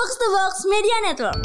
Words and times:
Box 0.00 0.16
to 0.16 0.28
Box 0.32 0.54
Media 0.64 0.96
Network. 1.04 1.40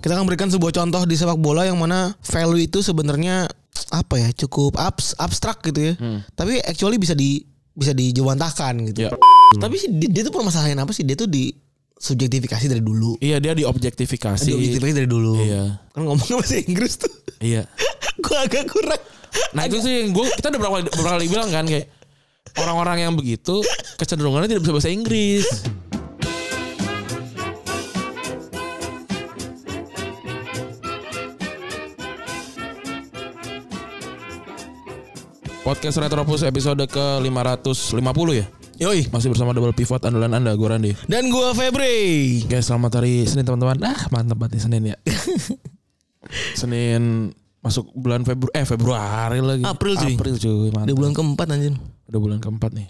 Kita 0.00 0.16
akan 0.16 0.24
berikan 0.24 0.48
sebuah 0.48 0.72
contoh 0.72 1.04
di 1.04 1.12
sepak 1.12 1.36
bola 1.36 1.68
yang 1.68 1.76
mana 1.76 2.16
value 2.24 2.64
itu 2.64 2.80
sebenarnya 2.80 3.52
apa 3.92 4.16
ya 4.16 4.32
cukup 4.32 4.80
abs 4.80 5.12
abstrak 5.20 5.60
gitu 5.68 5.92
ya. 5.92 6.24
Tapi 6.32 6.56
actually 6.64 6.96
bisa 6.96 7.12
di 7.12 7.44
bisa 7.76 7.92
dijawantahkan 7.92 8.80
gitu. 8.88 9.04
Ya. 9.04 9.10
Tapi 9.60 9.76
sih 9.76 9.92
dia, 9.92 10.08
dia 10.08 10.22
tuh 10.24 10.32
permasalahan 10.32 10.80
apa 10.80 10.96
sih? 10.96 11.04
Dia 11.04 11.20
tuh 11.20 11.28
di 11.28 11.52
subjektifikasi 12.00 12.64
dari 12.64 12.80
dulu. 12.80 13.20
Iya 13.20 13.44
dia 13.44 13.52
diobjektifikasi. 13.52 14.48
Diobjektifikasi 14.48 14.96
dari 14.96 15.08
dulu. 15.12 15.44
Iya. 15.44 15.84
Kan 15.92 16.08
ngomongnya 16.08 16.40
bahasa 16.40 16.64
Inggris 16.64 16.96
tuh. 16.96 17.12
Iya. 17.44 17.68
Gua 18.24 18.48
agak 18.48 18.72
kurang. 18.72 19.04
Nah 19.52 19.68
itu 19.68 19.84
sih 19.84 20.08
yang 20.08 20.16
gue 20.16 20.32
kita 20.32 20.48
udah 20.48 20.60
berapa 20.64 20.74
kali, 20.80 20.84
beberapa 20.96 21.12
kali 21.12 21.26
bilang 21.28 21.52
kan 21.52 21.68
kayak 21.68 21.92
orang-orang 22.56 23.04
yang 23.04 23.12
begitu 23.12 23.60
kecenderungannya 24.00 24.48
tidak 24.48 24.64
bisa 24.64 24.72
bahasa 24.72 24.88
Inggris. 24.88 25.44
Podcast 35.60 36.00
Retropus 36.00 36.40
episode 36.48 36.80
ke 36.88 37.04
550 37.20 38.00
ya. 38.32 38.48
Yoi. 38.80 39.12
Masih 39.12 39.28
bersama 39.28 39.52
double 39.52 39.76
pivot 39.76 40.00
andalan 40.00 40.32
Anda, 40.32 40.56
gue 40.56 40.64
Randi. 40.64 40.96
Dan 41.04 41.28
gua 41.28 41.52
Febri. 41.52 42.40
Oke, 42.48 42.64
selamat 42.64 42.96
hari 42.96 43.28
Senin 43.28 43.44
teman-teman. 43.44 43.76
Ah, 43.84 44.08
mantap 44.08 44.40
banget 44.40 44.56
nih 44.56 44.62
Senin 44.64 44.82
ya. 44.88 44.96
Senin 46.60 47.36
masuk 47.60 47.92
bulan 47.92 48.24
Februari 48.24 48.56
eh 48.56 48.64
Februari 48.64 49.38
lagi. 49.44 49.64
April, 49.68 50.00
cuy. 50.00 50.16
April 50.16 50.34
cuy. 50.40 50.68
Mantap. 50.72 50.88
Udah 50.88 50.96
bulan 50.96 51.12
keempat 51.12 51.46
anjir. 51.52 51.74
Udah 52.08 52.20
bulan 52.24 52.38
keempat 52.40 52.70
nih. 52.72 52.88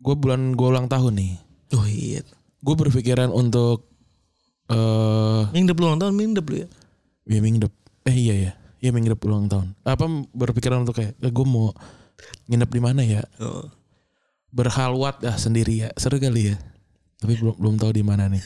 Gue 0.00 0.14
bulan 0.16 0.40
gue 0.56 0.64
ulang 0.72 0.88
tahun 0.88 1.12
nih. 1.12 1.32
Oh 1.76 1.84
iya. 1.84 2.24
Gue 2.64 2.72
berpikiran 2.72 3.28
untuk 3.28 3.84
eh 4.72 5.42
Mingdep 5.52 5.76
lu 5.76 5.92
ulang 5.92 6.00
tahun, 6.00 6.16
mingdep 6.16 6.44
lu 6.48 6.56
ya. 6.64 6.68
ya 7.28 7.40
mingdep. 7.44 7.72
Eh 8.08 8.16
iya 8.16 8.34
ya. 8.48 8.52
Iya 8.80 8.96
mingdep 8.96 9.20
ulang 9.28 9.52
tahun. 9.52 9.76
Apa 9.84 10.08
berpikiran 10.32 10.88
untuk 10.88 10.96
kayak 10.96 11.20
eh, 11.20 11.28
gue 11.28 11.44
mau 11.44 11.76
nginep 12.48 12.70
di 12.70 12.80
mana 12.80 13.00
ya? 13.04 13.22
Oh. 13.42 13.66
Berhalwat 14.48 15.20
dah 15.20 15.36
sendiri 15.36 15.86
ya. 15.86 15.88
Seru 16.00 16.16
kali 16.16 16.54
ya. 16.54 16.56
Tapi 17.18 17.34
belum 17.36 17.54
belum 17.58 17.74
tahu 17.76 17.92
di 17.94 18.04
mana 18.06 18.30
nih. 18.30 18.42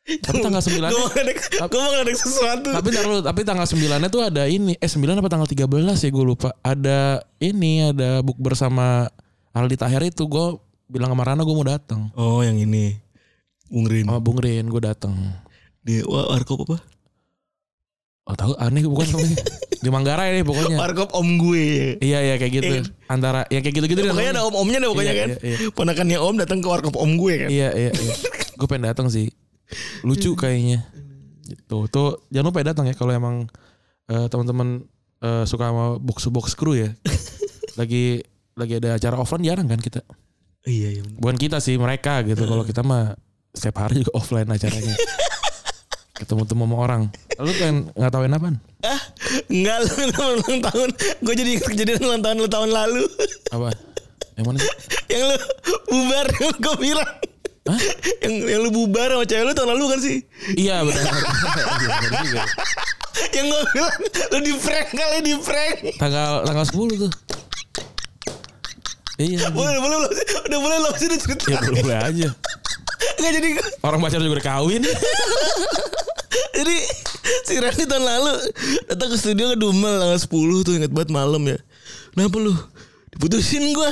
Tapi 0.00 0.42
tanggal 0.42 0.58
9 0.58 0.90
Gue 0.90 0.98
mau 0.98 1.12
ngadek, 1.12 1.38
gue 1.54 1.80
mau 1.80 1.92
ngadek 1.94 2.16
sesuatu. 2.18 2.68
Tapi 2.74 2.86
ntar 2.90 3.04
dulu, 3.06 3.20
tapi 3.22 3.40
tanggal 3.46 3.66
9 3.68 4.10
tuh 4.10 4.22
ada 4.26 4.42
ini. 4.50 4.74
Eh 4.82 4.90
9 4.90 5.06
apa 5.06 5.28
tanggal 5.30 5.46
13 5.46 5.70
ya 6.02 6.10
gue 6.10 6.24
lupa. 6.24 6.50
Ada 6.66 7.22
ini, 7.38 7.94
ada 7.94 8.18
buk 8.24 8.40
bersama 8.40 9.06
Aldi 9.54 9.76
Tahir 9.78 10.02
itu. 10.02 10.26
Gue 10.26 10.58
bilang 10.90 11.14
sama 11.14 11.22
Rana 11.22 11.46
gue 11.46 11.54
mau 11.54 11.66
datang. 11.66 12.10
Oh 12.18 12.42
yang 12.42 12.58
ini. 12.58 12.98
Bung 13.70 13.86
Rin. 13.86 14.02
Sama 14.02 14.18
Bung 14.18 14.42
Rin 14.42 14.66
gue 14.66 14.82
datang. 14.82 15.14
Di 15.86 16.02
warkop 16.02 16.66
apa? 16.66 16.82
Oh 18.26 18.34
tahu 18.34 18.52
aneh 18.58 18.82
bukan 18.82 19.06
namanya. 19.14 19.38
Di 19.80 19.88
Manggarai 19.88 20.36
nih 20.36 20.44
pokoknya. 20.44 20.76
Warkop 20.76 21.10
om 21.16 21.28
gue. 21.40 21.96
Iya 22.04 22.18
iya 22.20 22.34
kayak 22.36 22.52
gitu. 22.52 22.72
Iya. 22.76 22.82
Antara 23.08 23.48
yang 23.48 23.64
kayak 23.64 23.74
gitu-gitu 23.80 24.00
deh 24.04 24.12
Pokoknya 24.12 24.32
ada 24.36 24.44
om-omnya 24.44 24.78
deh 24.84 24.88
pokoknya 24.92 25.12
Iya, 25.12 25.20
kan. 25.24 25.28
iya, 25.40 25.56
iya. 25.56 25.68
Ponakannya 25.72 26.18
om 26.20 26.34
datang 26.36 26.58
ke 26.60 26.68
warkop 26.68 26.94
om 27.00 27.10
gue 27.16 27.34
kan. 27.46 27.48
Iya 27.48 27.68
iya 27.72 27.90
iya. 27.96 28.14
gue 28.60 28.66
pengen 28.68 28.92
datang 28.92 29.08
sih. 29.08 29.32
Lucu 30.04 30.36
kayaknya. 30.36 30.84
Gitu. 31.48 31.78
Tuh 31.88 32.20
jangan 32.28 32.52
lupa 32.52 32.60
ya 32.60 32.66
datang 32.76 32.86
ya 32.86 32.94
kalau 32.94 33.12
emang 33.16 33.48
eh, 34.12 34.26
teman-teman 34.28 34.84
eh, 35.24 35.44
suka 35.48 35.72
sama 35.72 35.96
box 35.96 36.28
box 36.28 36.52
crew 36.52 36.76
ya. 36.76 36.92
lagi 37.80 38.20
lagi 38.60 38.76
ada 38.76 39.00
acara 39.00 39.16
offline 39.16 39.48
jarang 39.48 39.64
kan 39.64 39.80
kita. 39.80 40.04
Iya 40.68 41.00
iya. 41.00 41.02
Bukan 41.16 41.40
kita 41.40 41.56
sih 41.56 41.80
mereka 41.80 42.20
gitu. 42.28 42.44
Kalau 42.44 42.68
kita 42.68 42.84
mah 42.84 43.16
setiap 43.56 43.88
hari 43.88 44.04
juga 44.04 44.12
offline 44.20 44.44
acaranya. 44.44 44.92
Ketemu 46.20 46.44
temu 46.44 46.68
sama 46.68 46.76
orang. 46.76 47.02
Lu 47.40 47.48
pengen 47.56 47.88
ngatawain 47.96 48.36
apaan? 48.36 48.56
Ah, 48.84 49.00
enggak 49.48 49.88
lu 49.88 49.92
ulang 50.20 50.60
tahun. 50.68 50.88
Gue 51.24 51.32
jadi 51.32 51.48
ingat 51.56 51.64
kejadian 51.72 52.00
ulang 52.04 52.20
tahun 52.20 52.36
lu 52.44 52.48
tahun 52.52 52.68
lalu. 52.76 53.04
Apa? 53.48 53.72
Yang 54.36 54.44
mana 54.44 54.56
sih? 54.60 54.72
yang 55.08 55.22
lu 55.32 55.36
bubar 55.88 56.26
yang 56.44 56.56
gue 56.60 56.76
bilang. 56.76 57.10
Hah? 57.60 57.80
yang 58.24 58.34
yang 58.44 58.60
lu 58.60 58.70
bubar 58.72 59.08
sama 59.08 59.24
cewek 59.24 59.44
lu 59.48 59.52
tahun 59.56 59.70
lalu 59.72 59.84
kan 59.96 60.00
sih? 60.04 60.16
Iya 60.60 60.76
benar. 60.84 61.04
Iya, 63.20 63.36
yang 63.36 63.46
gue 63.52 63.60
bilang 63.74 63.94
lu 64.32 64.38
di 64.44 64.52
prank 64.60 64.88
kali 64.92 65.18
di 65.24 65.34
prank. 65.40 65.76
Tanggal 65.96 66.44
tanggal 66.44 66.64
10 66.68 67.00
tuh. 67.00 67.12
Iya. 69.20 69.52
Boleh 69.52 69.76
boleh 69.80 69.96
lo 70.00 70.08
udah 70.48 70.60
boleh 70.60 70.76
lo 70.84 70.90
sih 70.96 71.08
cerita. 71.08 71.48
Ya 71.48 71.60
boleh 71.64 71.80
boleh 71.84 72.00
aja. 72.00 72.28
Enggak 73.18 73.32
jadi 73.36 73.48
Orang 73.80 74.00
pacar 74.00 74.18
juga 74.18 74.34
udah 74.36 74.46
kawin. 74.46 74.82
jadi 76.56 76.76
si 77.42 77.54
Randy 77.56 77.84
tahun 77.84 78.04
lalu 78.04 78.32
datang 78.86 79.08
ke 79.08 79.16
studio 79.16 79.52
ke 79.52 79.56
Dumel 79.56 79.96
tanggal 79.96 80.20
10 80.20 80.66
tuh 80.66 80.74
inget 80.76 80.92
banget 80.92 81.10
malam 81.10 81.42
ya. 81.44 81.58
Kenapa 82.12 82.36
lu? 82.36 82.54
Diputusin 83.10 83.72
gua. 83.72 83.90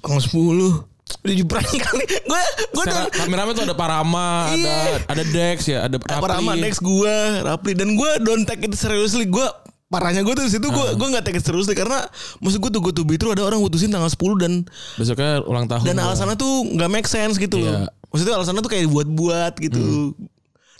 Tanggal 0.00 0.20
10 0.20 0.94
Udah 1.24 1.34
jebrak 1.34 1.64
kali. 1.64 2.04
Gue 2.04 2.42
gue 2.68 2.84
tuh 2.84 3.00
kameramen 3.16 3.56
tuh 3.56 3.64
ada 3.64 3.72
Parama, 3.72 4.52
ada 4.52 4.60
Iya. 4.60 4.76
ada 5.08 5.22
Dex 5.24 5.58
ya, 5.64 5.78
ada 5.88 5.96
Rapli. 5.96 6.20
apa 6.20 6.26
sama 6.36 6.52
next 6.52 6.80
gue 6.84 7.16
Rapli 7.40 7.72
dan 7.72 7.96
gue 7.96 8.10
don't 8.20 8.44
take 8.44 8.60
it 8.60 8.76
seriously 8.76 9.24
gue 9.24 9.46
parahnya 9.94 10.26
gue 10.26 10.34
tuh 10.34 10.42
di 10.42 10.50
situ 10.50 10.66
gue 10.66 10.86
gue 10.92 11.06
nggak 11.06 11.22
take 11.22 11.38
it 11.38 11.44
seriously 11.46 11.78
karena 11.78 12.02
maksud 12.42 12.58
gue 12.58 12.70
tuh 12.74 12.82
gue 12.82 12.90
tuh 12.90 13.06
itu 13.06 13.26
ada 13.30 13.46
orang 13.46 13.62
putusin 13.62 13.94
tanggal 13.94 14.10
10 14.10 14.42
dan 14.42 14.52
Besoknya 14.98 15.38
ulang 15.46 15.70
tahun. 15.70 15.86
dan 15.86 16.02
alasannya 16.02 16.34
tuh 16.34 16.66
nggak 16.74 16.90
make 16.90 17.06
sense 17.06 17.38
gitu 17.38 17.62
loh. 17.62 17.86
Iya. 17.86 17.94
Maksudnya 18.10 18.34
alasannya 18.34 18.60
tuh 18.60 18.72
kayak 18.74 18.90
buat-buat 18.90 19.54
gitu. 19.62 20.14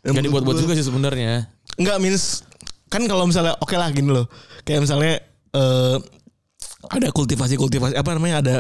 Dan 0.03 0.11
Gak 0.11 0.13
menurut 0.13 0.27
dibuat-buat 0.43 0.57
juga 0.61 0.75
sih 0.75 0.83
sebenarnya. 0.83 1.47
Enggak 1.79 1.97
means 2.03 2.43
kan 2.91 3.07
kalau 3.07 3.25
misalnya 3.25 3.55
oke 3.59 3.73
lah 3.73 3.89
gini 3.89 4.11
loh. 4.11 4.27
Kayak 4.63 4.91
misalnya 4.91 5.23
eh 5.55 5.97
ada 6.85 7.09
kultivasi-kultivasi 7.09 7.97
apa 7.97 8.11
namanya 8.13 8.37
ada 8.43 8.57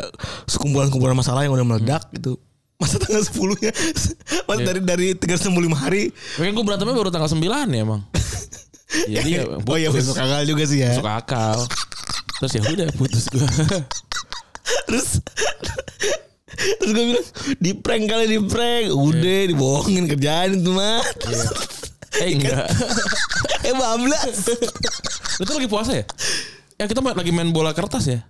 sekumpulan-kumpulan 0.46 1.12
masalah 1.12 1.42
yang 1.42 1.52
udah 1.52 1.66
meledak 1.66 2.06
gitu. 2.14 2.38
Masa 2.74 2.98
tanggal 2.98 3.22
10-nya 3.22 3.70
Masa 3.70 4.60
Iya. 4.64 4.66
dari 4.66 4.80
dari 4.82 5.06
365 5.14 5.52
hari. 5.76 6.02
Mungkin 6.40 6.52
gue 6.52 6.64
berantemnya 6.64 6.96
baru 6.96 7.10
tanggal 7.10 7.28
9 7.28 7.42
ya 7.68 7.80
emang. 7.82 8.02
Jadi 8.94 9.30
ya 9.36 9.42
Oh 9.46 9.76
iya 9.76 9.88
putus. 9.90 10.06
besok 10.10 10.16
akal 10.22 10.42
juga 10.46 10.64
sih 10.64 10.78
ya. 10.82 10.94
Masuk 10.94 11.08
akal. 11.10 11.58
Terus 12.40 12.52
ya 12.54 12.62
udah 12.62 12.88
putus 12.94 13.24
gue. 13.30 13.42
Terus 14.88 15.08
Terus 16.54 16.92
gue 16.94 17.04
bilang 17.10 17.26
di 17.58 17.70
prank 17.74 18.04
kali 18.06 18.24
di 18.30 18.38
prank. 18.46 18.86
Udah 18.94 19.40
dibohongin 19.50 20.04
kerjaan 20.06 20.62
itu 20.62 20.70
mah. 20.70 21.02
eh 22.22 22.30
enggak. 22.30 22.66
eh 23.66 23.74
bablas. 23.74 24.38
Lu 25.38 25.42
tuh 25.42 25.58
lagi 25.58 25.70
puasa 25.70 25.90
ya? 25.98 26.04
Ya 26.78 26.86
kita 26.86 27.02
lagi 27.02 27.32
main 27.34 27.50
bola 27.50 27.74
kertas 27.74 28.06
ya? 28.06 28.22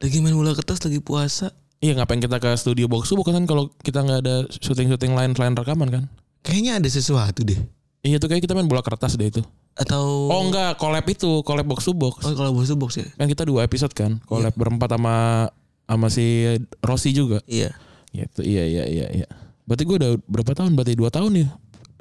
Lagi 0.00 0.20
main 0.20 0.36
bola 0.36 0.52
kertas 0.52 0.80
lagi 0.84 1.00
puasa. 1.00 1.52
Iya 1.80 1.96
ngapain 1.96 2.20
kita 2.20 2.36
ke 2.36 2.52
studio 2.60 2.92
box 2.92 3.08
bukan 3.16 3.40
kan 3.40 3.44
kalau 3.48 3.72
kita 3.80 4.04
nggak 4.04 4.20
ada 4.20 4.44
syuting-syuting 4.60 5.16
lain 5.16 5.32
selain 5.32 5.56
rekaman 5.56 5.88
kan? 5.88 6.04
Kayaknya 6.44 6.76
ada 6.76 6.88
sesuatu 6.92 7.40
deh. 7.40 7.56
Iya 8.04 8.20
tuh 8.20 8.28
kayak 8.28 8.44
kita 8.44 8.52
main 8.52 8.68
bola 8.68 8.84
kertas 8.84 9.16
deh 9.16 9.32
itu. 9.32 9.40
Atau 9.80 10.28
Oh 10.28 10.40
enggak, 10.44 10.76
collab 10.76 11.08
itu, 11.08 11.40
collab 11.40 11.64
box 11.64 11.88
to 11.88 11.96
box. 11.96 12.20
Oh 12.20 12.36
kalau 12.36 12.52
box 12.52 12.68
to 12.68 12.76
box 12.76 13.00
ya. 13.00 13.08
Kan 13.16 13.26
kita 13.26 13.48
dua 13.48 13.64
episode 13.64 13.96
kan, 13.96 14.20
collab 14.28 14.52
berempat 14.52 14.92
sama 14.92 15.48
sama 15.88 16.06
si 16.12 16.44
Rossi 16.84 17.10
juga. 17.10 17.40
Iya. 17.48 17.72
Gitu. 18.12 18.44
Iya 18.44 18.64
iya 18.68 18.84
iya 18.84 19.06
iya. 19.10 19.26
Berarti 19.64 19.82
gue 19.88 19.96
udah 19.96 20.12
berapa 20.28 20.52
tahun? 20.52 20.76
Berarti 20.76 20.92
dua 20.94 21.08
tahun 21.08 21.30
nih. 21.32 21.48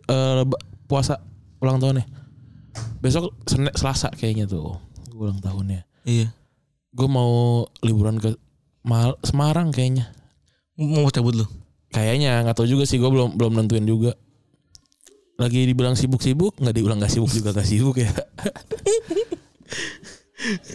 Eh 0.10 0.42
ba- 0.44 0.62
puasa 0.86 1.24
ulang 1.62 1.80
tahunnya. 1.80 2.04
Besok 3.00 3.32
Senin 3.48 3.72
Selasa 3.74 4.12
kayaknya 4.12 4.46
tuh 4.46 4.76
gua 5.16 5.32
ulang 5.32 5.40
tahunnya. 5.40 5.88
Iya. 6.04 6.36
Gue 6.92 7.08
mau 7.08 7.64
liburan 7.80 8.18
ke 8.18 8.36
Mal 8.84 9.16
Semarang 9.22 9.70
kayaknya. 9.72 10.10
Mau 10.80 11.08
cabut 11.12 11.36
lu? 11.36 11.46
Kayaknya 11.90 12.42
nggak 12.44 12.58
tahu 12.58 12.68
juga 12.68 12.84
sih 12.86 12.98
gue 12.98 13.08
belum 13.10 13.38
belum 13.38 13.54
nentuin 13.56 13.86
juga. 13.86 14.14
Lagi 15.40 15.64
dibilang 15.64 15.96
sibuk-sibuk, 15.96 16.60
nggak 16.60 16.76
dibilang 16.76 17.00
nggak 17.00 17.14
sibuk 17.16 17.32
juga 17.32 17.56
nggak 17.56 17.68
sibuk 17.68 17.96
ya. 17.96 18.12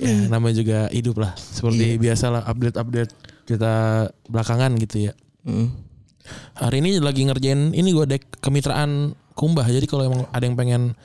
ya 0.00 0.14
namanya 0.32 0.54
juga 0.56 0.78
hidup 0.88 1.20
lah. 1.20 1.36
Seperti 1.36 2.00
biasa 2.00 2.32
lah 2.32 2.42
update-update 2.48 3.12
kita 3.44 4.08
belakangan 4.32 4.72
gitu 4.80 5.08
ya. 5.08 5.12
Heeh. 5.44 5.68
Hari 6.56 6.80
ini 6.80 6.96
lagi 7.04 7.28
ngerjain 7.28 7.76
ini 7.76 7.92
gue 7.92 8.08
dek 8.08 8.40
kemitraan 8.40 9.12
kumbah. 9.36 9.68
Jadi 9.68 9.84
kalau 9.84 10.08
emang 10.08 10.24
ada 10.32 10.44
yang 10.48 10.56
pengen 10.56 10.96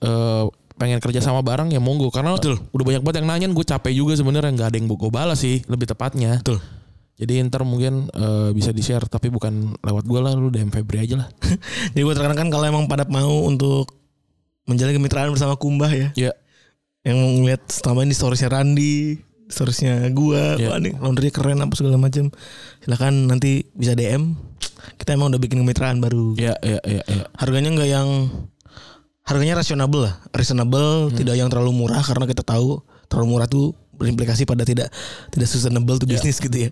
eh 0.00 0.46
pengen 0.80 0.96
kerja 0.96 1.20
sama 1.20 1.44
bareng 1.44 1.68
ya 1.68 1.76
monggo 1.76 2.08
karena 2.08 2.40
Betul. 2.40 2.56
udah 2.72 2.84
banyak 2.88 3.02
banget 3.04 3.16
yang 3.20 3.28
nanyain 3.28 3.52
gue 3.52 3.66
capek 3.68 3.92
juga 3.92 4.16
sebenarnya 4.16 4.48
nggak 4.56 4.68
ada 4.72 4.76
yang 4.80 4.88
gue 4.88 5.10
balas 5.12 5.44
sih 5.44 5.60
lebih 5.68 5.84
tepatnya. 5.84 6.40
Betul. 6.40 6.56
Jadi 7.16 7.42
ntar 7.44 7.62
mungkin 7.62 8.08
eh, 8.08 8.50
bisa 8.50 8.70
di 8.70 8.80
share 8.80 9.04
tapi 9.04 9.28
bukan 9.28 9.76
lewat 9.78 10.04
gue 10.04 10.20
lah 10.20 10.32
lu 10.32 10.48
DM 10.48 10.68
Febri 10.68 11.02
aja 11.02 11.24
lah. 11.24 11.28
Jadi 11.92 12.00
gue 12.00 12.14
terangkan 12.14 12.48
kalau 12.48 12.64
emang 12.64 12.84
pada 12.86 13.04
mau 13.06 13.44
untuk 13.44 13.90
menjalin 14.64 14.96
kemitraan 14.96 15.28
bersama 15.28 15.56
Kumbah 15.56 15.90
ya. 15.90 16.08
Ya 16.14 16.32
Yang 17.00 17.18
ngeliat 17.40 17.62
selama 17.68 18.04
ini 18.04 18.14
storiesnya 18.14 18.52
Randi. 18.52 19.20
Storiesnya 19.50 20.06
gua, 20.14 20.54
Iya. 20.54 20.68
wah 20.70 20.78
nih 20.78 20.94
laundry 21.02 21.34
keren 21.34 21.58
apa 21.58 21.74
segala 21.74 21.98
macam. 21.98 22.30
Silakan 22.78 23.26
nanti 23.26 23.66
bisa 23.74 23.98
DM. 23.98 24.38
Kita 24.94 25.12
emang 25.12 25.34
udah 25.34 25.42
bikin 25.42 25.58
kemitraan 25.58 25.98
baru. 25.98 26.38
Iya 26.38 26.54
iya 26.62 26.78
iya 26.86 27.02
iya. 27.02 27.24
Harganya 27.34 27.74
nggak 27.74 27.90
yang 27.90 28.08
harganya 29.26 29.58
rasionable 29.58 30.06
lah, 30.06 30.14
reasonable, 30.30 31.10
Hmm. 31.10 31.16
tidak 31.16 31.34
yang 31.34 31.48
terlalu 31.50 31.74
murah 31.74 31.98
karena 32.00 32.24
kita 32.26 32.42
tahu 32.42 32.78
terlalu 33.06 33.26
murah 33.26 33.46
tuh 33.46 33.74
berimplikasi 34.00 34.48
pada 34.48 34.64
tidak 34.64 34.88
tidak 35.28 35.46
sustainable 35.46 35.94
Iya. 35.94 36.02
tuh 36.02 36.08
bisnis 36.08 36.36
gitu 36.40 36.56
ya. 36.56 36.70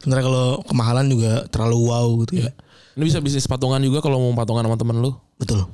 Sementara 0.00 0.24
kalau 0.24 0.64
kemahalan 0.64 1.06
juga 1.12 1.44
terlalu 1.52 1.76
wow 1.92 2.08
gitu 2.24 2.48
ya. 2.48 2.50
Ini 2.96 3.04
bisa 3.04 3.20
bisnis 3.20 3.44
patungan 3.44 3.78
juga 3.84 4.00
kalau 4.00 4.16
mau 4.18 4.32
patungan 4.32 4.64
sama 4.64 4.80
temen 4.80 4.96
lu. 5.04 5.12
Betul. 5.36 5.68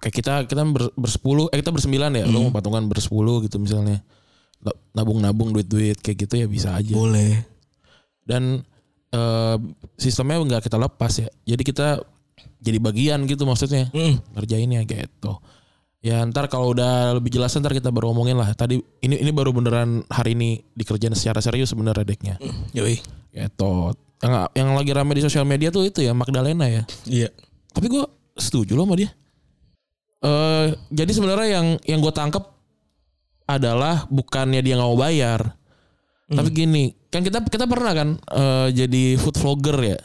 Kayak 0.00 0.14
kita 0.16 0.32
kita 0.48 0.60
ber, 0.64 0.88
bersepuluh, 0.96 1.52
eh 1.52 1.60
kita 1.60 1.72
bersembilan 1.72 2.10
ya. 2.16 2.24
Lu 2.24 2.48
mau 2.48 2.52
patungan 2.56 2.88
bersepuluh 2.88 3.44
gitu 3.44 3.60
misalnya. 3.60 4.00
Nabung-nabung 4.96 5.52
duit-duit 5.52 6.00
kayak 6.00 6.26
gitu 6.26 6.34
ya 6.40 6.46
bisa 6.48 6.72
aja. 6.74 6.90
Boleh. 6.90 7.44
Dan 8.26 8.64
eh, 9.12 9.56
sistemnya 10.00 10.40
nggak 10.42 10.66
kita 10.66 10.80
lepas 10.80 11.12
ya. 11.20 11.28
Jadi 11.44 11.62
kita 11.62 12.00
jadi 12.58 12.80
bagian 12.82 13.28
gitu 13.28 13.46
maksudnya. 13.46 13.92
Mm. 13.94 14.18
ngerjainnya 14.34 14.80
gitu. 14.88 15.38
Ya 16.06 16.22
ntar 16.22 16.46
kalau 16.46 16.70
udah 16.70 17.18
lebih 17.18 17.34
jelas 17.34 17.50
ntar 17.58 17.74
kita 17.74 17.90
baru 17.90 18.14
ngomongin 18.14 18.38
lah. 18.38 18.54
Tadi 18.54 18.78
ini 19.02 19.18
ini 19.18 19.30
baru 19.34 19.50
beneran 19.50 20.06
hari 20.06 20.38
ini 20.38 20.62
dikerjain 20.78 21.10
secara 21.18 21.42
serius 21.42 21.74
sebenarnya 21.74 22.06
deknya. 22.06 22.38
Yoi. 22.78 23.02
Gitu. 23.34 23.74
Yang 24.22 24.32
yang 24.54 24.68
lagi 24.78 24.90
rame 24.94 25.18
di 25.18 25.22
sosial 25.26 25.42
media 25.42 25.74
tuh 25.74 25.82
itu 25.82 26.06
ya 26.06 26.14
Magdalena 26.14 26.70
ya. 26.70 26.86
Iya. 27.10 27.34
Tapi 27.74 27.90
gue 27.90 28.06
setuju 28.38 28.78
loh 28.78 28.86
sama 28.86 28.94
dia. 28.94 29.10
Eh 30.22 30.78
jadi 30.94 31.10
sebenarnya 31.10 31.48
yang 31.58 31.66
yang 31.82 31.98
gue 31.98 32.14
tangkep 32.14 32.44
adalah 33.50 34.06
bukannya 34.06 34.62
dia 34.62 34.78
nggak 34.78 34.90
mau 34.90 34.98
bayar, 34.98 35.54
tapi 36.26 36.50
gini 36.50 36.90
kan 37.14 37.22
kita 37.22 37.46
kita 37.46 37.70
pernah 37.70 37.94
kan 37.94 38.08
eh, 38.18 38.74
jadi 38.74 39.14
food 39.22 39.38
vlogger 39.38 39.78
ya, 39.94 39.98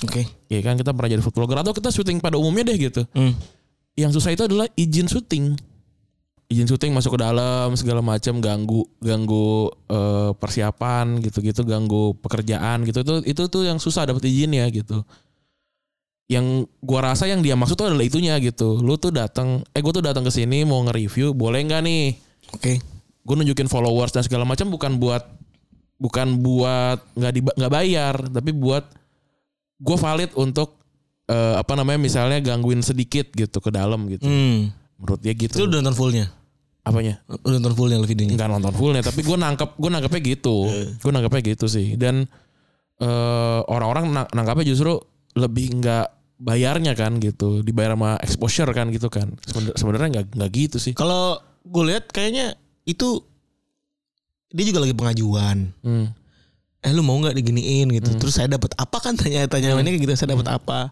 Oke. 0.00 0.24
Iya 0.48 0.60
kan 0.64 0.80
kita 0.80 0.96
pernah 0.96 1.12
jadi 1.12 1.20
food 1.20 1.36
vlogger 1.36 1.60
atau 1.60 1.76
kita 1.76 1.92
syuting 1.92 2.24
pada 2.24 2.40
umumnya 2.40 2.72
deh 2.72 2.78
gitu. 2.80 3.04
Hmm. 3.12 3.36
Yang 3.98 4.20
susah 4.20 4.30
itu 4.34 4.42
adalah 4.46 4.66
izin 4.78 5.06
syuting. 5.10 5.58
Izin 6.50 6.66
syuting 6.66 6.90
masuk 6.90 7.14
ke 7.14 7.20
dalam 7.22 7.78
segala 7.78 8.02
macam 8.02 8.42
ganggu 8.42 8.82
ganggu 8.98 9.70
eh, 9.86 10.30
persiapan 10.34 11.22
gitu-gitu 11.22 11.62
ganggu 11.62 12.18
pekerjaan 12.18 12.82
gitu 12.82 13.06
itu 13.06 13.14
itu 13.22 13.42
tuh 13.46 13.62
yang 13.62 13.78
susah 13.78 14.06
dapat 14.06 14.26
izin 14.26 14.58
ya 14.58 14.66
gitu. 14.70 15.06
Yang 16.30 16.70
gua 16.82 17.10
rasa 17.10 17.26
yang 17.26 17.42
dia 17.42 17.58
maksud 17.58 17.74
tuh 17.74 17.90
adalah 17.90 18.06
itunya 18.06 18.38
gitu. 18.38 18.78
Lu 18.82 18.98
tuh 18.98 19.14
datang 19.14 19.62
eh 19.74 19.82
gua 19.82 19.94
tuh 19.94 20.02
datang 20.02 20.26
ke 20.26 20.30
sini 20.30 20.62
mau 20.66 20.82
nge-review, 20.86 21.34
boleh 21.34 21.66
nggak 21.66 21.82
nih? 21.86 22.06
Oke. 22.54 22.82
Gue 23.20 23.34
nunjukin 23.36 23.68
followers 23.68 24.10
dan 24.16 24.24
segala 24.24 24.48
macam 24.48 24.72
bukan 24.72 24.96
buat 24.96 25.22
bukan 26.00 26.40
buat 26.40 26.98
nggak 27.14 27.32
di 27.36 27.40
nggak 27.44 27.72
bayar, 27.72 28.14
tapi 28.16 28.50
buat 28.56 28.88
gue 29.80 29.96
valid 29.96 30.32
untuk 30.34 30.79
eh, 31.30 31.54
apa 31.56 31.72
namanya 31.78 32.02
misalnya 32.02 32.42
gangguin 32.42 32.82
sedikit 32.82 33.30
gitu 33.30 33.62
ke 33.62 33.70
dalam 33.70 34.10
gitu. 34.10 34.26
Hmm. 34.26 34.74
Menurut 34.98 35.20
dia 35.22 35.32
Itu 35.32 35.46
gitu. 35.46 35.64
udah 35.64 35.78
nonton 35.80 35.94
fullnya. 35.94 36.26
Apanya? 36.82 37.22
Udah 37.28 37.56
nonton 37.62 37.74
fullnya 37.78 37.96
videonya. 38.02 38.34
Enggak 38.34 38.50
nonton 38.50 38.72
fullnya, 38.74 39.02
tapi 39.04 39.22
gue 39.22 39.36
nangkep 39.36 39.70
gue 39.78 39.90
nangkepnya 39.90 40.20
gitu. 40.26 40.56
Gue 40.98 41.10
nangkepnya 41.10 41.42
gitu 41.54 41.66
sih. 41.70 41.94
Dan 41.94 42.26
eh, 43.00 43.60
orang-orang 43.64 44.12
nang- 44.12 44.30
nangkapnya 44.34 44.66
justru 44.68 44.98
lebih 45.38 45.78
nggak 45.78 46.06
bayarnya 46.40 46.92
kan 46.96 47.16
gitu, 47.16 47.60
dibayar 47.60 47.92
sama 47.94 48.16
exposure 48.20 48.68
kan 48.72 48.88
gitu 48.90 49.08
kan. 49.08 49.28
Seben- 49.44 49.76
Sebenarnya 49.76 50.08
nggak 50.20 50.26
nggak 50.36 50.50
gitu 50.52 50.76
sih. 50.76 50.92
Kalau 50.92 51.36
gue 51.64 51.84
lihat 51.92 52.08
kayaknya 52.10 52.56
itu 52.84 53.20
dia 54.50 54.64
juga 54.66 54.82
lagi 54.82 54.96
pengajuan. 54.96 55.70
Hmm. 55.80 56.10
Eh 56.80 56.92
lu 56.96 57.04
mau 57.04 57.16
nggak 57.16 57.36
diginiin 57.36 57.92
gitu. 57.92 58.10
Terus 58.16 58.34
saya 58.34 58.48
dapat 58.48 58.72
apa 58.74 58.98
kan 58.98 59.12
tanya 59.14 59.44
tanya 59.46 59.76
ini 59.78 59.94
kayak 59.94 60.02
gitu. 60.04 60.12
Saya 60.16 60.32
dapat 60.34 60.48
apa. 60.48 60.90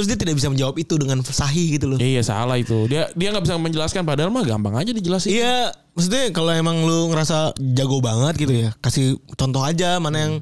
Terus 0.00 0.08
dia 0.08 0.16
tidak 0.16 0.40
bisa 0.40 0.48
menjawab 0.48 0.80
itu 0.80 0.96
dengan 0.96 1.20
sahih 1.20 1.76
gitu 1.76 1.92
loh. 1.92 1.98
Iya 2.00 2.24
salah 2.24 2.56
itu. 2.56 2.88
Dia 2.88 3.12
dia 3.12 3.28
nggak 3.36 3.44
bisa 3.44 3.60
menjelaskan 3.60 4.08
padahal 4.08 4.32
mah 4.32 4.48
gampang 4.48 4.72
aja 4.72 4.96
dijelasin. 4.96 5.28
Iya, 5.28 5.76
maksudnya 5.92 6.32
kalau 6.32 6.56
emang 6.56 6.80
lu 6.88 7.12
ngerasa 7.12 7.52
jago 7.76 8.00
banget 8.00 8.40
gitu 8.40 8.64
ya, 8.64 8.72
kasih 8.80 9.20
contoh 9.36 9.60
aja 9.60 10.00
mana 10.00 10.16
yang 10.16 10.34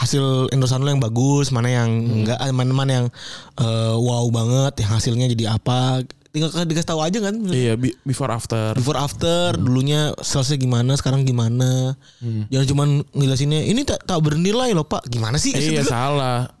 hasil 0.00 0.48
endosan 0.48 0.80
lu 0.80 0.96
yang 0.96 1.04
bagus, 1.04 1.52
mana 1.52 1.68
yang 1.68 1.92
enggak, 1.92 2.40
mana 2.56 2.72
mana 2.72 2.90
yang 2.90 3.06
eh, 3.60 3.94
wow 3.94 4.24
banget, 4.32 4.80
yang 4.80 4.90
hasilnya 4.96 5.28
jadi 5.28 5.60
apa. 5.60 6.00
Tinggal 6.32 6.52
dikasih 6.64 6.88
tahu 6.88 7.00
aja 7.04 7.20
kan. 7.20 7.36
Iya, 7.48 7.76
be- 7.76 7.96
before 8.04 8.32
after. 8.32 8.72
Before 8.72 8.96
after, 8.96 9.56
dulunya 9.56 10.16
salesnya 10.20 10.56
gimana, 10.56 10.96
sekarang 10.96 11.24
gimana. 11.24 11.96
Jangan 12.48 12.66
cuman 12.72 12.88
ngejelasinnya, 13.12 13.60
ini 13.68 13.84
tak 13.84 14.08
tak 14.08 14.24
bernilai 14.24 14.72
loh 14.72 14.88
pak. 14.88 15.04
Gimana 15.08 15.36
sih? 15.36 15.52
Iya 15.52 15.84
salah. 15.92 16.55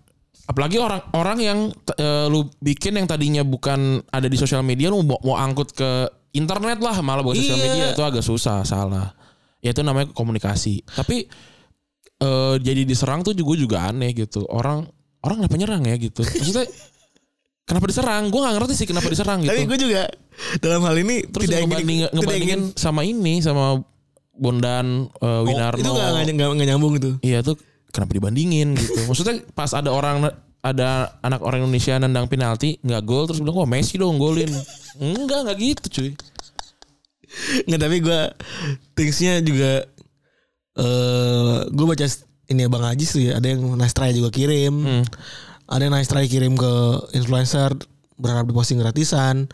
Apalagi 0.46 0.78
orang-orang 0.78 1.38
yang 1.38 1.58
eh, 1.96 2.26
lu 2.26 2.46
bikin 2.58 2.94
yang 2.94 3.06
tadinya 3.06 3.42
bukan 3.42 3.98
ada 4.08 4.26
di 4.26 4.34
sosial 4.34 4.62
media 4.62 4.88
lu 4.88 5.02
mau, 5.02 5.18
mau 5.20 5.34
angkut 5.34 5.74
ke 5.74 5.90
internet 6.32 6.78
lah 6.78 7.02
malah 7.02 7.20
buat 7.20 7.34
sosial 7.34 7.58
Iya. 7.58 7.64
media 7.66 7.84
itu 7.90 8.02
agak 8.02 8.22
susah, 8.22 8.62
salah. 8.62 9.10
Ya 9.58 9.74
itu 9.74 9.82
namanya 9.82 10.14
komunikasi. 10.14 10.86
Tapi 10.86 11.26
eh, 12.16 12.54
jadi 12.58 12.82
diserang 12.82 13.20
tuh 13.20 13.34
juga 13.34 13.58
juga 13.58 13.76
aneh 13.90 14.14
gitu. 14.14 14.46
Orang 14.46 14.86
orang 15.20 15.42
kenapa 15.42 15.56
nyerang 15.58 15.82
ya 15.82 15.98
gitu. 15.98 16.22
Maksudnya 16.22 16.70
kenapa 17.66 17.84
diserang? 17.90 18.30
Gue 18.30 18.40
gak 18.40 18.54
ngerti 18.54 18.74
sih 18.74 18.86
kenapa 18.86 19.10
diserang 19.10 19.42
gitu. 19.42 19.50
Tapi 19.50 19.66
gue 19.66 19.78
juga 19.82 20.02
dalam 20.62 20.86
hal 20.86 20.94
ini 21.02 21.26
Terus 21.26 21.42
tidak 21.50 21.60
ingin, 21.66 22.06
ngebandingin 22.14 22.60
ingin 22.70 22.78
sama 22.78 23.02
ini 23.02 23.42
sama 23.42 23.82
Bondan 24.30 25.08
Oh, 25.18 25.42
Winarno. 25.42 25.80
itu 25.80 25.90
gak, 25.90 26.08
gak, 26.12 26.24
gak, 26.30 26.48
gak 26.54 26.68
nyambung 26.68 26.94
itu. 26.94 27.10
Iya 27.24 27.42
tuh 27.42 27.58
kenapa 27.96 28.12
dibandingin 28.12 28.76
gitu. 28.76 29.08
Maksudnya 29.08 29.40
pas 29.56 29.72
ada 29.72 29.88
orang 29.88 30.28
ada 30.60 31.16
anak 31.24 31.40
orang 31.40 31.64
Indonesia 31.64 31.96
nendang 31.96 32.28
penalti 32.28 32.76
nggak 32.84 33.02
gol 33.06 33.24
terus 33.24 33.40
bilang 33.40 33.64
wah 33.64 33.68
Messi 33.70 33.96
dong 33.96 34.20
golin. 34.20 34.52
Enggak 35.00 35.48
enggak 35.48 35.58
gitu 35.64 35.86
cuy. 35.88 36.10
Nggak 37.64 37.80
tapi 37.80 37.96
gue 38.04 38.20
thingsnya 38.92 39.40
juga 39.40 39.88
eh 40.76 41.58
gue 41.72 41.86
baca 41.88 42.04
ini 42.46 42.60
ya 42.62 42.68
Bang 42.68 42.84
Ajis 42.84 43.10
tuh 43.16 43.22
ya 43.24 43.40
ada 43.40 43.48
yang 43.48 43.64
nice 43.80 43.96
try 43.96 44.12
juga 44.12 44.28
kirim. 44.28 44.74
Hmm. 44.84 45.04
Ada 45.66 45.88
yang 45.88 45.94
nice 45.96 46.10
try 46.12 46.28
kirim 46.28 46.54
ke 46.54 46.72
influencer 47.16 47.72
berharap 48.20 48.44
diposting 48.44 48.78
gratisan. 48.78 49.48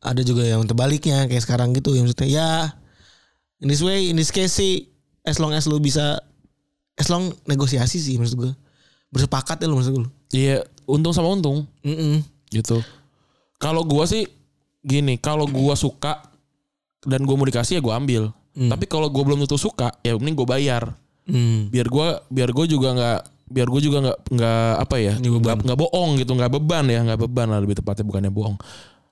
Ada 0.00 0.24
juga 0.24 0.44
yang 0.48 0.64
terbaliknya 0.64 1.28
kayak 1.28 1.44
sekarang 1.44 1.76
gitu 1.76 1.92
yang 1.92 2.08
maksudnya 2.08 2.28
ya 2.28 2.50
in 3.60 3.68
this 3.68 3.84
way 3.84 4.08
in 4.08 4.16
this 4.16 4.32
case 4.32 4.56
sih 4.56 4.88
as 5.28 5.36
long 5.36 5.52
as 5.52 5.68
lu 5.68 5.76
bisa 5.76 6.24
as 6.98 7.06
long 7.10 7.30
negosiasi 7.46 7.98
sih 8.00 8.16
maksud 8.16 8.38
gue 8.38 8.52
bersepakat 9.10 9.58
ya 9.58 9.66
lu 9.66 9.76
maksud 9.78 9.92
gue. 9.98 10.06
Iya 10.30 10.62
untung 10.86 11.10
sama 11.10 11.30
untung 11.34 11.66
Mm-mm. 11.82 12.22
gitu. 12.54 12.78
Kalau 13.60 13.82
gua 13.84 14.06
sih 14.06 14.24
gini 14.80 15.18
kalau 15.20 15.44
gua 15.44 15.74
suka 15.74 16.22
dan 17.04 17.26
gua 17.26 17.36
mau 17.36 17.46
dikasih 17.46 17.78
ya 17.78 17.82
gua 17.82 17.98
ambil. 17.98 18.30
Tapi 18.54 18.84
kalau 18.86 19.10
gua 19.10 19.22
belum 19.26 19.42
tentu 19.46 19.58
suka 19.58 19.90
ya 20.06 20.14
mending 20.14 20.38
gua 20.38 20.48
bayar. 20.54 20.82
Hmm. 21.26 21.68
Biar 21.68 21.90
gua 21.90 22.22
biar 22.30 22.50
gua 22.54 22.66
juga 22.70 22.88
nggak 22.94 23.20
biar 23.50 23.66
gue 23.66 23.82
juga 23.82 23.98
nggak 23.98 24.18
nggak 24.30 24.72
apa 24.78 24.96
ya 25.02 25.12
nggak 25.18 25.66
nggak 25.66 25.78
bohong 25.82 26.22
gitu 26.22 26.38
nggak 26.38 26.54
beban 26.54 26.86
ya 26.86 27.02
nggak 27.02 27.18
beban 27.26 27.50
lah 27.50 27.58
lebih 27.58 27.82
tepatnya 27.82 28.06
bukannya 28.06 28.30
bohong 28.30 28.54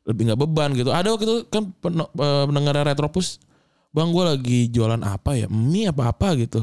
lebih 0.07 0.31
nggak 0.31 0.41
beban 0.47 0.71
gitu 0.79 0.95
ada 0.95 1.11
waktu 1.11 1.27
itu 1.27 1.37
kan 1.51 1.75
eh, 1.75 2.45
pendengar 2.47 2.87
retropus 2.87 3.43
bang 3.91 4.15
gue 4.15 4.25
lagi 4.25 4.61
jualan 4.71 5.03
apa 5.03 5.35
ya 5.35 5.51
mie 5.51 5.91
apa 5.91 6.15
apa 6.15 6.39
gitu 6.39 6.63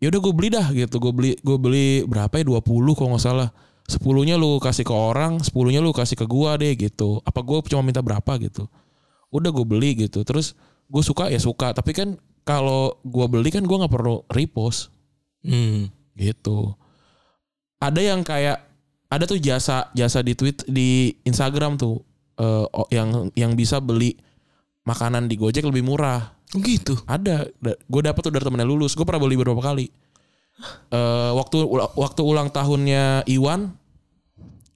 ya 0.00 0.08
udah 0.08 0.20
gue 0.20 0.32
beli 0.34 0.48
dah 0.50 0.66
gitu. 0.72 0.96
Gue 0.96 1.12
beli 1.12 1.32
gue 1.38 1.56
beli 1.60 1.88
berapa 2.08 2.32
ya? 2.40 2.44
20 2.44 2.96
kalau 2.96 3.08
nggak 3.14 3.22
salah. 3.22 3.48
Sepuluhnya 3.86 4.38
lu 4.38 4.56
kasih 4.62 4.86
ke 4.86 4.94
orang 4.94 5.42
sepuluhnya 5.42 5.82
lu 5.82 5.90
kasih 5.90 6.16
ke 6.16 6.26
gua 6.26 6.56
deh 6.56 6.74
gitu. 6.74 7.20
Apa 7.22 7.44
gue 7.44 7.58
cuma 7.68 7.84
minta 7.84 8.00
berapa 8.00 8.38
gitu? 8.40 8.66
Udah 9.30 9.50
gue 9.52 9.66
beli 9.66 10.08
gitu. 10.08 10.24
Terus 10.24 10.56
gue 10.88 11.02
suka 11.04 11.28
ya 11.28 11.38
suka. 11.38 11.76
Tapi 11.76 11.92
kan 11.92 12.16
kalau 12.48 12.98
gua 13.04 13.28
beli 13.28 13.52
kan 13.52 13.62
gua 13.62 13.84
nggak 13.84 13.94
perlu 13.94 14.24
repost. 14.32 14.90
Hmm. 15.40 15.88
gitu. 16.20 16.76
Ada 17.80 18.12
yang 18.12 18.20
kayak 18.20 18.60
ada 19.08 19.24
tuh 19.24 19.40
jasa 19.40 19.88
jasa 19.96 20.20
di 20.20 20.36
tweet 20.36 20.68
di 20.68 21.16
Instagram 21.24 21.80
tuh 21.80 22.04
eh, 22.36 22.66
oh, 22.68 22.84
yang 22.92 23.32
yang 23.32 23.56
bisa 23.56 23.80
beli 23.80 24.20
makanan 24.84 25.32
di 25.32 25.40
Gojek 25.40 25.64
lebih 25.64 25.80
murah 25.80 26.39
gitu. 26.58 26.98
ada. 27.06 27.46
Gue 27.86 28.02
dapet 28.02 28.20
tuh 28.26 28.32
dari 28.34 28.42
temennya 28.42 28.66
lulus. 28.66 28.98
Gue 28.98 29.06
pernah 29.06 29.22
beli 29.22 29.38
beberapa 29.38 29.62
kali. 29.62 29.86
Eh, 30.90 31.30
waktu 31.32 31.56
waktu 31.96 32.20
ulang 32.20 32.52
tahunnya 32.52 33.24
Iwan 33.24 33.72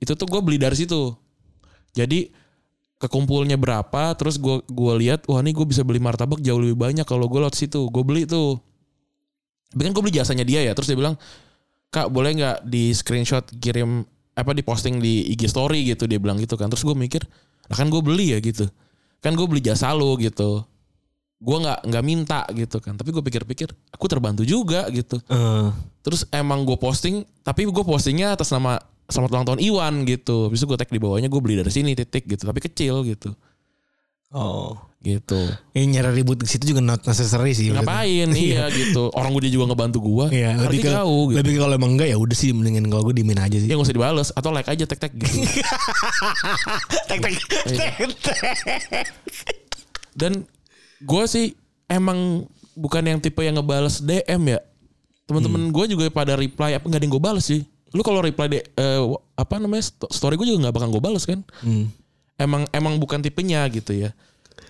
itu 0.00 0.12
tuh 0.16 0.26
gue 0.30 0.40
beli 0.40 0.56
dari 0.56 0.76
situ. 0.78 1.12
Jadi 1.92 2.32
kekumpulnya 2.96 3.60
berapa 3.60 4.16
terus 4.16 4.40
gue 4.40 4.64
gua 4.72 4.96
lihat 4.96 5.28
wah 5.28 5.44
ini 5.44 5.52
gue 5.52 5.66
bisa 5.68 5.84
beli 5.84 6.00
martabak 6.00 6.40
jauh 6.40 6.56
lebih 6.56 6.78
banyak 6.78 7.04
kalau 7.04 7.28
gue 7.28 7.40
lewat 7.42 7.56
situ. 7.58 7.90
Gue 7.92 8.04
beli 8.06 8.24
tuh. 8.24 8.56
Tapi 9.74 9.90
kan 9.90 9.92
gue 9.92 10.02
beli 10.08 10.14
jasanya 10.16 10.46
dia 10.46 10.64
ya. 10.64 10.72
Terus 10.72 10.88
dia 10.88 10.98
bilang 10.98 11.18
kak 11.92 12.08
boleh 12.08 12.32
nggak 12.38 12.56
di 12.64 12.94
screenshot 12.96 13.44
kirim 13.60 14.06
apa 14.34 14.50
di 14.56 14.64
posting 14.64 15.04
di 15.04 15.28
IG 15.36 15.52
story? 15.52 15.84
Gitu 15.84 16.08
dia 16.08 16.16
bilang 16.16 16.40
gitu 16.40 16.56
kan. 16.56 16.72
Terus 16.72 16.86
gue 16.86 16.96
mikir 16.96 17.22
lah 17.68 17.76
kan 17.76 17.92
gue 17.92 18.00
beli 18.00 18.32
ya 18.32 18.38
gitu. 18.40 18.70
Kan 19.20 19.36
gue 19.36 19.44
beli 19.44 19.60
jasa 19.60 19.92
lo 19.92 20.16
gitu 20.16 20.64
gue 21.44 21.56
nggak 21.60 21.78
nggak 21.84 22.04
minta 22.04 22.40
gitu 22.50 22.80
kan. 22.80 22.96
Tapi 22.96 23.12
gue 23.12 23.20
pikir-pikir 23.20 23.68
aku 23.92 24.04
terbantu 24.08 24.42
juga 24.42 24.88
gitu. 24.88 25.20
Eh, 25.28 25.68
terus 26.00 26.24
emang 26.32 26.64
gue 26.64 26.74
posting 26.74 27.20
tapi 27.44 27.68
gue 27.68 27.84
postingnya 27.84 28.32
atas 28.32 28.48
nama 28.48 28.80
selamat 29.04 29.30
ulang 29.30 29.46
tahun 29.46 29.60
Iwan 29.60 29.94
gitu. 30.08 30.48
Bisa 30.48 30.64
gue 30.64 30.74
tag 30.74 30.88
di 30.88 30.96
bawahnya 30.96 31.28
gue 31.28 31.40
beli 31.40 31.60
dari 31.60 31.68
sini 31.68 31.92
titik 31.92 32.24
gitu. 32.24 32.42
Tapi 32.42 32.58
kecil 32.58 33.04
gitu. 33.04 33.36
Oh. 34.32 34.74
gitu. 34.98 35.36
Ini 35.76 36.00
nyari 36.00 36.16
ribut 36.16 36.40
di 36.40 36.48
situ 36.48 36.72
juga 36.72 36.80
not 36.80 37.04
necessary 37.04 37.52
sih. 37.52 37.68
ngapain? 37.68 38.24
Iya. 38.48 38.72
Gitu. 38.72 39.12
Orang 39.12 39.36
gue 39.36 39.44
dia 39.44 39.52
juga 39.52 39.68
ngebantu 39.68 40.00
gue 40.00 40.26
Iya, 40.32 40.56
lebih 40.56 40.80
ke, 40.80 40.88
jauh 40.90 41.28
gitu. 41.28 41.36
lebih 41.44 41.54
kalau 41.60 41.74
emang 41.76 41.92
enggak 41.92 42.08
ya 42.08 42.16
udah 42.16 42.32
sih 42.32 42.56
mendingan 42.56 42.88
kalau 42.88 43.04
gue 43.04 43.20
dimin 43.20 43.36
aja 43.36 43.52
sih. 43.60 43.68
ya 43.68 43.76
gak 43.76 43.84
usah 43.84 43.92
dibales. 43.92 44.32
Atau 44.32 44.48
like 44.48 44.64
aja 44.64 44.88
tag 44.88 44.96
tag 44.96 45.12
gitu. 45.12 45.28
Tek 47.12 47.20
Iya. 47.20 47.36
tek 47.68 48.08
tek. 48.24 49.08
dan 50.16 50.48
gue 51.04 51.24
sih 51.24 51.46
emang 51.86 52.48
bukan 52.74 53.02
yang 53.04 53.18
tipe 53.20 53.38
yang 53.38 53.54
ngebales 53.54 54.00
DM 54.00 54.42
ya. 54.50 54.60
Teman-teman 55.24 55.70
gue 55.70 55.84
juga 55.88 56.04
pada 56.10 56.34
reply 56.34 56.76
apa 56.76 56.84
nggak 56.84 56.98
ada 56.98 57.04
yang 57.04 57.14
gue 57.14 57.22
bales 57.22 57.44
sih. 57.44 57.64
Lu 57.94 58.02
kalau 58.02 58.20
reply 58.20 58.50
de, 58.50 58.60
eh, 58.60 59.00
apa 59.34 59.54
namanya 59.56 59.86
sto- 59.86 60.10
story 60.10 60.34
gue 60.34 60.44
juga 60.44 60.68
nggak 60.68 60.74
bakal 60.74 60.90
gue 60.90 61.02
bales 61.02 61.24
kan? 61.24 61.40
Hmm. 61.60 61.88
emang 62.34 62.66
emang 62.74 62.98
bukan 62.98 63.22
tipenya 63.22 63.62
gitu 63.70 63.94
ya. 63.94 64.10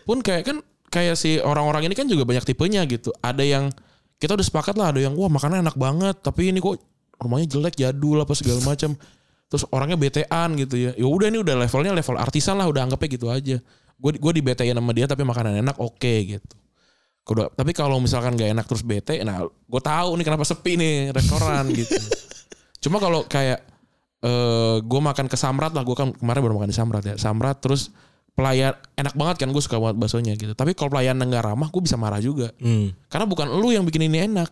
Pun 0.05 0.21
kayak 0.21 0.45
kan 0.45 0.61
kayak 0.93 1.17
si 1.17 1.41
orang-orang 1.41 1.89
ini 1.89 1.97
kan 1.97 2.05
juga 2.05 2.29
banyak 2.29 2.45
tipenya 2.45 2.85
gitu. 2.85 3.09
Ada 3.19 3.41
yang 3.41 3.73
kita 4.21 4.37
udah 4.37 4.45
sepakat 4.45 4.77
lah 4.77 4.93
ada 4.93 5.01
yang 5.01 5.17
wah 5.17 5.33
makannya 5.33 5.65
enak 5.65 5.73
banget 5.75 6.21
tapi 6.21 6.53
ini 6.53 6.61
kok 6.61 6.77
rumahnya 7.17 7.49
jelek 7.49 7.73
jadul 7.75 8.21
apa 8.21 8.37
segala 8.37 8.61
macam. 8.61 8.93
Terus 9.49 9.65
orangnya 9.73 9.97
betean 9.97 10.61
gitu 10.61 10.77
ya. 10.77 10.93
Ya 10.93 11.09
udah 11.09 11.33
ini 11.33 11.41
udah 11.41 11.57
levelnya 11.57 11.97
level 11.97 12.21
artisan 12.21 12.61
lah 12.61 12.69
udah 12.69 12.85
anggapnya 12.85 13.09
gitu 13.17 13.33
aja 13.33 13.57
gue 13.99 14.11
gue 14.19 14.33
di 14.35 14.43
betein 14.43 14.77
sama 14.77 14.93
dia 14.93 15.07
tapi 15.07 15.23
makanan 15.23 15.61
enak 15.63 15.77
oke 15.79 16.15
gitu. 16.25 16.57
Kudu, 17.25 17.57
tapi 17.57 17.73
kalau 17.73 17.97
misalkan 18.05 18.37
gak 18.37 18.53
enak 18.53 18.69
terus 18.69 18.85
bete 18.85 19.17
nah 19.25 19.41
gue 19.49 19.81
tahu 19.81 20.21
nih 20.21 20.25
kenapa 20.29 20.45
sepi 20.45 20.77
nih 20.77 20.95
restoran 21.09 21.73
gitu. 21.73 21.97
Cuma 22.85 23.01
kalau 23.01 23.25
kayak 23.25 23.65
eh 24.25 24.77
gue 24.81 25.01
makan 25.01 25.29
ke 25.29 25.37
Samrat 25.37 25.73
lah 25.73 25.85
gue 25.85 25.97
kan 25.97 26.13
kemarin 26.13 26.41
baru 26.45 26.55
makan 26.61 26.69
di 26.69 26.77
Samrat 26.77 27.05
ya. 27.05 27.17
Samrat 27.17 27.65
terus 27.65 27.89
pelayan 28.35 28.75
enak 28.99 29.15
banget 29.15 29.47
kan 29.47 29.49
gue 29.55 29.63
suka 29.63 29.81
banget 29.81 29.97
baksonya 29.97 30.33
gitu. 30.37 30.53
Tapi 30.53 30.77
kalau 30.77 30.93
pelayan 30.93 31.17
nggak 31.17 31.45
ramah 31.49 31.69
gue 31.73 31.83
bisa 31.85 31.97
marah 31.97 32.21
juga. 32.21 32.53
Hmm. 32.61 32.93
karena 33.09 33.25
bukan 33.25 33.47
lu 33.57 33.73
yang 33.73 33.87
bikin 33.89 34.11
ini 34.11 34.29
enak. 34.29 34.51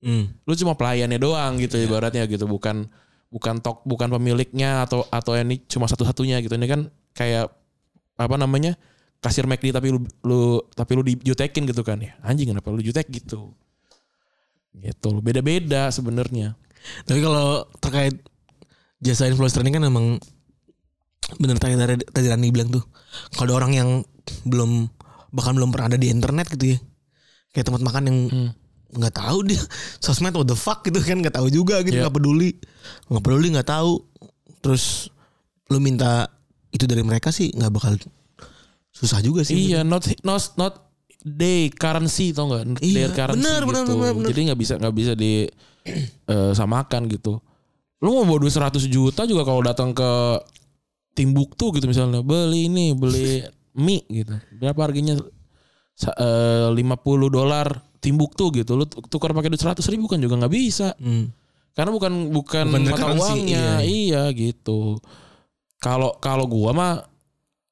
Hmm. 0.00 0.32
lu 0.48 0.56
cuma 0.56 0.72
pelayannya 0.80 1.20
doang 1.20 1.60
gitu 1.60 1.80
ibaratnya 1.80 2.28
gitu. 2.28 2.44
Bukan 2.44 2.88
bukan 3.30 3.62
tok 3.62 3.86
bukan 3.86 4.10
pemiliknya 4.10 4.84
atau 4.84 5.06
atau 5.08 5.32
ini 5.38 5.62
cuma 5.64 5.88
satu 5.88 6.04
satunya 6.04 6.40
gitu. 6.44 6.56
Ini 6.56 6.66
kan 6.68 6.92
kayak 7.14 7.59
apa 8.20 8.36
namanya 8.36 8.76
kasir 9.20 9.44
McD 9.44 9.72
tapi 9.72 9.88
lu, 9.88 10.00
lu 10.24 10.40
tapi 10.70 10.92
lu 10.92 11.02
dijutekin 11.02 11.64
gitu 11.64 11.80
kan 11.80 11.96
ya 11.98 12.16
anjing 12.20 12.52
kenapa 12.52 12.68
lu 12.68 12.80
jutek 12.80 13.08
gitu 13.08 13.52
gitu 14.76 15.08
beda 15.18 15.40
beda 15.40 15.88
sebenarnya 15.90 16.54
Tapi 17.04 17.20
kalau 17.20 17.68
terkait 17.76 18.16
jasa 18.96 19.28
influencer 19.28 19.60
ini 19.60 19.68
kan 19.70 19.84
emang 19.84 20.16
bener 21.36 21.60
tadi 21.60 21.76
tadi, 21.76 22.00
tadi 22.00 22.26
Rani 22.26 22.48
bilang 22.48 22.72
tuh 22.72 22.80
kalau 23.36 23.52
ada 23.52 23.64
orang 23.64 23.72
yang 23.76 23.88
belum 24.48 24.88
bahkan 25.30 25.52
belum 25.52 25.68
pernah 25.68 25.92
ada 25.92 25.98
di 26.00 26.08
internet 26.08 26.48
gitu 26.56 26.72
ya 26.72 26.78
kayak 27.52 27.66
tempat 27.68 27.82
makan 27.84 28.02
yang 28.08 28.18
Hmm. 28.30 28.50
nggak 28.90 29.14
tahu 29.14 29.38
dia 29.46 29.60
sosmed 30.00 30.32
what 30.32 30.48
the 30.48 30.56
fuck 30.56 30.80
gitu 30.82 30.98
kan 30.98 31.20
nggak 31.20 31.36
tahu 31.36 31.46
juga 31.46 31.84
gitu 31.84 32.00
Iya. 32.00 32.08
nggak 32.08 32.16
peduli 32.16 32.50
nggak 33.06 33.22
peduli 33.22 33.46
nggak 33.52 33.68
tahu 33.68 33.92
terus 34.58 35.12
lu 35.68 35.78
minta 35.78 36.26
itu 36.70 36.84
dari 36.86 37.02
mereka 37.02 37.34
sih 37.34 37.50
nggak 37.50 37.72
bakal 37.72 37.92
susah 38.90 39.22
juga 39.22 39.46
sih 39.46 39.70
Iya, 39.70 39.86
not 39.86 40.06
not 40.26 40.42
not 40.58 40.74
day 41.20 41.68
currency 41.70 42.32
tau 42.32 42.48
nggak? 42.48 42.80
Iya, 42.80 42.96
Their 42.96 43.12
currency 43.12 43.44
benar, 43.44 43.60
gitu. 43.62 43.92
benar, 43.94 44.12
benar. 44.16 44.28
Jadi 44.32 44.40
nggak 44.50 44.60
bisa 44.60 44.74
nggak 44.80 44.94
bisa 44.96 45.12
di 45.14 45.32
eh, 46.32 46.52
samakan 46.56 47.06
gitu. 47.10 47.38
Lu 48.00 48.16
mau 48.16 48.24
bawa 48.24 48.38
duit 48.40 48.54
100 48.54 48.80
juta 48.88 49.28
juga 49.28 49.44
kalau 49.44 49.60
datang 49.60 49.92
ke 49.92 50.40
Timbuktu 51.10 51.74
gitu 51.76 51.84
misalnya 51.90 52.24
beli 52.24 52.70
ini 52.70 52.96
beli 52.96 53.44
mie 53.76 54.06
gitu. 54.08 54.32
Berapa 54.56 54.88
harganya? 54.88 55.20
Eh, 56.00 56.68
50 56.72 56.80
dolar 57.28 57.66
Timbuktu 58.00 58.48
gitu. 58.56 58.72
Lu 58.80 58.88
tukar 58.88 59.36
pakai 59.36 59.52
duit 59.52 59.60
100 59.60 59.84
ribu 59.92 60.08
kan 60.08 60.16
juga 60.16 60.40
nggak 60.40 60.54
bisa. 60.54 60.96
Hmm. 60.96 61.28
Karena 61.76 61.92
bukan 61.92 62.32
bukan, 62.32 62.66
Bukan 62.72 62.82
mata 62.88 62.96
currency, 62.96 63.20
uangnya. 63.20 63.64
Iya, 63.84 64.22
gitu. 64.32 64.96
Kalau 65.80 66.12
kalau 66.20 66.44
gua 66.44 66.76
mah 66.76 66.92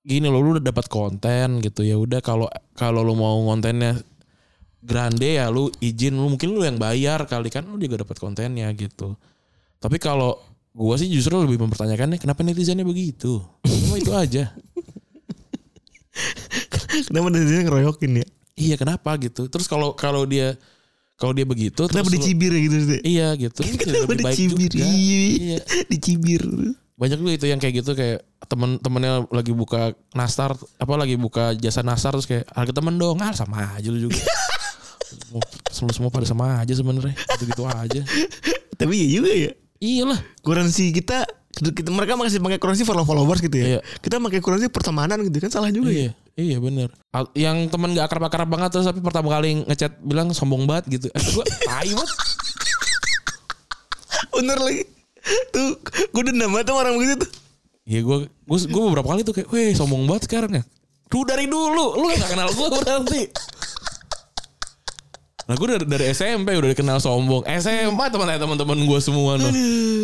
gini 0.01 0.25
loh 0.25 0.41
lu 0.41 0.57
udah 0.57 0.65
dapat 0.65 0.89
konten 0.89 1.61
gitu 1.61 1.85
ya 1.85 2.01
udah 2.01 2.25
kalau 2.25 2.49
kalau 2.73 3.05
lu 3.05 3.13
mau 3.13 3.45
kontennya 3.45 4.01
grande 4.81 5.37
ya 5.37 5.53
lu 5.53 5.69
izin 5.85 6.17
lu 6.17 6.33
mungkin 6.33 6.57
lu 6.57 6.65
yang 6.65 6.81
bayar 6.81 7.29
kali 7.29 7.53
kan 7.53 7.69
lu 7.69 7.77
juga 7.77 8.01
dapat 8.01 8.17
kontennya 8.17 8.73
gitu. 8.73 9.13
Tapi 9.77 10.01
kalau 10.01 10.41
gua 10.73 10.97
sih 10.97 11.13
justru 11.13 11.37
lebih 11.37 11.61
mempertanyakan 11.61 12.17
nih 12.17 12.21
kenapa 12.25 12.41
netizennya 12.41 12.89
begitu. 12.89 13.45
Cuma 13.69 14.01
itu 14.01 14.17
aja. 14.17 14.49
kenapa 17.07 17.31
sini 17.31 17.63
ngeroyokin 17.63 18.13
ya 18.25 18.27
Iya 18.59 18.75
kenapa 18.75 19.15
gitu. 19.23 19.47
Terus 19.47 19.71
kalau 19.71 19.95
kalau 19.95 20.27
dia 20.27 20.59
kalau 21.15 21.31
dia 21.31 21.47
begitu 21.47 21.87
kenapa 21.87 22.11
terus 22.11 22.11
lu- 22.11 22.15
dicibir 22.19 22.51
ya 22.55 22.61
gitu 22.65 22.77
sih 22.83 23.01
Iya 23.07 23.29
gitu. 23.39 23.61
kenapa 23.79 24.13
dicibir 24.19 24.71
juga. 24.73 24.87
Iya. 24.89 25.59
dicibir 25.93 26.43
banyak 26.99 27.19
juga 27.23 27.33
itu 27.39 27.47
yang 27.47 27.63
kayak 27.63 27.75
gitu 27.79 27.95
kayak 27.95 28.27
temen-temennya 28.51 29.31
lagi 29.31 29.55
buka 29.55 29.95
nastar 30.19 30.59
apa 30.83 30.95
lagi 30.99 31.15
buka 31.15 31.55
jasa 31.55 31.87
nastar 31.87 32.19
terus 32.19 32.27
kayak 32.27 32.51
harga 32.51 32.75
temen 32.75 32.99
dong. 32.99 33.23
Ah 33.23 33.31
sama 33.31 33.79
aja 33.79 33.87
lu 33.89 34.11
juga. 34.11 34.19
Semua, 35.09 35.41
semua 35.73 35.93
semua 35.97 36.11
pada 36.13 36.29
sama 36.29 36.61
aja 36.61 36.69
sebenarnya. 36.77 37.17
Gitu 37.17 37.49
gitu 37.49 37.65
aja. 37.65 38.05
Tapi 38.77 38.93
iya 38.93 39.09
juga 39.09 39.33
ya. 39.33 39.53
Iyalah. 39.81 40.21
Currency 40.45 40.93
kita, 40.93 41.25
kita 41.49 41.89
mereka 41.89 42.13
masih 42.13 42.45
pakai 42.45 42.61
currency 42.61 42.85
follow 42.85 43.09
followers 43.09 43.41
gitu 43.41 43.57
ya. 43.57 43.67
Iya. 43.77 43.81
kita 44.05 44.21
pakai 44.21 44.45
currency 44.45 44.69
pertemanan 44.69 45.25
gitu 45.25 45.41
kan 45.41 45.49
salah 45.49 45.73
juga 45.73 45.89
ya. 45.89 46.13
iya 46.37 46.45
iya 46.55 46.59
bener 46.61 46.93
yang 47.35 47.67
temen 47.73 47.97
gak 47.97 48.07
akrab 48.07 48.31
akrab 48.31 48.49
banget 48.53 48.69
terus 48.71 48.87
tapi 48.87 49.01
pertama 49.01 49.33
kali 49.33 49.65
ngechat 49.65 49.97
bilang 50.05 50.29
sombong 50.37 50.69
banget 50.69 51.01
gitu. 51.01 51.07
Eh 51.09 51.25
gue 51.25 51.45
tai 51.65 51.89
banget. 51.89 52.19
Bener 54.39 54.59
lagi 54.61 54.98
tuh 55.55 55.81
gue 55.85 56.23
dendam 56.29 56.51
banget 56.53 56.73
sama 56.73 56.79
orang 56.85 56.95
begitu 56.99 57.27
tuh 57.27 57.31
Iya 57.89 58.05
gue 58.05 58.29
gue 58.29 58.59
gue 58.69 58.83
beberapa 58.93 59.09
kali 59.17 59.25
tuh 59.25 59.33
kayak, 59.33 59.49
weh 59.49 59.73
sombong 59.73 60.05
banget 60.05 60.29
sekarang 60.29 60.53
ya. 60.61 60.63
Tuh 61.09 61.25
dari 61.25 61.49
dulu, 61.49 61.97
lu 61.97 62.13
gak 62.13 62.37
kenal 62.37 62.53
gue 62.53 62.69
berarti. 62.69 63.23
Nah 65.49 65.55
gue 65.57 65.67
dari, 65.73 65.85
dari 65.89 66.05
SMP 66.13 66.53
udah 66.53 66.69
dikenal 66.77 67.01
sombong. 67.01 67.49
SMA 67.49 68.05
teman 68.13 68.29
teman-teman 68.37 68.77
gue 68.85 69.01
semua 69.01 69.41
noh. 69.41 69.49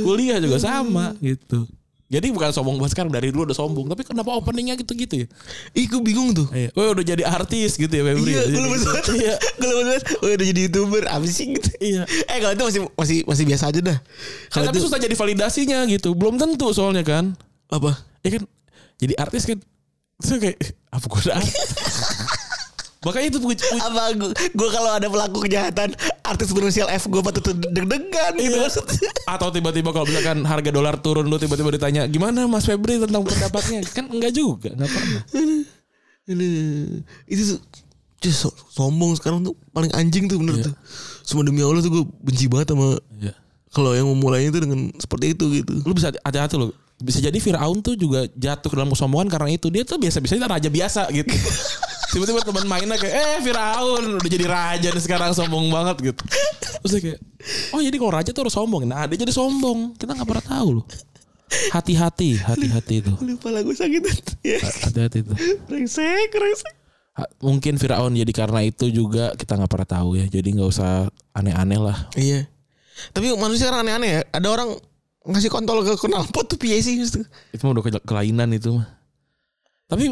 Kuliah 0.00 0.40
juga 0.40 0.56
sama 0.56 1.12
gitu. 1.20 1.68
Jadi 2.14 2.30
bukan 2.30 2.50
sombong 2.50 2.76
banget 2.76 2.92
sekarang 2.92 3.10
dari 3.10 3.28
dulu 3.28 3.42
udah 3.44 3.56
sombong. 3.56 3.86
Tapi 3.86 4.02
kenapa 4.02 4.30
openingnya 4.32 4.74
gitu-gitu 4.76 5.14
ya? 5.20 5.26
ih 5.72 5.84
gue 5.84 5.98
bingung 5.98 6.30
tuh 6.30 6.46
Iya. 6.48 6.70
Weh 6.70 6.88
udah 6.88 7.04
jadi 7.04 7.22
artis 7.22 7.74
gitu 7.74 7.90
ya 7.90 8.02
Febri. 8.04 8.30
iya 8.30 8.36
ya? 8.36 8.42
gue 8.42 8.46
Jadi 8.46 8.58
lemes 8.60 8.74
gitu. 8.76 8.86
banget 8.86 9.04
Iya. 9.14 9.34
gue 9.36 9.66
lemes 9.66 9.84
banget 9.84 10.02
oh 10.14 10.28
udah 10.30 10.46
jadi 10.46 10.60
youtuber 10.62 11.02
apa 11.06 11.24
sih 11.26 11.46
gitu 11.50 11.70
Iya. 11.76 12.02
eh 12.06 12.38
kalau 12.38 12.52
itu 12.52 12.64
masih 12.64 12.80
masih 12.94 13.18
masih 13.24 13.44
biasa 13.44 13.64
aja 13.68 13.80
dah 13.82 13.98
Nah, 13.98 14.50
kalau 14.50 14.64
tapi 14.66 14.76
itu 14.76 14.84
susah 14.84 14.98
jadi 14.98 15.14
validasinya 15.14 15.78
gitu. 15.86 16.08
Belum 16.12 16.36
tentu 16.36 16.70
soalnya 16.70 17.02
kan. 17.02 17.34
apa 17.66 17.98
Ya 18.20 18.30
kan 18.32 18.42
jadi 18.96 19.14
artis 19.16 19.42
kan. 19.44 19.58
Terus 20.16 20.38
kayak 20.38 20.56
eh, 20.58 20.70
apa 20.88 21.04
gue? 21.04 21.20
Makanya 23.04 23.26
itu 23.28 23.38
puji, 23.38 23.60
puji, 23.60 23.78
apa 23.78 24.02
gue 24.12 24.30
gue 24.32 24.68
kalau 24.70 24.90
ada 24.90 25.06
pelaku 25.06 25.44
kejahatan 25.44 25.92
artis 26.20 26.50
berinisial 26.50 26.88
F 26.88 27.06
gue 27.06 27.20
patut 27.20 27.44
deg-degan 27.52 28.32
gitu 28.34 28.56
Iya. 28.56 28.64
maksudnya 28.64 29.10
Atau 29.26 29.48
tiba-tiba 29.50 29.90
kalau 29.90 30.04
misalkan 30.04 30.40
harga 30.42 30.70
dolar 30.70 30.96
turun 30.96 31.24
lu 31.24 31.36
tiba-tiba 31.36 31.68
ditanya 31.70 32.02
gimana 32.04 32.44
Mas 32.44 32.64
Febri 32.64 32.96
tentang 32.96 33.20
pendapatnya 33.20 33.84
kan 33.86 34.08
enggak 34.08 34.32
juga 34.32 34.72
enggak 34.72 34.90
pernah. 34.90 35.22
Ini 36.24 36.48
itu 37.26 37.60
just 38.18 38.40
so- 38.40 38.56
sombong 38.70 39.12
sekarang 39.12 39.44
tuh 39.44 39.52
paling 39.70 39.92
anjing 39.92 40.24
tuh 40.24 40.40
bener 40.40 40.56
Iya. 40.56 40.64
tuh. 40.66 40.74
Semua 41.20 41.44
demi 41.44 41.60
Allah 41.60 41.80
tuh 41.80 41.92
gue 41.92 42.04
benci 42.20 42.48
banget 42.48 42.72
sama 42.72 42.96
Iya. 43.14 43.36
kalau 43.68 43.92
yang 43.92 44.08
memulainya 44.08 44.48
itu 44.48 44.60
dengan 44.60 44.88
seperti 44.96 45.36
itu 45.36 45.44
gitu. 45.60 45.72
Lu 45.84 45.92
bisa 45.92 46.08
hati-hati 46.08 46.56
lu. 46.56 46.72
Bisa 46.96 47.18
jadi 47.18 47.36
Firaun 47.36 47.82
tuh 47.82 47.92
juga 47.92 48.24
jatuh 48.32 48.68
ke 48.70 48.76
dalam 48.78 48.88
kesombongan 48.88 49.28
karena 49.28 49.52
itu 49.52 49.68
dia 49.68 49.84
tuh 49.84 49.98
biasa-biasa 49.98 50.40
raja 50.40 50.70
biasa 50.72 51.02
gitu. 51.12 51.28
Tiba-tiba 52.14 52.46
teman 52.46 52.64
mainnya 52.70 52.94
kayak 52.94 53.10
eh 53.10 53.38
Firaun 53.42 54.22
udah 54.22 54.30
jadi 54.30 54.46
raja 54.46 54.88
nih 54.94 55.02
sekarang 55.02 55.34
sombong 55.34 55.66
banget 55.66 56.14
gitu. 56.14 56.22
Terus 56.86 56.90
dia 56.94 57.02
kayak 57.02 57.20
oh 57.74 57.82
jadi 57.82 57.96
kalau 57.98 58.12
raja 58.14 58.30
tuh 58.30 58.46
harus 58.46 58.54
sombong. 58.54 58.86
Nah 58.86 59.02
dia 59.10 59.18
jadi 59.18 59.34
sombong. 59.34 59.98
Kita 59.98 60.14
nggak 60.14 60.28
pernah 60.30 60.46
tahu 60.46 60.68
loh. 60.78 60.86
Hati-hati, 61.74 62.38
hati-hati 62.38 62.94
itu. 63.02 63.12
Lupa 63.18 63.50
lagu 63.50 63.74
sakit 63.74 64.02
ya. 64.46 64.58
Hati-hati 64.62 65.26
itu. 65.26 65.34
Rengsek, 65.66 66.30
rengsek. 66.30 66.74
Mungkin 67.42 67.78
Firaun 67.78 68.14
jadi 68.14 68.32
karena 68.34 68.62
itu 68.62 68.90
juga 68.90 69.34
kita 69.34 69.58
nggak 69.58 69.70
pernah 69.70 69.88
tahu 69.90 70.18
ya. 70.18 70.26
Jadi 70.30 70.54
nggak 70.54 70.70
usah 70.70 71.10
aneh-aneh 71.34 71.78
lah. 71.82 71.98
Iya. 72.14 72.46
Tapi 73.10 73.34
manusia 73.34 73.74
kan 73.74 73.82
aneh-aneh 73.82 74.10
ya. 74.10 74.20
Ada 74.30 74.48
orang 74.50 74.70
ngasih 75.26 75.50
kontol 75.50 75.82
ke 75.82 75.94
knalpot 75.98 76.46
tuh 76.46 76.58
piye 76.58 76.78
sih? 76.78 76.94
Itu 76.98 77.62
mah 77.66 77.74
udah 77.74 77.84
ke- 77.86 78.06
kelainan 78.06 78.50
itu 78.54 78.74
mah. 78.74 78.86
Tapi 79.90 80.10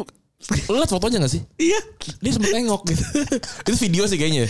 Lu 0.69 0.75
liat 0.77 0.91
fotonya 0.91 1.23
gak 1.23 1.33
sih? 1.33 1.41
Iya. 1.57 1.79
Dia 2.19 2.31
sempet 2.35 2.51
nengok 2.51 2.81
gitu. 2.89 3.03
itu 3.67 3.77
video 3.79 4.03
sih 4.05 4.17
kayaknya. 4.19 4.45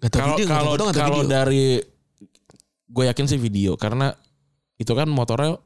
Gak 0.00 0.10
tau 0.14 0.36
Kalau 0.38 0.74
kalau 0.76 0.92
kalau 0.94 1.20
dari 1.26 1.82
gue 2.90 3.04
yakin 3.06 3.26
sih 3.26 3.38
video 3.38 3.78
karena 3.78 4.10
itu 4.80 4.90
kan 4.96 5.06
motornya 5.06 5.60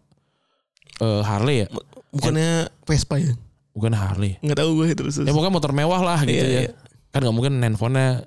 eh, 1.01 1.23
Harley 1.25 1.65
ya, 1.65 1.67
bukannya 2.13 2.69
Vespa 2.85 3.17
ya? 3.17 3.33
bukan 3.75 3.91
Harley. 3.91 4.39
Nggak 4.39 4.59
tahu 4.63 4.71
gue 4.83 4.87
terus. 4.95 5.19
Ya 5.19 5.35
bukan 5.35 5.51
motor 5.51 5.75
mewah 5.75 5.99
lah 5.99 6.23
gitu 6.23 6.35
Iya, 6.37 6.47
ya. 6.47 6.61
iya. 6.69 6.73
Kan 7.11 7.27
nggak 7.27 7.35
mungkin 7.35 7.59
handphonenya 7.59 8.23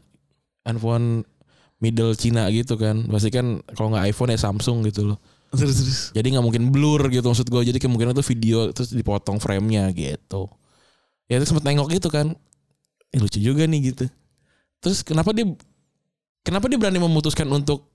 handphone 0.67 1.23
middle 1.79 2.11
Cina 2.19 2.51
gitu 2.51 2.75
kan. 2.75 3.07
Pasti 3.07 3.31
kan 3.31 3.63
kalau 3.71 3.95
nggak 3.95 4.11
iPhone 4.11 4.31
ya 4.35 4.39
Samsung 4.39 4.83
gitu 4.87 5.13
loh. 5.13 5.19
terus 5.55 5.79
terus. 5.79 5.99
Jadi 6.11 6.35
nggak 6.35 6.43
mungkin 6.43 6.63
blur 6.75 7.07
gitu 7.07 7.23
maksud 7.23 7.47
gue. 7.47 7.61
Jadi 7.63 7.79
kemungkinan 7.79 8.11
itu 8.11 8.23
video 8.27 8.75
terus 8.75 8.91
dipotong 8.91 9.39
frame-nya 9.39 9.87
gitu. 9.95 10.51
Ya 11.27 11.37
itu 11.37 11.45
sempet 11.45 11.63
nengok 11.63 11.91
gitu 11.91 12.07
kan. 12.07 12.33
Eh, 13.09 13.19
lucu 13.19 13.37
juga 13.37 13.63
nih 13.63 13.91
gitu. 13.91 14.05
Terus 14.79 15.01
kenapa 15.01 15.31
dia 15.31 15.47
kenapa 16.41 16.67
dia 16.67 16.75
berani 16.75 16.97
memutuskan 16.97 17.47
untuk 17.47 17.87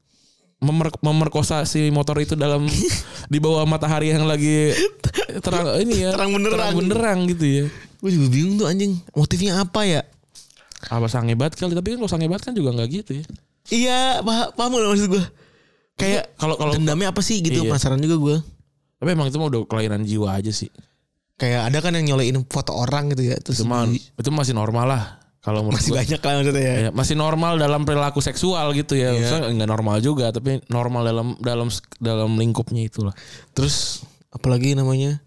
memer- 0.59 1.01
memerkosa 1.01 1.65
si 1.65 1.89
motor 1.89 2.17
itu 2.17 2.33
dalam 2.33 2.65
di 3.33 3.39
bawah 3.39 3.65
matahari 3.65 4.11
yang 4.11 4.25
lagi 4.25 4.77
terang 5.41 5.75
ini 5.83 6.03
ya 6.03 6.11
Terang 6.13 6.31
benderang. 6.31 6.73
terang 6.87 7.19
gitu 7.27 7.45
ya. 7.45 7.65
Gue 7.99 8.11
juga 8.11 8.27
bingung 8.29 8.55
tuh 8.57 8.67
anjing. 8.67 8.99
Motifnya 9.13 9.59
apa 9.59 9.81
ya? 9.83 10.03
Apa 10.85 11.07
sange 11.07 11.33
banget 11.33 11.57
kali 11.57 11.73
tapi 11.73 11.95
kan 11.95 11.99
kalau 11.99 12.11
sange 12.11 12.27
banget 12.27 12.43
kan 12.45 12.53
juga 12.53 12.75
nggak 12.75 12.89
gitu 12.93 13.13
ya. 13.15 13.25
Iya, 13.71 14.01
paham, 14.21 14.49
paham 14.53 14.71
gak 14.75 14.91
maksud 14.91 15.09
gue? 15.09 15.25
Kayak 15.95 16.35
Kalau 16.35 16.59
kalau 16.59 16.75
dendamnya 16.75 17.15
apa 17.15 17.23
sih 17.23 17.39
gitu 17.39 17.63
Iya. 17.63 17.71
penasaran 17.71 17.97
juga 17.97 18.17
gue. 18.19 18.37
tapi 18.99 19.09
emang 19.13 19.27
itu 19.27 19.35
mah 19.35 19.47
udah 19.47 19.63
kelainan 19.67 20.03
jiwa 20.03 20.31
aja 20.33 20.51
sih. 20.51 20.71
Kayak 21.43 21.61
ada 21.75 21.79
kan 21.83 21.91
yang 21.99 22.15
nyolein 22.15 22.39
foto 22.47 22.71
orang 22.71 23.11
gitu 23.11 23.27
ya. 23.27 23.37
Terus 23.43 23.67
Cuma 23.67 23.83
di- 23.91 23.99
itu 23.99 24.31
masih 24.31 24.55
normal 24.55 24.87
lah 24.87 25.03
kalau 25.43 25.67
masih 25.67 25.91
gua. 25.91 26.07
banyak 26.07 26.21
lah 26.23 26.33
maksudnya 26.39 26.63
ya. 26.63 26.75
Ya, 26.79 26.91
masih 26.95 27.19
normal 27.19 27.59
dalam 27.59 27.83
perilaku 27.83 28.23
seksual 28.23 28.71
gitu 28.79 28.95
ya. 28.95 29.11
Maksudnya 29.11 29.51
enggak 29.51 29.71
normal 29.75 29.99
juga 29.99 30.31
tapi 30.31 30.63
normal 30.71 31.03
dalam 31.03 31.29
dalam 31.43 31.67
dalam 31.99 32.39
lingkupnya 32.39 32.87
itulah. 32.87 33.11
Terus 33.51 34.07
apalagi 34.31 34.79
namanya 34.79 35.19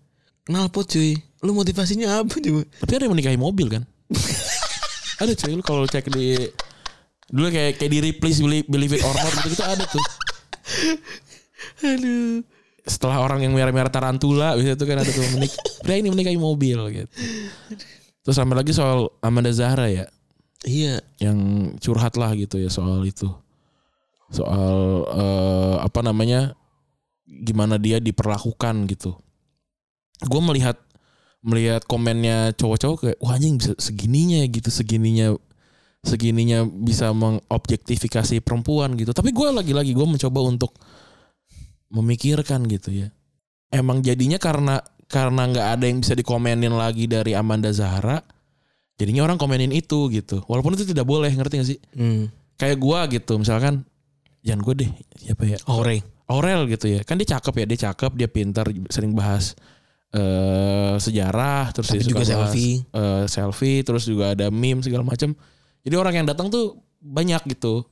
kenal 0.47 0.71
pot 0.71 0.87
cuy. 0.87 1.19
Lu 1.43 1.51
motivasinya 1.51 2.23
apa 2.23 2.31
coba? 2.39 2.63
Tapi 2.63 2.91
ada 2.95 3.03
yang 3.05 3.13
menikahi 3.13 3.35
mobil 3.35 3.67
kan? 3.67 3.83
ada 5.21 5.35
cuy 5.35 5.51
lu 5.51 5.63
kalau 5.67 5.83
cek 5.83 6.07
di 6.15 6.39
dulu 7.27 7.51
kayak 7.51 7.75
kayak 7.75 7.91
di 7.91 7.99
Ripley's 7.99 8.39
Believe, 8.39 8.67
Believe 8.71 8.95
It 8.95 9.03
or 9.03 9.11
Not 9.11 9.35
gitu, 9.43 9.63
ada 9.67 9.83
tuh. 9.83 10.03
Aduh. 11.83 12.39
Setelah 12.85 13.17
orang 13.25 13.41
yang 13.41 13.53
merah-merah 13.57 13.89
tarantula 13.89 14.53
biasanya 14.53 14.77
tuh 14.77 14.85
kan 14.85 14.97
ada 15.01 15.09
tuh 15.09 15.25
menik 15.33 15.53
pria 15.81 15.97
ini 15.97 16.13
menikahi 16.13 16.37
mobil 16.37 16.77
gitu. 16.93 17.09
Terus 18.21 18.35
sampai 18.37 18.61
lagi 18.61 18.73
soal 18.73 19.09
Amanda 19.21 19.49
Zahra 19.49 19.89
ya 19.89 20.05
Iya. 20.65 21.01
yang 21.21 21.37
curhat 21.77 22.17
lah 22.17 22.33
gitu 22.33 22.57
ya 22.57 22.69
soal 22.73 23.05
itu. 23.05 23.29
Soal 24.33 25.05
eh, 25.13 25.75
apa 25.81 26.01
namanya 26.01 26.57
gimana 27.25 27.77
dia 27.77 28.01
diperlakukan 28.01 28.89
gitu. 28.89 29.17
Gue 30.25 30.41
melihat 30.41 30.77
melihat 31.45 31.85
komennya 31.85 32.57
cowok-cowok 32.57 32.97
kayak 32.97 33.17
wah 33.21 33.37
anjing 33.37 33.61
bisa 33.61 33.77
segininya 33.77 34.41
ya 34.41 34.47
gitu 34.49 34.69
segininya 34.73 35.27
segininya 36.01 36.65
bisa 36.65 37.13
mengobjektifikasi 37.13 38.41
perempuan 38.41 38.97
gitu. 38.97 39.13
Tapi 39.13 39.29
gue 39.29 39.47
lagi-lagi 39.53 39.93
gue 39.93 40.07
mencoba 40.09 40.41
untuk 40.41 40.73
memikirkan 41.89 42.65
gitu 42.65 42.91
ya. 42.91 43.07
Emang 43.73 44.01
jadinya 44.01 44.39
karena 44.39 44.79
karena 45.05 45.45
nggak 45.45 45.67
ada 45.77 45.85
yang 45.85 46.01
bisa 46.01 46.17
dikomenin 46.17 46.73
lagi 46.73 47.05
dari 47.05 47.37
Amanda 47.37 47.69
Zahra, 47.69 48.21
jadinya 48.97 49.25
orang 49.27 49.37
komenin 49.37 49.69
itu 49.69 50.09
gitu. 50.09 50.41
Walaupun 50.49 50.73
itu 50.73 50.87
tidak 50.87 51.05
boleh, 51.05 51.29
ngerti 51.29 51.53
gak 51.61 51.67
sih? 51.69 51.79
Hmm. 51.93 52.31
Kayak 52.55 52.77
gua 52.79 53.05
gitu, 53.11 53.37
misalkan 53.37 53.83
jangan 54.41 54.61
gue 54.63 54.75
deh, 54.85 54.91
siapa 55.19 55.43
ya? 55.45 55.57
Ore. 55.67 56.01
Aurel 56.25 56.65
gitu 56.71 56.89
ya. 56.89 57.05
Kan 57.05 57.21
dia 57.21 57.37
cakep 57.37 57.53
ya, 57.53 57.65
dia 57.69 57.79
cakep, 57.89 58.11
dia 58.17 58.29
pintar, 58.29 58.65
sering 58.89 59.13
bahas 59.13 59.53
eh 60.15 60.95
sejarah, 60.95 61.75
terus 61.75 61.91
Tapi 61.91 61.99
dia 61.99 62.07
juga 62.07 62.23
suka 62.23 62.39
bahas, 62.39 62.53
selfie. 62.55 62.75
eh, 62.87 63.23
selfie, 63.27 63.79
terus 63.83 64.03
juga 64.07 64.31
ada 64.31 64.47
meme 64.47 64.79
segala 64.79 65.03
macam. 65.03 65.35
Jadi 65.83 65.95
orang 65.99 66.13
yang 66.23 66.25
datang 66.25 66.47
tuh 66.47 66.79
banyak 67.03 67.43
gitu, 67.51 67.83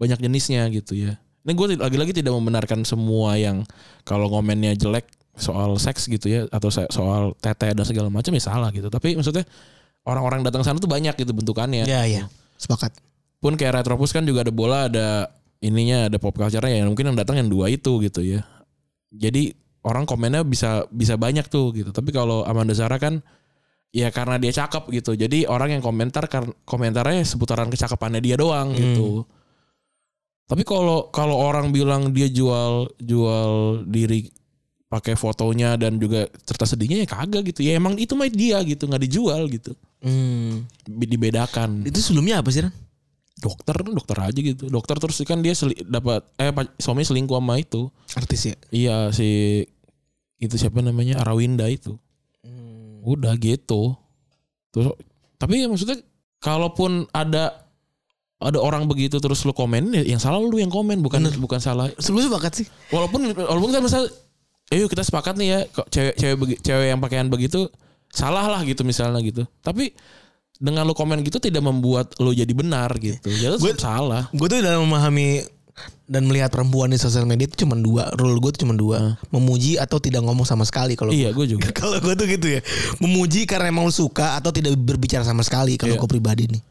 banyak 0.00 0.18
jenisnya 0.18 0.64
gitu 0.72 0.96
ya. 0.96 1.20
Ini 1.46 1.54
gue 1.54 1.66
lagi-lagi 1.78 2.10
tidak 2.10 2.34
membenarkan 2.34 2.82
semua 2.82 3.38
yang 3.38 3.62
kalau 4.02 4.26
komennya 4.26 4.74
jelek 4.74 5.06
soal 5.38 5.78
seks 5.78 6.10
gitu 6.10 6.26
ya 6.26 6.40
atau 6.50 6.72
soal 6.72 7.38
tete 7.38 7.70
dan 7.70 7.86
segala 7.86 8.10
macam 8.10 8.34
ya 8.34 8.42
salah 8.42 8.74
gitu. 8.74 8.90
Tapi 8.90 9.14
maksudnya 9.14 9.46
orang-orang 10.02 10.42
datang 10.42 10.66
sana 10.66 10.82
tuh 10.82 10.90
banyak 10.90 11.14
gitu 11.14 11.30
bentukannya. 11.30 11.86
Iya 11.86 12.02
iya. 12.02 12.22
Sepakat. 12.58 12.98
Pun 13.38 13.54
kayak 13.54 13.78
Retropus 13.78 14.10
kan 14.10 14.26
juga 14.26 14.42
ada 14.42 14.50
bola, 14.50 14.90
ada 14.90 15.30
ininya, 15.62 16.10
ada 16.10 16.18
pop 16.18 16.34
culture-nya 16.34 16.82
ya 16.82 16.84
mungkin 16.88 17.14
yang 17.14 17.18
datang 17.18 17.38
yang 17.38 17.46
dua 17.46 17.70
itu 17.70 18.02
gitu 18.02 18.26
ya. 18.26 18.42
Jadi 19.14 19.54
orang 19.86 20.02
komennya 20.02 20.42
bisa 20.42 20.82
bisa 20.90 21.14
banyak 21.14 21.46
tuh 21.46 21.70
gitu. 21.78 21.94
Tapi 21.94 22.10
kalau 22.10 22.42
Amanda 22.42 22.74
Zara 22.74 22.98
kan 22.98 23.22
ya 23.94 24.10
karena 24.10 24.40
dia 24.42 24.50
cakep 24.50 24.90
gitu. 24.98 25.14
Jadi 25.14 25.46
orang 25.46 25.78
yang 25.78 25.82
komentar 25.84 26.26
kar- 26.26 26.58
komentarnya 26.66 27.22
seputaran 27.22 27.70
kecakapannya 27.70 28.18
dia 28.18 28.34
doang 28.34 28.74
gitu. 28.74 29.22
Tapi 30.46 30.62
kalau 30.62 31.10
kalau 31.10 31.34
orang 31.36 31.74
bilang 31.74 32.14
dia 32.14 32.30
jual 32.30 32.86
jual 32.96 33.82
diri 33.84 34.30
pakai 34.86 35.18
fotonya 35.18 35.74
dan 35.74 35.98
juga 35.98 36.30
cerita 36.46 36.62
sedihnya 36.64 37.02
ya 37.02 37.08
kagak 37.08 37.50
gitu. 37.50 37.66
Ya 37.66 37.74
emang 37.74 37.98
itu 37.98 38.14
mah 38.14 38.30
dia 38.30 38.62
gitu, 38.62 38.86
nggak 38.86 39.02
dijual 39.02 39.50
gitu. 39.50 39.74
Hmm. 39.98 40.62
Dibedakan 40.86 41.82
Itu 41.82 41.98
sebelumnya 41.98 42.38
apa 42.40 42.54
sih 42.54 42.62
Ran? 42.62 42.70
dokter 43.36 43.76
dokter 43.84 44.16
aja 44.16 44.40
gitu 44.40 44.64
dokter 44.72 44.96
terus 44.96 45.20
kan 45.28 45.44
dia 45.44 45.52
seli- 45.52 45.84
dapat 45.84 46.24
eh 46.40 46.48
suaminya 46.80 47.04
selingkuh 47.04 47.36
sama 47.36 47.60
itu 47.60 47.92
Artis 48.16 48.48
ya. 48.48 48.56
iya 48.72 48.96
si 49.12 49.60
itu 50.40 50.56
siapa 50.56 50.80
namanya 50.80 51.20
Arawinda 51.20 51.68
itu 51.68 52.00
udah 53.04 53.36
gitu 53.36 53.92
terus 54.72 54.96
tapi 55.36 55.60
ya 55.60 55.68
maksudnya 55.68 56.00
kalaupun 56.40 57.04
ada 57.12 57.65
ada 58.38 58.58
orang 58.58 58.84
begitu 58.84 59.16
terus 59.16 59.40
lu 59.42 59.50
komen 59.50 59.92
ya 59.92 60.02
yang 60.06 60.18
salah 60.18 60.36
lu 60.36 60.52
yang 60.54 60.68
komen 60.68 61.00
bukan 61.00 61.24
bukan 61.36 61.56
salah 61.56 61.88
Sebelumnya 61.96 62.28
sepakat 62.30 62.52
sih. 62.54 62.66
walaupun 62.90 63.20
walaupun 63.32 63.70
kan 63.70 63.80
misal 63.80 64.04
eh 64.66 64.76
yuk 64.76 64.88
kita 64.88 65.00
sepakat 65.00 65.34
nih 65.34 65.48
ya 65.48 65.58
kok 65.66 65.86
cewek 65.88 66.14
cewek 66.14 66.36
begi- 66.36 66.60
cewek 66.60 66.86
yang 66.88 66.98
pakaian 66.98 67.26
begitu 67.26 67.70
salah 68.08 68.44
lah 68.44 68.60
gitu 68.62 68.82
misalnya 68.82 69.20
gitu 69.20 69.48
tapi 69.58 69.96
dengan 70.56 70.82
lu 70.82 70.92
komen 70.92 71.20
gitu 71.20 71.36
tidak 71.38 71.60
membuat 71.60 72.12
lu 72.16 72.30
jadi 72.30 72.48
benar 72.50 72.92
gitu 72.96 73.16
ya 73.30 73.52
lu 73.52 73.58
Gue- 73.58 73.72
tetap 73.72 73.88
salah 73.94 74.28
Gue 74.30 74.46
tuh 74.46 74.58
dalam 74.58 74.84
memahami 74.84 75.44
dan 76.04 76.24
melihat 76.24 76.48
perempuan 76.48 76.88
di 76.88 76.96
sosial 76.96 77.24
media 77.24 77.44
itu 77.44 77.62
cuma 77.62 77.76
dua. 77.76 78.08
Rule 78.14 78.38
gue 78.38 78.48
tuh 78.50 78.64
cuma 78.64 78.72
dua. 78.72 79.20
Memuji 79.28 79.76
atau 79.76 79.98
tidak 79.98 80.24
ngomong 80.24 80.44
sama 80.44 80.64
sekali 80.64 80.96
kalau 80.96 81.10
iya 81.10 81.28
gue 81.30 81.44
juga 81.46 81.68
kalau 81.76 82.00
gue 82.00 82.14
tuh 82.14 82.24
gitu 82.26 82.46
ya. 82.48 82.60
Memuji 82.96 83.44
karena 83.44 83.68
emang 83.68 83.84
lu 83.84 83.92
suka 83.92 84.34
atau 84.34 84.48
tidak 84.48 84.72
berbicara 84.74 85.20
sama 85.20 85.44
sekali 85.44 85.76
kalau 85.76 85.92
Iya. 85.92 86.00
gue 86.00 86.08
pribadi 86.08 86.44
nih. 86.48 86.62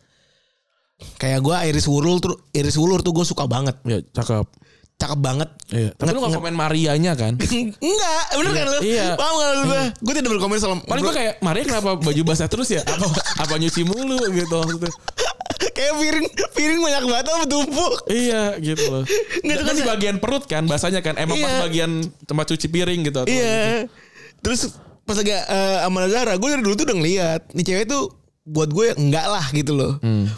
Kayak 1.15 1.39
gue 1.41 1.55
Iris 1.67 1.85
Wulur 1.85 2.17
tuh 2.17 2.39
Iris 2.51 2.75
Wulur 2.75 2.99
tuh 2.99 3.11
gue 3.11 3.23
suka 3.23 3.43
banget. 3.45 3.75
ya 3.83 3.99
cakep 4.13 4.47
Cakep 4.95 5.19
banget. 5.19 5.49
iya 5.69 5.91
tapi 5.91 6.07
lu 6.09 6.23
gak 6.23 6.39
komen 6.39 6.55
Marianya 6.55 7.13
kan 7.13 7.35
Enggak, 7.83 8.23
bener 8.31 8.51
kan 8.53 8.65
lu? 8.69 8.79
Iya. 8.79 9.05
Paham 9.13 9.33
gak 9.35 9.49
lu 9.51 9.61
gue? 9.65 9.83
Gue 9.99 10.13
tidak 10.13 10.31
berkomen 10.31 10.55
soal 10.55 10.79
paling 10.81 11.03
gue 11.03 11.11
kayak 11.13 11.33
Maria 11.39 11.63
kenapa 11.65 11.89
baju 11.95 12.21
basah 12.23 12.47
terus 12.47 12.69
ya 12.69 12.79
apa 12.79 13.03
apa 13.37 13.53
nyuci 13.55 13.83
mulu 13.83 14.15
gitu 14.29 14.55
maksudnya 14.55 14.91
kayak 15.75 15.93
piring 15.93 16.25
piring 16.53 16.79
banyak 16.79 17.03
banget 17.05 17.25
apa 17.27 17.43
tumpuk. 17.45 17.93
iya 18.07 18.55
gitu 18.55 18.83
loh 18.87 19.03
Nggak, 19.43 19.51
itu 19.51 19.63
kan 19.63 19.75
di 19.75 19.83
bagian 19.85 20.15
perut 20.17 20.43
kan 20.45 20.63
bahasanya 20.63 20.99
kan 20.99 21.15
emang 21.17 21.35
pas 21.37 21.47
Iya. 21.49 21.59
bagian 21.61 21.91
tempat 22.23 22.45
cuci 22.49 22.67
piring 22.69 22.99
gitu 23.03 23.17
atau 23.19 23.27
gitu. 23.27 23.35
Iya. 23.37 23.91
Terus 24.39 24.79
pas 25.03 25.15
lagi 25.15 25.31
uh, 25.33 25.83
sama 25.83 26.07
Zara, 26.07 26.33
gue 26.33 26.49
dari 26.49 26.63
dulu 26.63 26.73
tuh 26.73 26.85
udah 26.87 26.97
ngeliat 26.97 27.41
nih 27.51 27.65
cewek 27.65 27.85
tuh 27.85 28.15
buat 28.43 28.69
gue 28.69 28.95
enggak 28.95 29.25
lah 29.25 29.45
gitu 29.51 29.73
loh. 29.73 29.99
Hmm. 29.99 30.31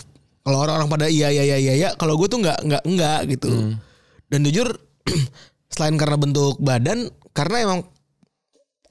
Kalau 0.48 0.64
orang-orang 0.64 0.88
pada 0.88 1.06
iya 1.12 1.28
iya 1.28 1.44
iya 1.44 1.58
iya, 1.60 1.74
iya 1.76 1.90
kalau 2.00 2.16
gue 2.16 2.32
tuh 2.32 2.40
enggak 2.40 2.64
enggak 2.64 2.84
enggak 2.88 3.20
gitu. 3.36 3.52
Hmm. 3.52 3.76
Dan 4.32 4.48
jujur 4.48 4.72
selain 5.76 6.00
karena 6.00 6.16
bentuk 6.16 6.56
badan, 6.64 7.12
karena 7.36 7.68
emang 7.68 7.80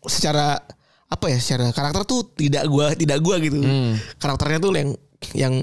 secara 0.04 0.60
apa 1.06 1.26
ya 1.30 1.38
secara 1.38 1.70
karakter 1.70 2.02
tuh 2.04 2.28
tidak 2.34 2.66
gua 2.68 2.92
tidak 2.92 3.18
gua 3.24 3.40
gitu. 3.40 3.56
Hmm. 3.56 3.96
Karakternya 4.20 4.58
tuh 4.60 4.70
yang 4.76 4.90
yang 5.32 5.54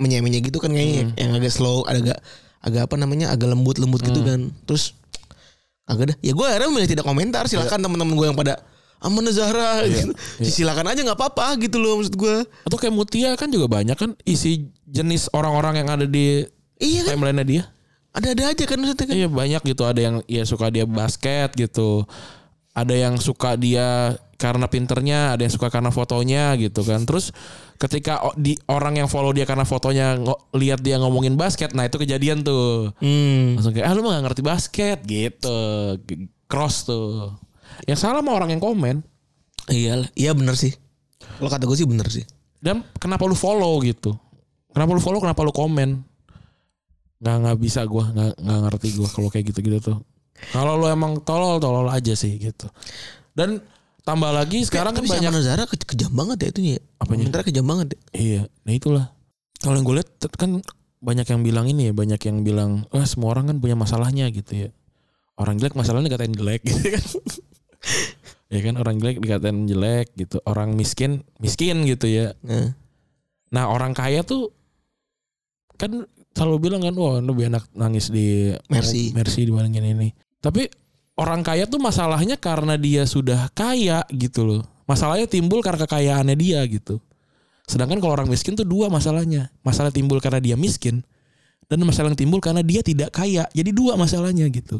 menye-menye 0.00 0.40
gitu 0.40 0.56
kan 0.58 0.72
kayaknya 0.72 1.12
Hmm. 1.12 1.14
yang 1.20 1.30
agak 1.36 1.52
slow, 1.52 1.84
agak 1.84 2.16
agak 2.64 2.82
apa 2.88 2.94
namanya 2.96 3.28
agak 3.30 3.52
lembut-lembut 3.52 4.00
gitu 4.02 4.24
Hmm. 4.24 4.28
kan. 4.28 4.40
Terus 4.64 4.96
agak 5.84 6.14
dah. 6.14 6.16
Ya 6.24 6.32
gue 6.32 6.46
akhirnya 6.48 6.68
memilih 6.72 6.90
tidak 6.96 7.04
komentar. 7.04 7.44
Silakan 7.44 7.82
teman-teman 7.82 8.14
gue 8.16 8.26
yang 8.32 8.38
pada 8.38 8.62
Amanda 9.02 9.34
Zahra 9.34 9.82
gitu. 9.90 10.14
Silakan 10.38 10.94
aja 10.94 11.02
nggak 11.02 11.18
apa-apa 11.18 11.58
gitu 11.58 11.82
loh 11.82 11.98
maksud 11.98 12.14
gue. 12.14 12.46
atau 12.46 12.78
kayak 12.78 12.94
Mutia 12.94 13.34
kan 13.34 13.50
juga 13.50 13.66
banyak 13.66 13.98
kan 13.98 14.14
isi 14.22 14.70
jenis 14.86 15.26
orang-orang 15.34 15.82
yang 15.82 15.88
ada 15.90 16.06
di 16.06 16.46
Iya 16.78 17.10
kan 17.10 17.18
timeline 17.18 17.42
dia 17.42 17.64
ada-ada 18.12 18.52
aja 18.52 18.64
kan 18.68 18.76
maksudnya 18.76 19.06
kan. 19.08 19.14
Iya 19.16 19.28
banyak 19.28 19.62
gitu 19.72 19.82
ada 19.88 20.00
yang 20.00 20.16
ya 20.28 20.44
suka 20.44 20.68
dia 20.68 20.84
basket 20.84 21.56
gitu. 21.56 22.04
Ada 22.72 22.94
yang 22.96 23.20
suka 23.20 23.52
dia 23.60 24.16
karena 24.40 24.64
pinternya, 24.64 25.36
ada 25.36 25.44
yang 25.44 25.52
suka 25.52 25.68
karena 25.68 25.92
fotonya 25.92 26.56
gitu 26.56 26.80
kan. 26.84 27.04
Terus 27.04 27.36
ketika 27.76 28.32
di 28.36 28.56
orang 28.68 29.04
yang 29.04 29.08
follow 29.12 29.32
dia 29.32 29.44
karena 29.44 29.68
fotonya 29.68 30.16
lihat 30.56 30.80
dia 30.80 30.96
ngomongin 30.96 31.36
basket, 31.36 31.76
nah 31.76 31.84
itu 31.84 32.00
kejadian 32.00 32.40
tuh. 32.40 32.96
Hmm. 33.00 33.60
Langsung 33.60 33.76
kayak 33.76 33.86
ah 33.88 33.92
lu 33.92 34.00
mah 34.04 34.16
gak 34.16 34.24
ngerti 34.28 34.42
basket 34.44 34.98
gitu. 35.04 35.60
Cross 36.48 36.88
tuh. 36.88 37.36
Yang 37.84 37.98
salah 38.00 38.20
mah 38.20 38.34
orang 38.34 38.50
yang 38.50 38.60
komen. 38.60 39.00
Iya, 39.66 40.06
iya 40.12 40.32
bener 40.32 40.54
sih. 40.54 40.74
Kalau 41.38 41.48
kata 41.48 41.64
gue 41.64 41.76
sih 41.76 41.86
bener 41.86 42.06
sih. 42.06 42.26
Dan 42.58 42.82
kenapa 42.96 43.24
lu 43.24 43.34
follow 43.34 43.78
gitu? 43.80 44.14
Kenapa 44.70 44.90
lu 44.90 45.00
follow? 45.00 45.18
Kenapa 45.18 45.40
lu 45.40 45.50
komen? 45.50 46.02
Nggak 47.18 47.36
nggak 47.38 47.58
bisa 47.58 47.80
gua 47.84 48.10
nggak 48.10 48.34
nggak 48.34 48.58
ngerti 48.64 48.88
gua 48.96 49.08
kalau 49.08 49.28
kayak 49.28 49.50
gitu-gitu 49.50 49.78
tuh. 49.80 49.96
Kalau 50.50 50.74
lu 50.74 50.86
emang 50.86 51.22
tolol 51.22 51.58
tolol 51.58 51.86
aja 51.86 52.12
sih 52.12 52.34
gitu. 52.34 52.66
Dan 53.30 53.62
tambah 54.02 54.30
lagi 54.30 54.62
sekarang 54.62 54.90
kan 54.90 55.02
Tapi 55.02 55.10
si 55.10 55.14
banyak 55.22 55.30
Zara 55.38 55.62
ke- 55.64 55.86
kejam 55.86 56.10
banget 56.10 56.36
ya 56.40 56.48
itunya. 56.50 56.72
ya. 56.74 56.80
Apanya? 56.98 57.22
Komentarnya 57.22 57.46
kejam 57.46 57.64
banget 57.64 57.86
ya. 57.88 57.98
iya. 58.12 58.42
Nah 58.62 58.72
itulah. 58.72 59.04
Kalau 59.58 59.78
yang 59.78 59.86
gue 59.86 59.96
lihat 59.96 60.10
kan 60.34 60.50
banyak 60.98 61.26
yang 61.28 61.40
bilang 61.42 61.66
ini 61.66 61.90
ya, 61.90 61.92
banyak 61.92 62.18
yang 62.20 62.42
bilang 62.42 62.70
wah 62.90 63.06
semua 63.06 63.30
orang 63.30 63.46
kan 63.46 63.56
punya 63.58 63.74
masalahnya 63.74 64.26
gitu 64.30 64.66
ya. 64.66 64.68
Orang 65.34 65.58
jelek 65.58 65.74
masalahnya 65.74 66.10
dikatain 66.10 66.34
jelek 66.34 66.62
gitu 66.68 66.82
kan. 66.90 67.04
Ya 68.52 68.60
kan 68.60 68.74
orang 68.78 69.00
jelek 69.00 69.18
dikatain 69.22 69.64
jelek 69.66 70.06
gitu. 70.14 70.38
Orang 70.44 70.74
miskin 70.74 71.22
miskin 71.38 71.84
gitu 71.86 72.08
ya. 72.08 72.36
Nah. 72.44 72.74
Nah 73.52 73.64
orang 73.68 73.92
kaya 73.92 74.24
tuh 74.24 74.52
kan 75.76 76.06
selalu 76.32 76.70
bilang 76.70 76.80
kan 76.84 76.94
wah 76.94 77.18
lebih 77.18 77.52
enak 77.52 77.68
nangis 77.74 78.08
di 78.08 78.52
Mercy. 78.70 79.12
Mercy 79.12 79.48
dibandingin 79.48 79.96
ini. 79.98 80.08
Tapi 80.42 80.66
orang 81.18 81.44
kaya 81.44 81.68
tuh 81.68 81.78
masalahnya 81.78 82.40
karena 82.40 82.74
dia 82.80 83.04
sudah 83.04 83.50
kaya 83.52 84.02
gitu 84.10 84.44
loh. 84.46 84.62
Masalahnya 84.88 85.30
timbul 85.30 85.62
karena 85.62 85.86
kekayaannya 85.86 86.36
dia 86.36 86.60
gitu. 86.66 86.98
Sedangkan 87.68 88.02
kalau 88.02 88.18
orang 88.18 88.28
miskin 88.28 88.58
tuh 88.58 88.66
dua 88.66 88.90
masalahnya. 88.90 89.48
Masalah 89.62 89.94
timbul 89.94 90.18
karena 90.18 90.42
dia 90.42 90.56
miskin 90.58 91.00
dan 91.72 91.88
masalah 91.88 92.12
yang 92.12 92.20
timbul 92.20 92.36
karena 92.36 92.60
dia 92.60 92.84
tidak 92.84 93.16
kaya. 93.16 93.48
Jadi 93.56 93.70
dua 93.72 93.96
masalahnya 93.96 94.44
gitu. 94.52 94.76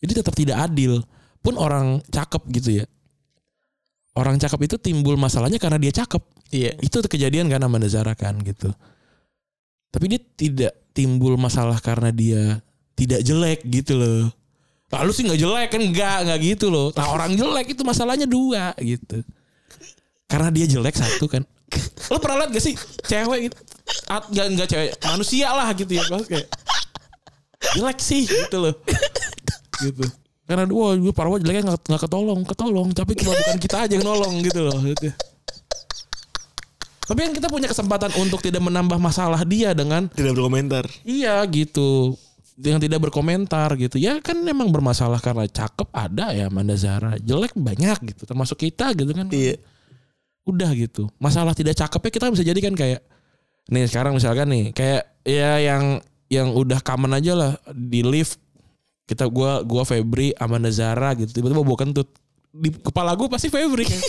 Jadi 0.00 0.12
tetap 0.16 0.32
tidak 0.32 0.56
adil. 0.64 1.04
Pun 1.46 1.54
orang 1.54 2.02
cakep 2.10 2.42
gitu 2.58 2.82
ya. 2.82 2.86
Orang 4.18 4.42
cakep 4.42 4.58
itu 4.66 4.76
timbul 4.82 5.14
masalahnya 5.14 5.62
karena 5.62 5.78
dia 5.78 5.94
cakep 5.94 6.18
Iya. 6.50 6.78
itu 6.78 7.02
kejadian 7.02 7.50
kan 7.50 7.58
sama 7.58 7.78
Zara 7.90 8.14
kan 8.14 8.38
gitu. 8.42 8.70
Tapi 9.90 10.04
dia 10.10 10.20
tidak 10.22 10.72
timbul 10.94 11.34
masalah 11.34 11.78
karena 11.82 12.14
dia 12.14 12.62
tidak 12.94 13.20
jelek 13.26 13.60
gitu 13.66 13.98
loh. 13.98 14.30
Lalu 14.94 15.10
sih 15.10 15.22
nggak 15.26 15.40
jelek 15.42 15.68
kan 15.74 15.82
enggak 15.82 16.16
enggak 16.22 16.38
gitu 16.54 16.66
loh. 16.70 16.94
Nah 16.94 17.06
orang 17.10 17.34
jelek 17.34 17.74
itu 17.74 17.82
masalahnya 17.82 18.30
dua 18.30 18.72
gitu. 18.78 19.26
Karena 20.30 20.48
dia 20.54 20.66
jelek 20.66 20.94
satu 20.94 21.26
kan. 21.26 21.42
Lo 22.10 22.22
pernah 22.22 22.46
lihat 22.46 22.50
gak 22.54 22.62
sih 22.62 22.74
cewek 23.02 23.50
gitu? 23.50 23.58
At, 24.06 24.30
enggak, 24.30 24.46
enggak 24.54 24.68
cewek, 24.70 24.90
manusia 25.02 25.50
lah 25.50 25.68
gitu 25.74 25.92
ya. 25.98 26.02
Kayak 26.06 26.46
jelek 27.74 27.98
sih 27.98 28.22
gitu 28.26 28.56
loh. 28.62 28.74
Gitu. 29.82 30.06
Karena 30.46 30.62
wah 30.70 30.94
gue 30.94 31.10
parah 31.10 31.42
jeleknya 31.42 31.74
nggak 31.74 31.90
nggak 31.90 32.02
ketolong, 32.06 32.40
ketolong. 32.46 32.88
Tapi 32.94 33.18
cuma 33.18 33.34
bukan 33.34 33.56
kita 33.58 33.76
aja 33.82 33.92
yang 33.98 34.06
nolong 34.06 34.34
gitu 34.46 34.60
loh. 34.62 34.78
Gitu. 34.78 35.10
Tapi 37.06 37.18
kan 37.22 37.32
kita 37.34 37.46
punya 37.50 37.70
kesempatan 37.70 38.10
untuk 38.18 38.42
tidak 38.42 38.62
menambah 38.62 38.98
masalah 38.98 39.42
dia 39.46 39.70
dengan 39.74 40.10
Tidak 40.10 40.34
berkomentar. 40.34 40.86
iya 41.06 41.38
gitu. 41.46 42.14
Yang 42.58 42.88
tidak 42.88 43.10
berkomentar 43.10 43.74
gitu. 43.78 43.98
Ya 43.98 44.18
kan 44.22 44.38
memang 44.42 44.70
bermasalah 44.70 45.22
karena 45.22 45.46
cakep 45.46 45.86
ada 45.94 46.34
ya 46.34 46.46
Amanda 46.50 46.74
Zara. 46.74 47.14
Jelek 47.18 47.54
banyak 47.54 48.14
gitu. 48.14 48.22
Termasuk 48.26 48.58
kita 48.58 48.94
gitu 48.94 49.10
kan. 49.14 49.26
Iya. 49.30 49.58
Udah 50.46 50.70
gitu. 50.78 51.10
Masalah 51.18 51.54
tidak 51.58 51.74
cakepnya 51.74 52.10
kita 52.10 52.26
bisa 52.30 52.44
jadikan 52.46 52.74
kayak 52.74 53.02
nih 53.66 53.90
sekarang 53.90 54.14
misalkan 54.14 54.46
nih 54.46 54.70
kayak 54.70 55.02
ya 55.26 55.58
yang 55.58 55.98
yang 56.30 56.54
udah 56.54 56.78
common 56.86 57.18
aja 57.18 57.34
lah 57.34 57.52
di 57.74 58.02
lift 58.06 58.38
kita 59.06 59.24
gua 59.30 59.62
gua 59.62 59.86
Febri 59.86 60.34
Amanda 60.36 60.68
Zara 60.68 61.14
gitu. 61.14 61.30
Tiba-tiba 61.30 61.62
bawa 61.62 61.78
kentut. 61.78 62.10
Di 62.56 62.72
kepala 62.72 63.14
gue 63.14 63.28
pasti 63.30 63.52
Febri. 63.52 63.86
Kayak 63.90 64.02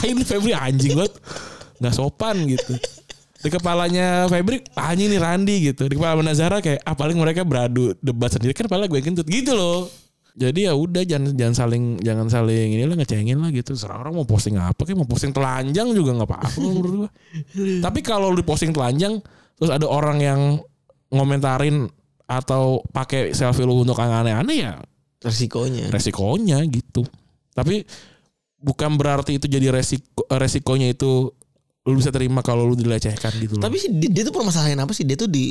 "Tai 0.00 0.08
ini 0.08 0.22
Febri 0.24 0.52
anjing 0.56 0.96
banget. 0.96 1.14
Nggak 1.78 1.94
sopan 1.94 2.36
gitu. 2.48 2.74
Di 3.40 3.48
kepalanya 3.52 4.28
Febri 4.32 4.64
anjing 4.76 5.12
nih 5.12 5.20
Randi 5.20 5.56
gitu. 5.72 5.84
Di 5.84 5.94
kepala 5.94 6.16
Amanda 6.16 6.32
Zara 6.32 6.64
kayak 6.64 6.80
ah 6.86 6.96
paling 6.96 7.20
mereka 7.20 7.44
beradu 7.44 7.92
debat 8.00 8.32
sendiri. 8.32 8.56
Kan 8.56 8.66
kepala 8.70 8.88
gue 8.88 9.00
kentut. 9.04 9.28
Gitu 9.28 9.52
loh. 9.52 9.90
Jadi 10.38 10.70
ya 10.70 10.72
udah 10.78 11.02
jangan 11.02 11.34
jangan 11.34 11.54
saling 11.58 11.84
jangan 12.00 12.26
saling 12.30 12.78
inilah 12.78 12.96
ngecengin 12.96 13.38
lah 13.42 13.50
gitu. 13.50 13.74
Serah 13.74 14.00
orang 14.00 14.14
mau 14.14 14.24
posting 14.24 14.56
apa 14.56 14.86
kayak 14.86 14.98
mau 15.02 15.08
posting 15.08 15.34
telanjang 15.34 15.90
juga 15.90 16.16
nggak 16.16 16.28
apa-apa 16.30 16.58
menurut 16.62 16.92
gua. 17.04 17.10
Tapi 17.90 18.00
kalau 18.00 18.30
di 18.32 18.46
posting 18.46 18.70
telanjang 18.70 19.18
terus 19.58 19.68
ada 19.68 19.84
orang 19.84 20.18
yang 20.22 20.40
ngomentarin 21.10 21.90
atau 22.30 22.86
pakai 22.94 23.34
selfie 23.34 23.66
lu 23.66 23.82
untuk 23.82 23.98
yang 23.98 24.22
aneh-aneh 24.22 24.56
ya 24.62 24.72
Resikonya. 25.20 25.90
resikonya 25.90 26.62
gitu. 26.70 27.02
Tapi 27.52 27.82
bukan 28.56 28.94
berarti 28.94 29.36
itu 29.36 29.50
jadi 29.50 29.68
resiko 29.74 30.24
resikonya 30.30 30.94
itu 30.94 31.28
lu 31.84 31.92
bisa 31.98 32.14
terima 32.14 32.40
kalau 32.40 32.64
lu 32.70 32.78
dilecehkan 32.78 33.34
gitu 33.36 33.58
loh. 33.58 33.64
Tapi 33.66 33.76
sih 33.76 33.90
dia, 33.90 34.08
dia 34.08 34.22
tuh 34.24 34.32
permasalahan 34.32 34.78
apa 34.78 34.94
sih? 34.94 35.02
Dia 35.04 35.18
tuh 35.18 35.26
di 35.28 35.50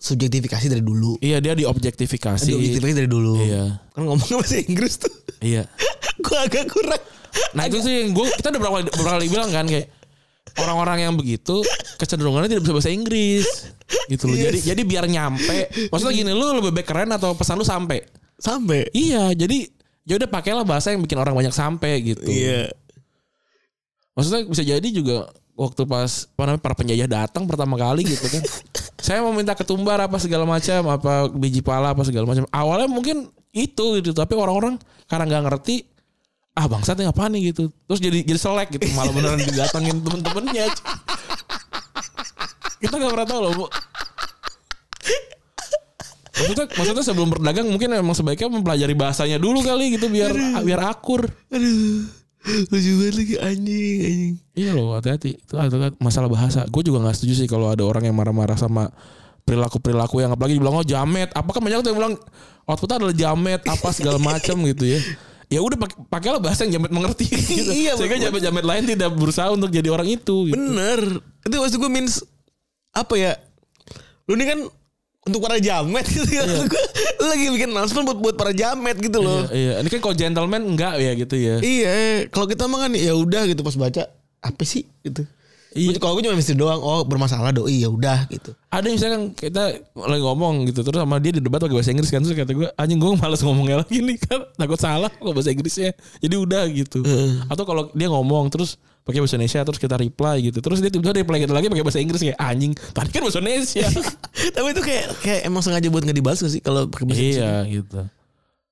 subjektifikasi 0.00 0.72
dari 0.72 0.80
dulu. 0.80 1.20
iya 1.20 1.42
dia 1.42 1.52
diobjektifikasi. 1.52 2.48
Di 2.48 2.56
objektifikasi 2.56 2.96
dari 2.96 3.10
dulu. 3.10 3.36
Iya. 3.36 3.76
Kan 3.92 4.08
ngomongnya 4.08 4.40
bahasa 4.40 4.56
Inggris 4.62 4.96
tuh. 4.96 5.12
Iya. 5.44 5.68
gue 6.24 6.38
agak 6.40 6.70
kurang. 6.72 7.02
Nah 7.52 7.68
itu 7.68 7.82
sih 7.84 8.08
gue 8.08 8.26
kita 8.40 8.54
udah 8.54 8.60
berapa 8.62 8.74
kali, 8.80 8.84
beberapa 8.88 9.12
kali 9.18 9.26
bilang 9.28 9.50
kan 9.52 9.66
kayak 9.68 9.86
orang-orang 10.58 11.08
yang 11.08 11.14
begitu 11.14 11.62
kecenderungannya 11.96 12.50
tidak 12.50 12.62
bisa 12.66 12.74
bahasa 12.74 12.92
Inggris 12.92 13.46
gitu 14.10 14.26
loh. 14.26 14.36
Jadi 14.36 14.58
jadi 14.64 14.82
biar 14.82 15.04
nyampe. 15.06 15.70
Maksudnya 15.90 16.14
gini 16.14 16.32
lu 16.34 16.44
lebih 16.58 16.72
baik 16.74 16.86
keren 16.88 17.10
atau 17.14 17.34
pesan 17.34 17.58
lu 17.58 17.66
sampai? 17.66 18.02
Sampai. 18.40 18.88
Iya, 18.96 19.36
jadi 19.36 19.68
ya 20.08 20.16
udah 20.16 20.28
pakailah 20.30 20.64
bahasa 20.64 20.90
yang 20.90 21.04
bikin 21.04 21.20
orang 21.20 21.36
banyak 21.36 21.54
sampai 21.54 22.00
gitu. 22.02 22.26
Iya. 22.26 22.72
Maksudnya 24.16 24.40
bisa 24.48 24.62
jadi 24.64 24.88
juga 24.90 25.30
waktu 25.54 25.84
pas 25.84 26.24
apa 26.24 26.42
namanya 26.48 26.62
para 26.64 26.74
penjajah 26.74 27.08
datang 27.08 27.44
pertama 27.44 27.76
kali 27.76 28.02
gitu 28.08 28.26
kan. 28.26 28.42
saya 29.04 29.20
mau 29.20 29.32
minta 29.36 29.52
ketumbar 29.52 30.00
apa 30.00 30.16
segala 30.16 30.48
macam, 30.48 30.80
apa 30.88 31.28
biji 31.30 31.60
pala 31.60 31.92
apa 31.92 32.02
segala 32.02 32.24
macam. 32.24 32.48
Awalnya 32.48 32.88
mungkin 32.88 33.28
itu 33.50 33.98
gitu, 33.98 34.14
tapi 34.14 34.38
orang-orang 34.38 34.78
karena 35.10 35.24
nggak 35.26 35.42
ngerti 35.50 35.89
ah 36.60 36.68
bangsatnya 36.68 37.08
apa 37.08 37.32
nih 37.32 37.56
gitu. 37.56 37.72
Terus 37.88 38.00
jadi 38.04 38.20
jadi 38.20 38.36
selek 38.36 38.76
gitu, 38.76 38.84
malah 38.92 39.12
beneran 39.16 39.40
didatengin 39.40 39.96
temen-temennya. 40.04 40.68
Kita 42.80 42.94
nggak 43.00 43.12
pernah 43.16 43.28
tahu 43.28 43.40
loh, 43.40 43.52
Bu. 43.56 43.66
Maksudnya, 46.40 46.66
maksudnya 46.72 47.04
sebelum 47.04 47.28
berdagang 47.32 47.68
mungkin 47.68 47.92
emang 47.96 48.16
sebaiknya 48.16 48.48
mempelajari 48.48 48.96
bahasanya 48.96 49.36
dulu 49.36 49.60
kali 49.60 49.96
gitu 49.96 50.08
biar 50.12 50.32
biar 50.60 50.80
akur. 50.84 51.28
Aduh. 51.48 52.20
Lucu 52.40 52.96
banget 52.96 53.14
lagi 53.20 53.36
anjing 53.36 54.00
anjing. 54.00 54.32
Iya 54.56 54.72
loh 54.72 54.96
hati-hati 54.96 55.36
itu 55.36 55.54
ada 55.60 55.92
masalah 56.00 56.32
bahasa. 56.32 56.64
Gue 56.72 56.80
juga 56.80 57.04
nggak 57.04 57.20
setuju 57.20 57.44
sih 57.44 57.48
kalau 57.48 57.68
ada 57.68 57.84
orang 57.84 58.08
yang 58.08 58.16
marah-marah 58.16 58.56
sama 58.56 58.88
perilaku-perilaku 59.44 60.24
yang 60.24 60.32
apalagi 60.32 60.56
dibilang 60.56 60.80
oh 60.80 60.86
jamet. 60.86 61.28
Apa 61.36 61.52
kan 61.52 61.60
banyak 61.60 61.84
tuh 61.84 61.92
yang 61.92 62.00
bilang 62.00 62.14
outputnya 62.64 62.96
adalah 62.96 63.12
jamet 63.12 63.60
apa 63.68 63.88
segala 63.92 64.16
macam 64.16 64.56
gitu 64.64 64.84
ya. 64.88 65.00
Ya 65.50 65.58
udah 65.58 65.74
pakai 65.74 65.96
pakailah 66.06 66.38
bahasa 66.38 66.62
yang 66.62 66.78
jamet 66.78 66.94
mengerti 66.94 67.26
gitu. 67.34 67.74
Iya, 67.74 67.98
Sehingga 67.98 68.22
jamet-jamet 68.22 68.62
lain 68.62 68.84
tidak 68.86 69.10
berusaha 69.18 69.50
untuk 69.50 69.74
jadi 69.74 69.90
orang 69.90 70.06
itu. 70.06 70.46
Gitu. 70.46 70.54
Bener. 70.54 71.18
Itu 71.42 71.54
maksud 71.58 71.78
gue 71.82 71.90
means 71.90 72.22
apa 72.94 73.18
ya? 73.18 73.32
Lu 74.30 74.38
ini 74.38 74.46
kan 74.46 74.58
untuk 75.26 75.42
para 75.42 75.58
jamet 75.58 76.06
gitu 76.06 76.30
ya. 76.38 76.46
Maksud 76.46 76.70
gue, 76.70 76.84
lagi 77.18 77.44
bikin 77.50 77.74
announcement 77.74 78.06
buat 78.06 78.18
buat 78.22 78.36
para 78.38 78.54
jamet 78.54 78.94
gitu 79.02 79.18
loh. 79.18 79.50
Iya, 79.50 79.58
iya. 79.58 79.72
Ini 79.82 79.88
kan 79.90 80.00
kalau 80.06 80.14
gentleman 80.14 80.62
enggak 80.62 80.94
ya 81.02 81.12
gitu 81.18 81.34
ya. 81.34 81.56
Iya, 81.58 81.90
kalau 82.30 82.46
kita 82.46 82.70
mah 82.70 82.86
kan 82.86 82.94
ya 82.94 83.12
udah 83.18 83.42
gitu 83.50 83.66
pas 83.66 83.74
baca 83.74 84.06
apa 84.40 84.62
sih 84.62 84.86
gitu. 85.02 85.26
Iya. 85.70 86.02
Kalau 86.02 86.18
gue 86.18 86.26
cuma 86.26 86.34
mesti 86.34 86.58
doang, 86.58 86.82
oh 86.82 87.06
bermasalah 87.06 87.54
doi 87.54 87.86
ya 87.86 87.88
udah 87.88 88.26
gitu. 88.26 88.50
Ada 88.74 88.90
yang 88.90 88.96
misalkan 88.98 89.22
kita 89.38 89.78
lagi 89.94 90.22
ngomong 90.22 90.66
gitu 90.66 90.82
terus 90.82 90.98
sama 90.98 91.22
dia 91.22 91.30
di 91.30 91.38
debat 91.38 91.62
pakai 91.62 91.78
bahasa 91.78 91.94
Inggris 91.94 92.10
kan 92.10 92.20
terus 92.26 92.34
kata 92.34 92.52
gue 92.58 92.68
anjing 92.74 92.98
gue 92.98 93.10
malas 93.14 93.40
ngomongnya 93.46 93.86
lagi 93.86 94.02
nih 94.02 94.18
kan. 94.18 94.42
Takut 94.58 94.78
salah 94.82 95.10
kok 95.14 95.30
bahasa 95.30 95.54
Inggrisnya. 95.54 95.94
Jadi 96.18 96.34
udah 96.34 96.62
gitu. 96.74 97.06
Atau 97.46 97.62
kalau 97.62 97.86
dia 97.94 98.10
ngomong 98.10 98.50
terus 98.50 98.82
pakai 99.06 99.22
bahasa 99.22 99.38
Indonesia 99.38 99.60
terus 99.62 99.80
kita 99.80 99.96
reply 99.96 100.36
gitu 100.44 100.58
terus 100.60 100.78
dia 100.78 100.92
tiba-tiba 100.92 101.24
reply 101.24 101.38
kita 101.40 101.54
lagi 101.56 101.66
pakai 101.72 101.84
bahasa 101.86 102.00
Inggris 102.02 102.20
kayak 102.20 102.38
anjing 102.38 102.72
tadi 102.74 103.08
kan 103.14 103.20
bahasa 103.22 103.38
Indonesia. 103.38 103.86
Tapi 104.58 104.68
itu 104.74 104.82
kayak 104.82 105.04
kayak 105.22 105.40
emang 105.46 105.62
sengaja 105.62 105.86
buat 105.86 106.02
nggak 106.02 106.18
dibahas 106.18 106.42
sih 106.50 106.62
kalau 106.62 106.90
pakai 106.90 107.04
bahasa 107.06 107.22
Indonesia? 107.22 107.46
iya 107.46 107.54
gitu. 107.70 108.00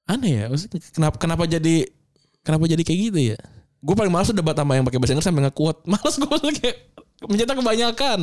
Aneh 0.08 0.30
ya 0.34 0.44
maksudnya 0.50 0.78
kenapa 0.90 1.16
kenapa 1.20 1.42
jadi 1.46 1.76
kenapa 2.42 2.64
jadi 2.66 2.82
kayak 2.82 3.00
gitu 3.12 3.20
ya 3.34 3.38
gue 3.78 3.94
paling 3.94 4.10
males 4.10 4.30
debat 4.34 4.56
sama 4.58 4.74
yang 4.74 4.84
pakai 4.86 4.98
bahasa 4.98 5.12
Inggris 5.14 5.26
sampai 5.28 5.42
nggak 5.48 5.56
kuat 5.58 5.76
males 5.90 6.14
gue 6.18 6.50
kayak 6.58 6.76
mencetak 7.26 7.56
kebanyakan 7.58 8.18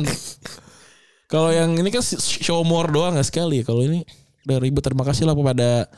kalau 1.32 1.50
yang 1.50 1.74
ini 1.76 1.88
kan 1.90 2.04
show 2.20 2.60
more 2.62 2.88
doang 2.88 3.16
nggak 3.16 3.28
sekali 3.28 3.64
kalau 3.64 3.84
ini 3.84 4.04
udah 4.46 4.62
ribet 4.62 4.84
terima 4.84 5.02
kasih 5.02 5.26
lah 5.26 5.34
kepada 5.34 5.90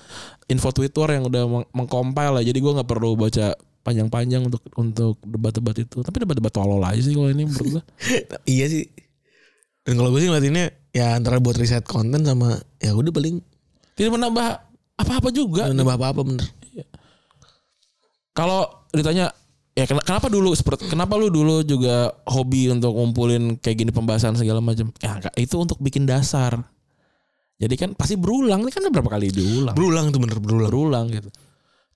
info 0.48 0.72
Twitter 0.72 1.20
yang 1.20 1.28
udah 1.28 1.42
meng- 1.44 1.68
mengcompile 1.74 2.40
lah 2.40 2.42
jadi 2.42 2.56
gue 2.56 2.72
nggak 2.80 2.88
perlu 2.88 3.12
baca 3.18 3.52
panjang-panjang 3.88 4.44
untuk 4.44 4.60
untuk 4.76 5.16
debat-debat 5.24 5.76
itu. 5.80 6.04
Tapi 6.04 6.16
debat-debat 6.20 6.52
tolol 6.52 6.84
aja 6.84 7.00
sih 7.00 7.16
kalau 7.16 7.32
ini 7.32 7.48
menurut 7.48 7.80
gue. 7.80 7.82
iya 8.58 8.68
sih. 8.68 8.84
Dan 9.80 9.96
kalau 9.96 10.12
gue 10.12 10.20
sih 10.20 10.28
ngeliatinnya 10.28 10.92
ya 10.92 11.16
antara 11.16 11.40
buat 11.40 11.56
riset 11.56 11.88
konten 11.88 12.20
sama 12.20 12.60
ya 12.84 12.92
udah 12.92 13.08
paling 13.08 13.40
Tidak 13.96 14.12
menambah 14.12 14.46
apa-apa 15.00 15.28
juga. 15.32 15.64
nggak 15.72 15.78
nambah 15.80 15.96
apa-apa 15.96 16.20
bener. 16.20 16.48
Kalau 18.36 18.68
ditanya 18.92 19.32
ya 19.78 19.86
ken- 19.86 20.02
kenapa 20.02 20.26
dulu 20.26 20.50
seperti 20.58 20.90
kenapa 20.90 21.14
lu 21.14 21.30
dulu 21.30 21.62
juga 21.62 22.10
hobi 22.26 22.66
untuk 22.74 22.90
ngumpulin 22.98 23.62
kayak 23.62 23.86
gini 23.86 23.90
pembahasan 23.94 24.34
segala 24.34 24.58
macam? 24.58 24.90
Ya 24.98 25.22
itu 25.38 25.54
untuk 25.54 25.78
bikin 25.78 26.02
dasar. 26.02 26.66
Jadi 27.58 27.74
kan 27.78 27.90
pasti 27.94 28.18
berulang. 28.18 28.66
Ini 28.66 28.70
kan 28.74 28.82
berapa 28.90 29.06
kali 29.06 29.30
diulang. 29.30 29.74
Berulang 29.78 30.10
tuh 30.10 30.18
bener 30.18 30.38
berulang. 30.42 30.70
berulang 30.70 31.06
gitu. 31.10 31.30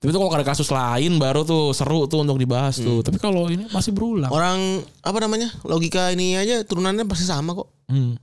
Tapi 0.03 0.11
itu 0.11 0.19
kalau 0.19 0.35
ada 0.35 0.43
kasus 0.43 0.67
lain 0.67 1.23
baru 1.23 1.47
tuh 1.47 1.71
seru 1.71 2.11
tuh 2.11 2.27
untuk 2.27 2.35
dibahas 2.35 2.75
tuh. 2.75 3.07
Tapi 3.07 3.23
kalau 3.23 3.47
ini 3.47 3.71
masih 3.71 3.95
berulang. 3.95 4.31
Orang 4.35 4.83
apa 5.03 5.19
namanya 5.23 5.51
logika 5.63 6.11
ini 6.11 6.35
aja 6.35 6.67
turunannya 6.67 7.07
pasti 7.07 7.27
sama 7.27 7.55
kok. 7.55 7.71
Hmm. 7.87 8.19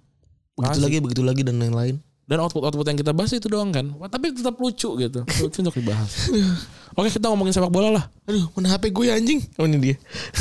Begitu 0.59 0.79
lagi 0.83 0.97
begitu 0.99 1.21
lagi 1.23 1.41
dan 1.47 1.55
lain-lain. 1.59 2.03
Dan 2.29 2.45
output-output 2.45 2.85
yang 2.85 2.99
kita 3.01 3.09
bahas 3.09 3.33
itu 3.33 3.49
doang 3.49 3.73
kan. 3.73 3.89
Wah, 3.97 4.05
tapi 4.05 4.29
tetap 4.29 4.53
lucu 4.61 4.93
gitu. 5.01 5.25
Lucu 5.25 5.57
untuk 5.65 5.73
dibahas. 5.73 6.29
Oke 6.93 7.09
kita 7.09 7.25
ngomongin 7.25 7.57
sepak 7.57 7.73
bola 7.73 7.89
lah. 7.89 8.05
Aduh, 8.29 8.45
mana 8.53 8.77
HP 8.77 8.93
gue 8.93 9.09
ya, 9.09 9.17
anjing? 9.17 9.41
Oh 9.57 9.65
ini 9.65 9.81
dia. 9.81 9.95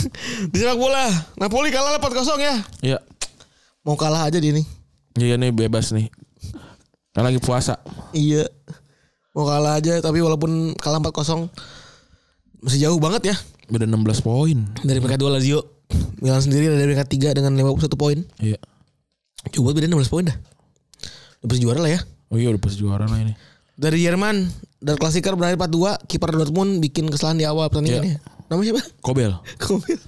Di 0.52 0.56
sepak 0.60 0.76
bola, 0.76 1.08
Napoli 1.40 1.72
kalah 1.72 1.96
4-0 1.96 2.44
ya. 2.44 2.54
Ya. 2.84 2.98
Mau 3.88 3.96
kalah 3.96 4.28
aja 4.28 4.36
dia 4.36 4.52
nih. 4.52 4.66
Iya 5.16 5.40
nih 5.40 5.48
bebas 5.48 5.96
nih. 5.96 6.12
Kan 7.16 7.24
lagi 7.24 7.40
puasa. 7.40 7.80
Iya. 8.12 8.44
Mau 9.32 9.48
kalah 9.48 9.80
aja 9.80 9.96
tapi 10.04 10.20
walaupun 10.20 10.76
kalah 10.76 11.00
4-0 11.00 11.48
masih 12.58 12.90
jauh 12.90 12.98
banget 12.98 13.32
ya 13.32 13.36
Beda 13.70 13.86
16 13.86 14.02
poin. 14.20 14.58
dari 14.84 15.00
peringkat 15.00 15.20
2 15.24 15.34
Lazio. 15.40 15.60
Milan 16.20 16.44
sendiri 16.44 16.68
ada 16.68 16.84
di 16.84 16.84
peringkat 16.84 17.32
3 17.32 17.36
dengan 17.40 17.52
51 17.56 17.96
poin. 17.96 18.18
Iya. 18.44 18.60
Coba 19.56 19.72
beda 19.72 19.88
16 19.88 20.12
poin 20.12 20.28
dah. 20.28 20.36
Udah 21.42 21.48
pasti 21.50 21.62
juara 21.62 21.80
lah 21.82 21.92
ya. 21.94 22.00
Oh 22.28 22.36
iya 22.36 22.48
udah 22.52 22.62
pas 22.62 22.74
juara 22.74 23.04
lah 23.08 23.18
ini. 23.20 23.34
Dari 23.78 24.02
Jerman, 24.02 24.42
dari 24.82 24.98
klasiker 24.98 25.38
berakhir 25.38 25.54
4-2, 25.54 26.10
kiper 26.10 26.30
Dortmund 26.34 26.82
bikin 26.82 27.06
kesalahan 27.06 27.38
di 27.38 27.46
awal 27.46 27.70
pertandingan 27.70 28.18
ya. 28.18 28.18
Namanya 28.50 28.74
siapa? 28.74 28.82
Kobel. 29.04 29.32
Komil. 29.62 29.98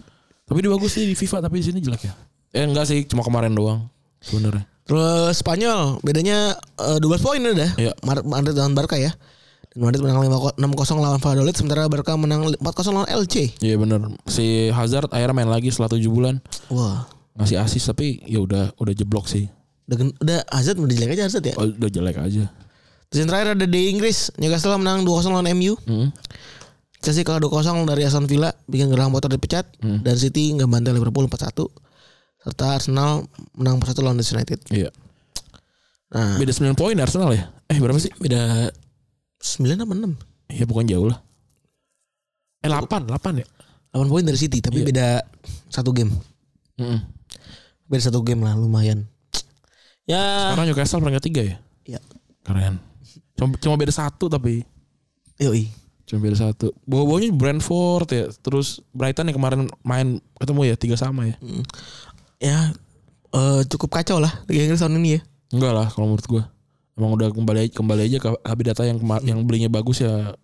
Tapi 0.50 0.58
dia 0.58 0.70
bagus 0.74 0.90
sih 0.90 1.06
di 1.06 1.14
FIFA 1.14 1.46
tapi 1.46 1.62
di 1.62 1.70
sini 1.70 1.78
jelek 1.78 2.02
ya. 2.02 2.12
Eh 2.50 2.66
enggak 2.66 2.90
sih, 2.90 3.06
cuma 3.06 3.22
kemarin 3.22 3.54
doang 3.54 3.86
sebenarnya. 4.18 4.66
Terus 4.82 5.38
Spanyol, 5.38 6.02
bedanya 6.02 6.58
eh, 6.82 6.98
12 6.98 7.22
poin 7.22 7.38
udah. 7.38 7.70
Iya. 7.78 7.94
Madrid 8.02 8.58
lawan 8.58 8.74
Barca 8.74 8.98
ya. 8.98 9.14
Dan 9.70 9.86
Madrid 9.86 10.02
menang 10.02 10.18
5 10.26 10.58
6-0 10.58 10.98
lawan 10.98 11.22
Valladolid 11.22 11.54
sementara 11.54 11.86
Barca 11.86 12.18
menang 12.18 12.50
4-0 12.58 12.90
lawan 12.90 13.06
LC. 13.06 13.54
Iya 13.62 13.78
bener. 13.78 14.02
Si 14.26 14.66
Hazard 14.74 15.14
akhirnya 15.14 15.30
main 15.30 15.46
lagi 15.46 15.70
setelah 15.70 15.94
7 15.94 16.02
bulan. 16.10 16.42
Wah. 16.74 17.06
Ngasih 17.38 17.62
asis 17.62 17.86
tapi 17.86 18.18
ya 18.26 18.42
udah 18.42 18.74
udah 18.82 18.90
jeblok 18.90 19.30
sih. 19.30 19.46
Udah, 19.90 19.96
udah 20.22 20.38
Hazard 20.54 20.78
udah 20.78 20.94
jelek 20.94 21.18
aja 21.18 21.22
Hazard 21.26 21.44
ya. 21.50 21.54
Oh, 21.58 21.66
udah 21.66 21.90
jelek 21.90 22.16
aja. 22.16 22.46
Terus 23.10 23.18
yang 23.18 23.28
terakhir 23.28 23.58
ada 23.58 23.66
di 23.66 23.90
Inggris, 23.90 24.30
Newcastle 24.38 24.78
menang 24.78 25.02
2-0 25.02 25.34
lawan 25.34 25.50
MU. 25.50 25.74
Hmm. 25.82 26.14
Chelsea 27.02 27.26
kalah 27.26 27.42
2-0 27.42 27.82
dari 27.82 28.06
Aston 28.06 28.30
Villa, 28.30 28.54
bikin 28.64 28.86
Graham 28.86 29.10
Potter 29.10 29.26
dipecat. 29.28 29.66
Dan 29.82 30.14
City 30.14 30.54
nggak 30.54 30.70
bantai 30.70 30.94
Liverpool 30.94 31.26
4-1. 31.26 31.66
Serta 32.38 32.78
Arsenal 32.78 33.26
menang 33.52 33.82
4-1 33.82 34.00
lawan 34.00 34.16
Leeds 34.16 34.30
United. 34.30 34.58
Iya. 34.70 34.94
Nah, 36.10 36.38
Beda 36.38 36.54
9 36.54 36.78
poin 36.78 36.94
Arsenal 36.94 37.34
ya? 37.34 37.50
Eh 37.66 37.78
berapa 37.78 37.98
sih? 37.98 38.14
beda 38.14 38.70
9 39.42 39.74
apa 39.74 39.92
6? 39.92 40.14
Iya 40.50 40.64
bukan 40.66 40.86
jauh 40.86 41.10
lah. 41.10 41.18
Eh 42.62 42.70
8, 42.70 43.10
8 43.10 43.42
ya? 43.42 43.46
8 43.90 44.06
poin 44.06 44.22
dari 44.22 44.38
City, 44.38 44.62
tapi 44.62 44.82
Iya. 44.82 44.86
beda 44.86 45.08
satu 45.66 45.90
game. 45.90 46.14
Mm 46.78 47.00
Beda 47.90 48.06
satu 48.06 48.22
game 48.22 48.46
lah, 48.46 48.54
lumayan. 48.54 49.09
Ya, 50.04 50.50
Sekarang 50.50 50.66
Newcastle 50.66 51.00
peringkat 51.00 51.24
3 51.24 51.42
ya? 51.44 51.56
ya. 51.86 52.00
Keren. 52.42 52.80
Cuma, 53.34 53.54
cuma 53.56 53.74
beda 53.74 53.90
satu 53.90 54.26
tapi. 54.26 54.64
Yoi. 55.36 55.70
Cuma 56.04 56.20
beda 56.20 56.36
satu. 56.40 56.74
Bawa-bawanya 56.84 57.30
Brentford 57.30 58.08
ya. 58.10 58.24
Terus 58.34 58.82
Brighton 58.90 59.26
yang 59.26 59.36
kemarin 59.36 59.60
main 59.80 60.08
ketemu 60.36 60.60
ya 60.66 60.74
tiga 60.74 60.96
sama 60.96 61.28
ya. 61.28 61.36
Ya, 62.36 62.58
eh, 63.30 63.60
cukup 63.66 63.92
kacau 63.92 64.18
lah 64.18 64.32
Liga 64.44 64.64
Inggris 64.64 64.80
tahun 64.80 64.98
ini 64.98 65.10
ya. 65.16 65.20
Enggak 65.50 65.72
lah 65.72 65.86
kalau 65.88 66.10
menurut 66.10 66.26
gua. 66.26 66.44
Emang 66.94 67.14
udah 67.14 67.28
kembali 67.28 67.70
kembali 67.70 68.02
aja 68.04 68.18
ke 68.18 68.28
Habidata 68.42 68.82
yang 68.84 68.98
kema- 68.98 69.22
yang 69.22 69.40
belinya 69.42 69.68
bagus 69.68 70.00
ya 70.00 70.34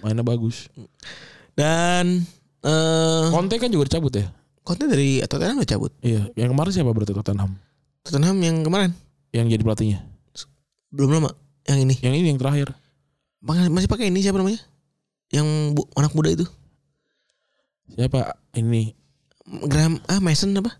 mainnya 0.00 0.22
bagus. 0.22 0.66
Dan 1.52 2.24
eh 2.60 3.26
Conte 3.28 3.56
kan 3.56 3.68
juga 3.68 3.86
dicabut 3.86 4.12
ya. 4.12 4.26
konten 4.62 4.86
dari 4.86 5.18
Tottenham 5.22 5.58
udah 5.58 5.68
cabut. 5.68 5.90
Iya, 6.00 6.30
yang 6.34 6.54
kemarin 6.54 6.70
siapa 6.70 6.90
berarti 6.90 7.10
Tottenham? 7.12 7.58
Tottenham 8.02 8.38
yang 8.38 8.62
kemarin 8.62 8.90
Yang 9.30 9.46
jadi 9.50 9.62
pelatihnya. 9.62 9.98
belum 10.90 11.10
lama. 11.10 11.30
Yang 11.64 11.78
ini 11.80 11.94
Yang 12.00 12.14
ini 12.18 12.26
yang 12.28 12.40
terakhir. 12.40 12.68
Masih- 13.40 13.70
masih 13.70 13.88
pakai 13.88 14.10
ini 14.10 14.20
siapa 14.20 14.36
namanya? 14.36 14.60
Yang 15.30 15.46
bu- 15.72 15.88
anak 15.94 16.12
muda 16.12 16.30
itu. 16.30 16.44
Siapa? 17.88 18.36
Ini. 18.52 18.92
Graham 19.64 19.98
ah 20.06 20.20
Mason 20.20 20.52
apa? 20.52 20.76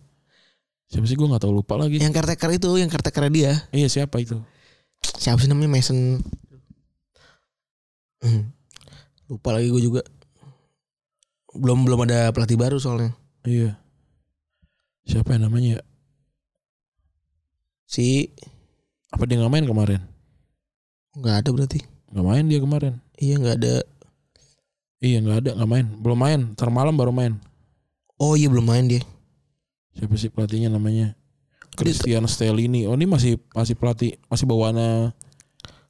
Siapa 0.86 1.04
sih 1.04 1.16
gua 1.16 1.32
nggak 1.32 1.42
tahu 1.42 1.54
lupa 1.54 1.74
lagi. 1.74 1.96
Yang 1.96 2.12
caretaker 2.14 2.50
itu, 2.52 2.70
yang 2.76 2.86
caretaker 2.86 3.24
dia. 3.28 3.52
Iya, 3.70 3.88
siapa 3.88 4.20
itu? 4.20 4.36
Siapa 5.16 5.40
sih 5.40 5.48
namanya 5.48 5.72
Mason? 5.72 6.20
Hmm. 8.20 8.52
Lupa 9.26 9.50
lagi 9.50 9.66
gue 9.66 9.82
juga. 9.82 10.02
Belum 11.52 11.82
belum 11.82 12.04
ada 12.04 12.28
pelatih 12.30 12.54
baru 12.54 12.76
soalnya. 12.76 13.16
Iya. 13.42 13.80
Siapa 15.02 15.34
yang 15.34 15.48
namanya? 15.48 15.80
Si 17.92 18.32
Apa 19.12 19.28
dia 19.28 19.36
nggak 19.36 19.52
main 19.52 19.68
kemarin? 19.68 20.00
nggak 21.12 21.44
ada 21.44 21.48
berarti. 21.52 21.84
Nggak 22.08 22.24
main 22.24 22.44
dia 22.48 22.60
kemarin. 22.64 22.94
Iya 23.20 23.34
nggak 23.36 23.56
ada. 23.60 23.74
Iya 25.04 25.18
nggak 25.20 25.38
ada, 25.44 25.50
nggak 25.60 25.68
main. 25.68 25.86
Belum 26.00 26.16
main. 26.16 26.40
Ntar 26.56 26.72
malam 26.72 26.96
baru 26.96 27.12
main. 27.12 27.36
Oh 28.16 28.32
iya 28.32 28.48
belum 28.48 28.64
main 28.64 28.88
dia. 28.88 29.04
Siapa 29.92 30.16
sih 30.16 30.32
pelatihnya 30.32 30.72
namanya? 30.72 31.12
Christian 31.76 32.24
Stellini. 32.24 32.88
Oh 32.88 32.96
ini 32.96 33.04
masih 33.04 33.36
masih 33.52 33.76
pelatih 33.76 34.16
masih 34.32 34.48
bawaannya 34.48 35.12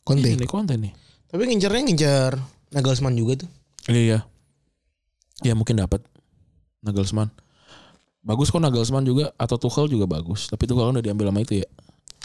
Conte. 0.02 0.26
ini 0.26 0.46
konten 0.50 0.82
nih. 0.82 0.92
Tapi 1.30 1.46
ngincernya 1.46 1.86
ngincer 1.86 2.32
Nagelsmann 2.74 3.14
juga 3.14 3.46
tuh. 3.46 3.50
Iya. 3.86 4.26
Ya 5.46 5.54
mungkin 5.54 5.78
dapat 5.78 6.02
Nagelsmann. 6.82 7.30
Bagus 8.26 8.50
kok 8.50 8.58
Nagelsmann 8.58 9.06
juga 9.06 9.30
atau 9.38 9.54
Tuchel 9.54 9.86
juga 9.86 10.10
bagus. 10.10 10.50
Tapi 10.50 10.66
Tuchel 10.66 10.90
kan 10.90 10.98
udah 10.98 11.06
diambil 11.06 11.30
sama 11.30 11.46
itu 11.46 11.62
ya. 11.62 11.68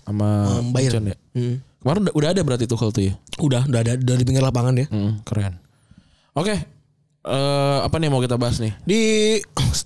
Sama 0.07 0.63
Um, 0.63 0.71
Bayern. 0.71 1.03
Munchen 1.03 1.11
ya. 1.11 1.17
Hmm. 1.35 1.55
Kemarin 1.83 1.99
udah, 2.07 2.13
udah 2.15 2.29
ada 2.31 2.41
berarti 2.47 2.65
Tuchel 2.65 2.89
tuh 2.89 3.03
ya. 3.11 3.13
Udah, 3.43 3.67
udah 3.67 3.79
ada, 3.83 3.99
udah 3.99 4.15
di 4.15 4.23
pinggir 4.23 4.39
lapangan 4.41 4.73
dia. 4.73 4.87
Hmm, 4.87 5.19
keren. 5.27 5.59
Oke. 6.31 6.55
Eh 7.27 7.79
apa 7.83 7.99
nih 7.99 8.07
yang 8.07 8.15
mau 8.15 8.23
kita 8.23 8.39
bahas 8.39 8.55
nih? 8.63 8.71
Di 8.87 8.99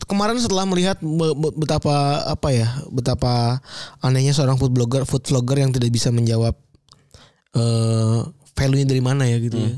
kemarin 0.05 0.37
setelah 0.37 0.61
melihat 0.69 1.01
be- 1.01 1.33
be- 1.33 1.55
betapa 1.57 2.21
apa 2.29 2.53
ya, 2.53 2.69
betapa 2.93 3.57
anehnya 3.97 4.29
seorang 4.29 4.61
food 4.61 4.69
blogger, 4.69 5.09
food 5.09 5.25
vlogger 5.25 5.57
yang 5.57 5.73
tidak 5.73 5.89
bisa 5.89 6.13
menjawab 6.13 6.53
eh 7.57 8.19
value-nya 8.53 8.85
dari 8.85 9.01
mana 9.01 9.25
ya 9.25 9.41
gitu 9.41 9.57
ya. 9.57 9.73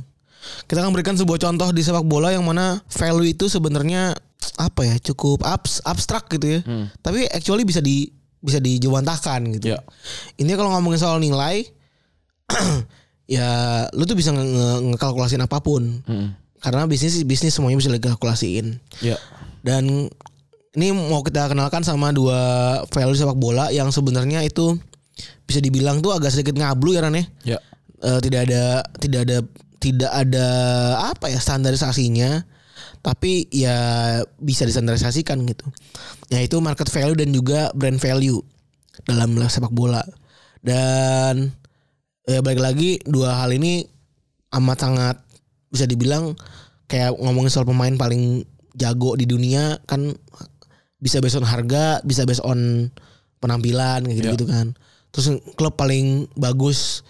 Kita 0.67 0.83
akan 0.83 0.91
berikan 0.91 1.15
sebuah 1.15 1.39
contoh 1.39 1.71
di 1.71 1.79
sepak 1.79 2.03
bola 2.03 2.35
yang 2.35 2.43
mana 2.43 2.83
value 2.91 3.31
itu 3.31 3.47
sebenarnya 3.47 4.11
apa 4.59 4.81
ya, 4.83 4.95
cukup 4.99 5.39
abs, 5.47 5.79
abstrak 5.87 6.27
gitu 6.35 6.59
ya. 6.59 6.67
Hmm. 6.67 6.91
Tapi 6.99 7.31
actually 7.31 7.63
bisa 7.63 7.79
di 7.79 8.11
bisa 8.43 8.59
dijewantahkan 8.59 9.39
gitu. 9.57 9.73
Ya. 9.73 9.79
Ini 10.35 10.51
kalau 10.59 10.75
ngomongin 10.75 10.99
soal 10.99 11.23
nilai 11.23 11.63
ya 13.35 13.47
lu 13.95 14.03
tuh 14.03 14.19
bisa 14.19 14.35
nge- 14.35 14.51
nge- 14.51 14.81
ngekalkulasin 14.93 15.41
apa 15.41 15.63
pun. 15.63 16.03
Hmm. 16.03 16.35
Karena 16.59 16.83
bisnis 16.87 17.23
bisnis 17.23 17.55
semuanya 17.55 17.79
bisa 17.79 17.91
dikalkulasiin. 17.91 18.77
Ya. 18.99 19.15
Dan 19.63 20.11
ini 20.75 20.87
mau 20.91 21.23
kita 21.23 21.47
kenalkan 21.47 21.87
sama 21.87 22.11
dua 22.11 22.39
value 22.91 23.15
sepak 23.15 23.39
bola 23.39 23.71
yang 23.71 23.91
sebenarnya 23.95 24.43
itu 24.43 24.75
bisa 25.47 25.59
dibilang 25.63 26.03
tuh 26.03 26.11
agak 26.15 26.35
sedikit 26.35 26.59
ngablu 26.59 26.95
ya 26.95 27.01
Ran 27.03 27.15
ya. 27.15 27.25
Ya. 27.55 27.59
Eh, 28.03 28.19
tidak 28.19 28.51
ada 28.51 28.83
tidak 28.99 29.21
ada 29.23 29.37
tidak 29.79 30.11
ada 30.11 30.47
apa 31.11 31.31
ya 31.31 31.39
standarisasinya 31.39 32.43
tapi 33.03 33.51
ya 33.51 33.75
bisa 34.39 34.63
distandarisasikan 34.63 35.43
gitu. 35.43 35.67
Yaitu 36.31 36.63
market 36.63 36.87
value 36.87 37.19
dan 37.19 37.29
juga 37.35 37.69
brand 37.75 37.99
value 37.99 38.39
dalam 39.03 39.35
sepak 39.35 39.75
bola. 39.75 40.01
Dan 40.63 41.51
ya 42.23 42.39
balik 42.39 42.63
lagi 42.63 43.03
dua 43.03 43.43
hal 43.43 43.51
ini 43.51 43.83
amat 44.55 44.77
sangat 44.79 45.17
bisa 45.67 45.83
dibilang 45.83 46.31
kayak 46.87 47.11
ngomongin 47.19 47.51
soal 47.51 47.67
pemain 47.67 47.99
paling 47.99 48.47
jago 48.79 49.19
di 49.19 49.27
dunia 49.27 49.75
kan 49.83 50.15
bisa 51.03 51.19
based 51.19 51.35
on 51.35 51.43
harga, 51.43 51.99
bisa 52.07 52.23
based 52.23 52.39
on 52.47 52.87
penampilan 53.43 54.07
kayak 54.07 54.15
gitu-gitu 54.23 54.47
kan. 54.47 54.71
Terus 55.11 55.43
klub 55.59 55.75
paling 55.75 56.31
bagus 56.39 57.03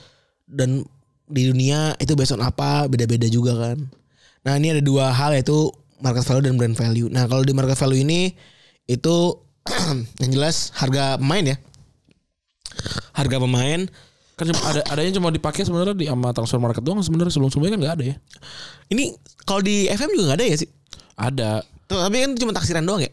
dan 0.49 0.81
di 1.29 1.53
dunia 1.53 1.93
itu 2.01 2.17
based 2.17 2.33
on 2.33 2.41
apa 2.41 2.89
beda-beda 2.89 3.29
juga 3.29 3.53
kan. 3.53 3.77
Nah 4.43 4.57
ini 4.57 4.73
ada 4.73 4.81
dua 4.81 5.13
hal 5.13 5.37
yaitu 5.37 5.69
market 6.03 6.27
value 6.27 6.43
dan 6.43 6.55
brand 6.59 6.75
value. 6.75 7.07
Nah, 7.07 7.23
kalau 7.31 7.47
di 7.47 7.55
market 7.55 7.79
value 7.79 8.03
ini 8.03 8.35
itu 8.85 9.15
yang 10.21 10.31
jelas 10.35 10.75
harga 10.75 11.15
pemain 11.15 11.55
ya. 11.55 11.57
Harga 13.15 13.37
pemain 13.39 13.87
Kan 14.33 14.49
cuma 14.49 14.61
ada 14.65 14.81
adanya 14.89 15.11
cuma 15.13 15.29
dipakai 15.29 15.61
sebenarnya 15.61 15.93
di 15.93 16.09
sama 16.09 16.33
transfer 16.33 16.57
market 16.57 16.81
doang 16.81 17.05
sebenarnya 17.05 17.33
sebelum-sebelumnya 17.37 17.71
kan 17.77 17.81
nggak 17.85 17.95
ada 18.01 18.05
ya. 18.09 18.15
ini 18.89 19.13
kalau 19.45 19.61
di 19.61 19.85
FM 19.85 20.09
juga 20.17 20.33
nggak 20.33 20.39
ada 20.41 20.47
ya 20.49 20.55
sih. 20.57 20.69
Ada. 21.13 21.51
Tuh, 21.85 22.01
tapi 22.01 22.15
kan 22.17 22.31
cuma 22.41 22.51
taksiran 22.57 22.81
doang 22.81 23.05
ya. 23.05 23.11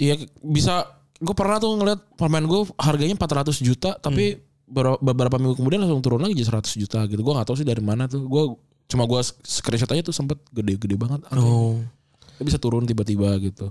Iya 0.00 0.14
bisa 0.40 0.88
gue 1.20 1.34
pernah 1.36 1.60
tuh 1.60 1.76
ngeliat 1.76 2.00
pemain 2.16 2.42
gue 2.42 2.60
harganya 2.80 3.14
400 3.14 3.60
juta 3.60 3.94
tapi 4.00 4.40
ber- 4.64 4.98
beberapa 4.98 5.36
minggu 5.36 5.60
kemudian 5.60 5.84
langsung 5.84 6.00
turun 6.00 6.24
lagi 6.24 6.32
jadi 6.32 6.48
100 6.56 6.80
juta 6.80 6.98
gitu. 7.12 7.20
Gue 7.20 7.32
nggak 7.36 7.46
tahu 7.52 7.56
sih 7.60 7.68
dari 7.68 7.84
mana 7.84 8.08
tuh. 8.08 8.24
Gue 8.24 8.56
cuma 8.88 9.04
gue 9.04 9.20
screenshot 9.44 9.92
aja 9.92 10.00
tuh 10.00 10.16
sempet 10.16 10.40
gede-gede 10.48 10.96
banget. 10.96 11.28
Oh. 11.36 11.76
Dia 12.38 12.44
bisa 12.44 12.58
turun 12.58 12.84
tiba-tiba 12.88 13.36
gitu. 13.38 13.70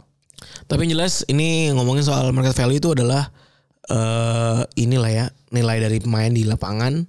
Tapi 0.68 0.88
yang 0.88 1.00
jelas 1.00 1.24
ini 1.32 1.72
ngomongin 1.72 2.04
soal 2.04 2.32
market 2.36 2.56
value 2.56 2.80
itu 2.80 2.92
adalah 2.92 3.32
eh 3.84 4.64
inilah 4.80 5.12
ya 5.12 5.26
nilai 5.52 5.78
dari 5.84 6.00
pemain 6.00 6.32
di 6.32 6.48
lapangan 6.48 7.04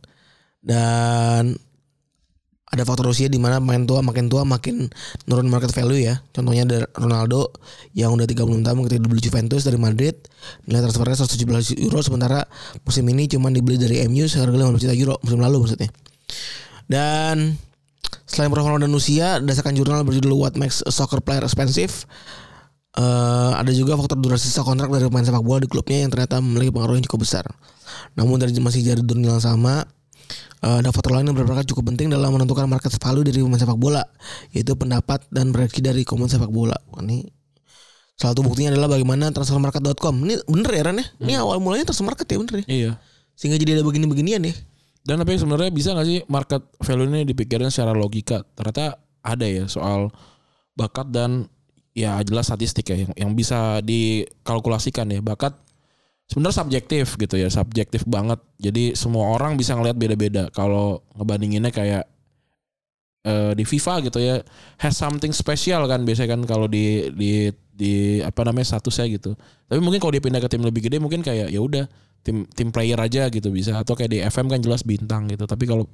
dan 0.58 1.54
ada 2.74 2.82
faktor 2.82 3.06
usia 3.06 3.30
di 3.30 3.38
mana 3.38 3.62
pemain 3.62 3.86
tua 3.86 4.02
makin 4.02 4.26
tua 4.26 4.42
makin 4.42 4.90
nurun 5.30 5.46
market 5.46 5.70
value 5.70 6.10
ya. 6.10 6.18
Contohnya 6.34 6.66
ada 6.66 6.78
Ronaldo 6.98 7.54
yang 7.94 8.10
udah 8.18 8.26
36 8.26 8.66
tahun 8.66 8.78
ketika 8.90 9.00
dibeli 9.06 9.22
Juventus 9.22 9.62
dari 9.62 9.78
Madrid 9.78 10.18
nilai 10.66 10.82
transfernya 10.82 11.22
117 11.22 11.78
euro 11.86 12.02
sementara 12.02 12.42
musim 12.82 13.06
ini 13.06 13.30
cuma 13.30 13.54
dibeli 13.54 13.78
dari 13.78 14.02
MU 14.10 14.26
seharga 14.26 14.58
15 14.58 14.82
juta 14.82 14.94
euro 14.98 15.14
musim 15.22 15.38
lalu 15.38 15.62
maksudnya. 15.62 15.86
Dan 16.90 17.54
selain 18.34 18.50
profil 18.50 18.82
dan 18.82 18.90
usia, 18.90 19.38
berdasarkan 19.38 19.78
jurnal 19.78 20.02
berjudul 20.02 20.34
What 20.34 20.58
Makes 20.58 20.82
a 20.82 20.90
Soccer 20.90 21.22
Player 21.22 21.46
Expensive, 21.46 22.10
eh, 22.98 23.52
ada 23.54 23.70
juga 23.70 23.94
faktor 23.94 24.18
durasi 24.18 24.50
sisa 24.50 24.66
kontrak 24.66 24.90
dari 24.90 25.06
pemain 25.06 25.22
sepak 25.22 25.46
bola 25.46 25.62
di 25.62 25.70
klubnya 25.70 26.02
yang 26.02 26.10
ternyata 26.10 26.42
memiliki 26.42 26.74
pengaruh 26.74 26.98
yang 26.98 27.06
cukup 27.06 27.22
besar. 27.22 27.46
Namun 28.18 28.42
dari 28.42 28.50
masih 28.58 28.82
jadi 28.82 29.02
jurnal 29.06 29.38
yang 29.38 29.44
sama, 29.44 29.86
eh, 30.66 30.76
ada 30.82 30.90
faktor 30.90 31.14
lain 31.14 31.30
yang 31.30 31.38
berperan 31.38 31.62
cukup 31.62 31.94
penting 31.94 32.10
dalam 32.10 32.34
menentukan 32.34 32.66
market 32.66 32.90
value 32.98 33.22
dari 33.22 33.38
pemain 33.38 33.62
sepak 33.62 33.78
bola, 33.78 34.02
yaitu 34.50 34.74
pendapat 34.74 35.22
dan 35.30 35.54
proyeksi 35.54 35.78
dari 35.78 36.02
komunitas 36.02 36.42
sepak 36.42 36.50
bola. 36.50 36.74
Ini 36.98 37.22
salah 38.18 38.34
satu 38.34 38.42
buktinya 38.42 38.74
adalah 38.74 38.98
bagaimana 38.98 39.30
transfermarket.com. 39.30 40.14
Ini 40.26 40.34
bener 40.50 40.70
ya 40.74 40.82
Ran 40.90 40.98
ya? 40.98 41.06
Ini 41.22 41.32
awal 41.38 41.62
mulanya 41.62 41.86
transfermarket 41.86 42.26
ya 42.26 42.36
bener 42.42 42.54
ya? 42.62 42.64
Iya. 42.66 42.90
Sehingga 43.38 43.62
jadi 43.62 43.78
ada 43.78 43.86
begini-beginian 43.86 44.42
ya. 44.42 44.54
Dan 45.04 45.20
tapi 45.20 45.36
sebenarnya 45.36 45.68
bisa 45.68 45.92
gak 45.92 46.08
sih 46.08 46.24
market 46.32 46.64
value 46.80 47.08
ini 47.12 47.28
dipikirin 47.28 47.68
secara 47.68 47.92
logika? 47.92 48.40
Ternyata 48.56 48.96
ada 49.20 49.44
ya 49.44 49.68
soal 49.68 50.08
bakat 50.72 51.12
dan 51.12 51.44
ya 51.92 52.18
jelas 52.24 52.48
statistik 52.48 52.88
ya 52.88 53.04
yang, 53.04 53.12
yang 53.12 53.30
bisa 53.36 53.84
dikalkulasikan 53.84 55.12
ya. 55.12 55.20
Bakat 55.20 55.52
sebenarnya 56.24 56.56
subjektif 56.64 57.20
gitu 57.20 57.36
ya, 57.36 57.52
subjektif 57.52 58.08
banget. 58.08 58.40
Jadi 58.56 58.96
semua 58.96 59.28
orang 59.36 59.60
bisa 59.60 59.76
ngelihat 59.76 60.00
beda-beda. 60.00 60.48
Kalau 60.56 61.04
ngebandinginnya 61.20 61.68
kayak 61.68 62.04
eh, 63.28 63.52
di 63.52 63.64
FIFA 63.68 64.08
gitu 64.08 64.18
ya, 64.24 64.40
has 64.80 64.96
something 64.96 65.36
special 65.36 65.84
kan 65.84 66.00
biasanya 66.08 66.32
kan 66.32 66.40
kalau 66.48 66.64
di 66.64 67.12
di 67.12 67.52
di 67.74 68.24
apa 68.24 68.40
namanya 68.46 68.72
statusnya 68.72 69.04
gitu. 69.20 69.36
Tapi 69.68 69.80
mungkin 69.84 70.00
kalau 70.00 70.16
dia 70.16 70.24
pindah 70.24 70.40
ke 70.40 70.48
tim 70.48 70.64
lebih 70.64 70.88
gede 70.88 70.96
mungkin 70.96 71.20
kayak 71.20 71.52
ya 71.52 71.60
udah 71.60 71.84
tim 72.24 72.48
tim 72.56 72.72
player 72.72 72.96
aja 72.96 73.28
gitu 73.28 73.52
bisa 73.52 73.76
atau 73.76 73.92
kayak 73.92 74.10
di 74.10 74.18
FM 74.24 74.48
kan 74.48 74.58
jelas 74.58 74.80
bintang 74.80 75.28
gitu. 75.28 75.44
Tapi 75.44 75.68
kalau 75.68 75.84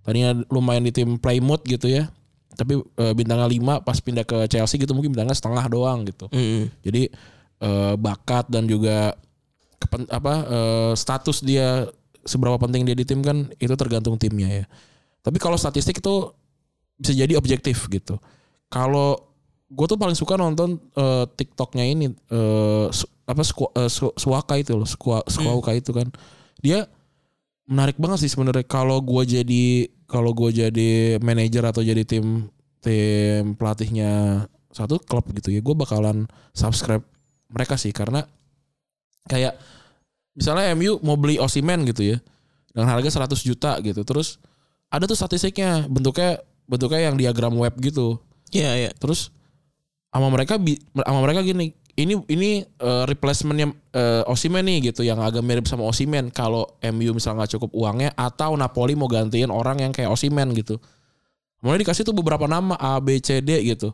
tadinya 0.00 0.32
lumayan 0.48 0.82
di 0.82 0.92
tim 0.96 1.20
Plymouth 1.20 1.62
gitu 1.68 1.92
ya. 1.92 2.08
Tapi 2.56 2.74
eh, 2.80 3.12
bintangnya 3.14 3.46
5 3.46 3.86
pas 3.86 3.98
pindah 4.00 4.24
ke 4.24 4.48
Chelsea 4.48 4.80
gitu 4.80 4.96
mungkin 4.96 5.12
bintangnya 5.12 5.36
setengah 5.36 5.68
doang 5.68 6.08
gitu. 6.08 6.26
Jadi 6.82 7.12
eh, 7.60 7.94
bakat 7.94 8.48
dan 8.48 8.64
juga 8.64 9.12
kepen, 9.78 10.08
apa 10.08 10.34
eh, 10.48 10.92
status 10.96 11.44
dia 11.44 11.86
seberapa 12.24 12.56
penting 12.58 12.88
dia 12.88 12.96
di 12.96 13.04
tim 13.04 13.20
kan 13.20 13.52
itu 13.60 13.74
tergantung 13.76 14.16
timnya 14.16 14.48
ya. 14.48 14.66
Tapi 15.22 15.36
kalau 15.36 15.60
statistik 15.60 16.00
itu 16.00 16.32
bisa 16.96 17.12
jadi 17.12 17.36
objektif 17.36 17.86
gitu. 17.92 18.16
Kalau 18.72 19.20
gue 19.68 19.86
tuh 19.86 20.00
paling 20.00 20.16
suka 20.16 20.34
nonton 20.34 20.80
eh, 20.96 21.24
TikToknya 21.28 21.84
ini 21.84 22.08
su- 22.88 23.12
apa 23.28 23.44
Sku- 23.44 23.72
eh, 23.76 23.92
Su- 23.92 24.16
Suaka 24.16 24.56
itu 24.56 24.72
loh, 24.72 24.88
Sku- 24.88 25.26
Suaka 25.28 25.76
itu 25.76 25.92
kan. 25.92 26.08
Dia 26.64 26.88
menarik 27.68 28.00
banget 28.00 28.24
sih 28.24 28.32
sebenarnya. 28.32 28.64
Kalau 28.64 29.04
gue 29.04 29.22
jadi 29.28 29.64
kalau 30.08 30.32
gue 30.32 30.48
jadi 30.48 31.20
manajer 31.20 31.60
atau 31.68 31.84
jadi 31.84 32.00
tim 32.08 32.48
tim 32.80 33.52
pelatihnya 33.52 34.44
satu 34.72 34.96
klub 35.02 35.28
gitu 35.36 35.52
ya 35.52 35.60
gue 35.60 35.74
bakalan 35.76 36.24
subscribe 36.56 37.04
mereka 37.52 37.76
sih. 37.76 37.92
Karena 37.92 38.24
kayak 39.28 39.60
misalnya 40.32 40.72
MU 40.72 40.96
mau 41.04 41.20
beli 41.20 41.36
Osimen 41.36 41.84
gitu 41.84 42.16
ya 42.16 42.18
dengan 42.72 42.88
harga 42.96 43.12
100 43.12 43.44
juta 43.44 43.76
gitu. 43.84 44.00
Terus 44.08 44.40
ada 44.88 45.04
tuh 45.04 45.18
statistiknya 45.20 45.84
bentuknya 45.84 46.40
bentuknya 46.64 47.12
yang 47.12 47.20
diagram 47.20 47.52
web 47.60 47.76
gitu. 47.84 48.16
Iya, 48.48 48.88
iya. 48.88 48.90
terus 48.96 49.28
sama 50.08 50.32
mereka 50.32 50.56
sama 51.04 51.20
mereka 51.20 51.44
gini 51.44 51.76
ini 51.98 52.14
ini 52.30 52.50
eh, 52.62 53.04
replacementnya 53.04 53.74
eh, 53.90 54.22
Osimen 54.30 54.62
nih 54.62 54.94
gitu 54.94 55.02
yang 55.02 55.18
agak 55.18 55.42
mirip 55.42 55.66
sama 55.66 55.82
Osimen. 55.82 56.30
Kalau 56.30 56.78
MU 56.94 57.10
misalnya 57.10 57.42
nggak 57.42 57.58
cukup 57.58 57.70
uangnya 57.74 58.14
atau 58.14 58.54
Napoli 58.54 58.94
mau 58.94 59.10
gantiin 59.10 59.50
orang 59.50 59.82
yang 59.82 59.90
kayak 59.90 60.06
Osimen 60.08 60.54
gitu. 60.54 60.78
Mulai 61.58 61.82
dikasih 61.82 62.06
tuh 62.06 62.14
beberapa 62.14 62.46
nama 62.46 62.78
A 62.78 63.02
B 63.02 63.18
C 63.18 63.42
D 63.42 63.58
gitu. 63.66 63.90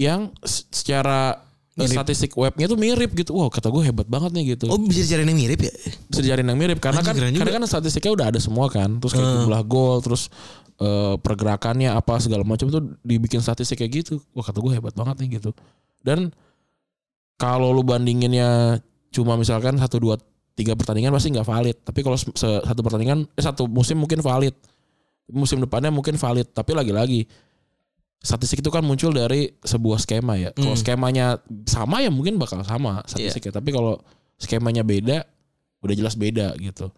Yang 0.00 0.32
secara 0.44 1.44
eh, 1.76 1.84
Mirip. 1.84 1.92
statistik 1.92 2.32
webnya 2.32 2.72
tuh 2.72 2.80
mirip 2.80 3.12
gitu. 3.12 3.36
Wow 3.36 3.52
kata 3.52 3.68
gue 3.68 3.84
hebat 3.84 4.08
banget 4.08 4.32
nih 4.32 4.56
gitu. 4.56 4.72
Oh 4.72 4.80
bisa 4.80 5.04
dicari 5.04 5.28
yang 5.28 5.36
mirip 5.36 5.60
ya? 5.60 5.72
bisa 6.08 6.20
dicariin 6.24 6.48
yang 6.48 6.56
mirip 6.56 6.80
karena 6.80 7.04
Anjing, 7.04 7.36
kan 7.36 7.44
karena 7.44 7.52
kan 7.60 7.62
statistiknya 7.68 8.12
udah 8.16 8.26
ada 8.32 8.40
semua 8.40 8.72
kan. 8.72 8.96
Terus 8.96 9.12
kayak 9.12 9.28
Hmm. 9.28 9.40
jumlah 9.44 9.62
gol 9.68 10.00
terus 10.00 10.32
eh, 10.80 11.14
pergerakannya 11.20 11.92
apa 11.92 12.16
segala 12.16 12.48
macam 12.48 12.72
tuh 12.72 12.96
dibikin 13.04 13.44
statistik 13.44 13.76
kayak 13.84 13.92
gitu. 14.04 14.24
Wah 14.32 14.40
kata 14.40 14.56
gue 14.64 14.72
hebat 14.72 14.96
banget 14.96 15.20
nih 15.20 15.36
gitu. 15.36 15.52
Dan 16.00 16.32
kalau 17.36 17.70
lu 17.70 17.80
bandinginnya 17.80 18.80
cuma 19.12 19.36
misalkan 19.36 19.76
satu 19.76 19.96
dua 19.96 20.16
tiga 20.56 20.72
pertandingan 20.72 21.12
pasti 21.12 21.32
nggak 21.32 21.44
valid. 21.44 21.76
Tapi 21.84 22.00
kalau 22.00 22.16
satu 22.16 22.80
pertandingan 22.80 23.28
eh, 23.28 23.44
satu 23.44 23.68
musim 23.68 24.00
mungkin 24.00 24.20
valid. 24.20 24.56
Musim 25.28 25.60
depannya 25.60 25.92
mungkin 25.92 26.16
valid. 26.16 26.48
Tapi 26.50 26.72
lagi-lagi 26.72 27.28
statistik 28.16 28.64
itu 28.64 28.72
kan 28.72 28.80
muncul 28.82 29.12
dari 29.12 29.52
sebuah 29.60 30.00
skema 30.00 30.40
ya. 30.40 30.50
Kalau 30.56 30.72
Hmm. 30.72 30.80
skemanya 30.80 31.26
sama 31.68 32.00
ya 32.00 32.08
mungkin 32.08 32.40
bakal 32.40 32.64
sama 32.64 33.04
statistiknya 33.04 33.60
tapi 33.60 33.70
kalau 33.70 34.00
skemanya 34.36 34.80
beda 34.80 35.28
udah 35.84 35.94
jelas 35.94 36.16
beda 36.16 36.56
gitu. 36.56 36.88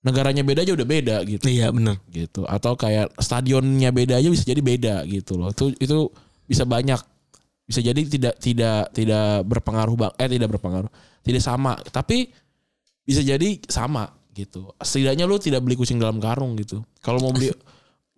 Negaranya 0.00 0.40
beda 0.40 0.64
aja 0.64 0.72
udah 0.72 0.88
beda 0.88 1.16
gitu. 1.28 1.44
Iya 1.44 1.68
benar. 1.70 2.00
gitu. 2.08 2.48
Atau 2.48 2.72
kayak 2.74 3.12
stadionnya 3.20 3.92
beda 3.92 4.16
aja 4.16 4.32
bisa 4.32 4.48
jadi 4.48 4.64
beda 4.64 4.94
gitu 5.04 5.36
loh. 5.36 5.52
Itu 5.52 5.76
itu 5.76 6.08
bisa 6.48 6.64
banyak 6.64 6.98
bisa 7.70 7.80
jadi 7.80 8.00
tidak 8.02 8.34
tidak 8.42 8.90
tidak 8.90 9.46
berpengaruh 9.46 9.94
bang 9.94 10.12
eh 10.18 10.26
tidak 10.26 10.48
berpengaruh 10.58 10.90
tidak 11.22 11.42
sama 11.46 11.78
tapi 11.94 12.34
bisa 13.06 13.22
jadi 13.22 13.62
sama 13.70 14.10
gitu 14.34 14.74
setidaknya 14.82 15.30
lu 15.30 15.38
tidak 15.38 15.62
beli 15.62 15.78
kucing 15.78 16.02
dalam 16.02 16.18
karung 16.18 16.58
gitu 16.58 16.82
kalau 16.98 17.22
mau 17.22 17.30
beli 17.30 17.54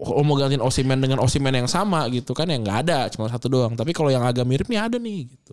kalau 0.00 0.24
mau 0.28 0.40
gantiin 0.40 0.64
osimen 0.64 0.96
dengan 0.96 1.20
osimen 1.20 1.52
yang 1.52 1.68
sama 1.68 2.08
gitu 2.08 2.32
kan 2.32 2.48
yang 2.48 2.64
nggak 2.64 2.88
ada 2.88 3.12
cuma 3.12 3.28
satu 3.28 3.52
doang 3.52 3.76
tapi 3.76 3.92
kalau 3.92 4.08
yang 4.08 4.24
agak 4.24 4.48
mirip 4.48 4.66
nih 4.72 4.80
ada 4.80 4.96
nih 4.96 5.28
gitu 5.28 5.52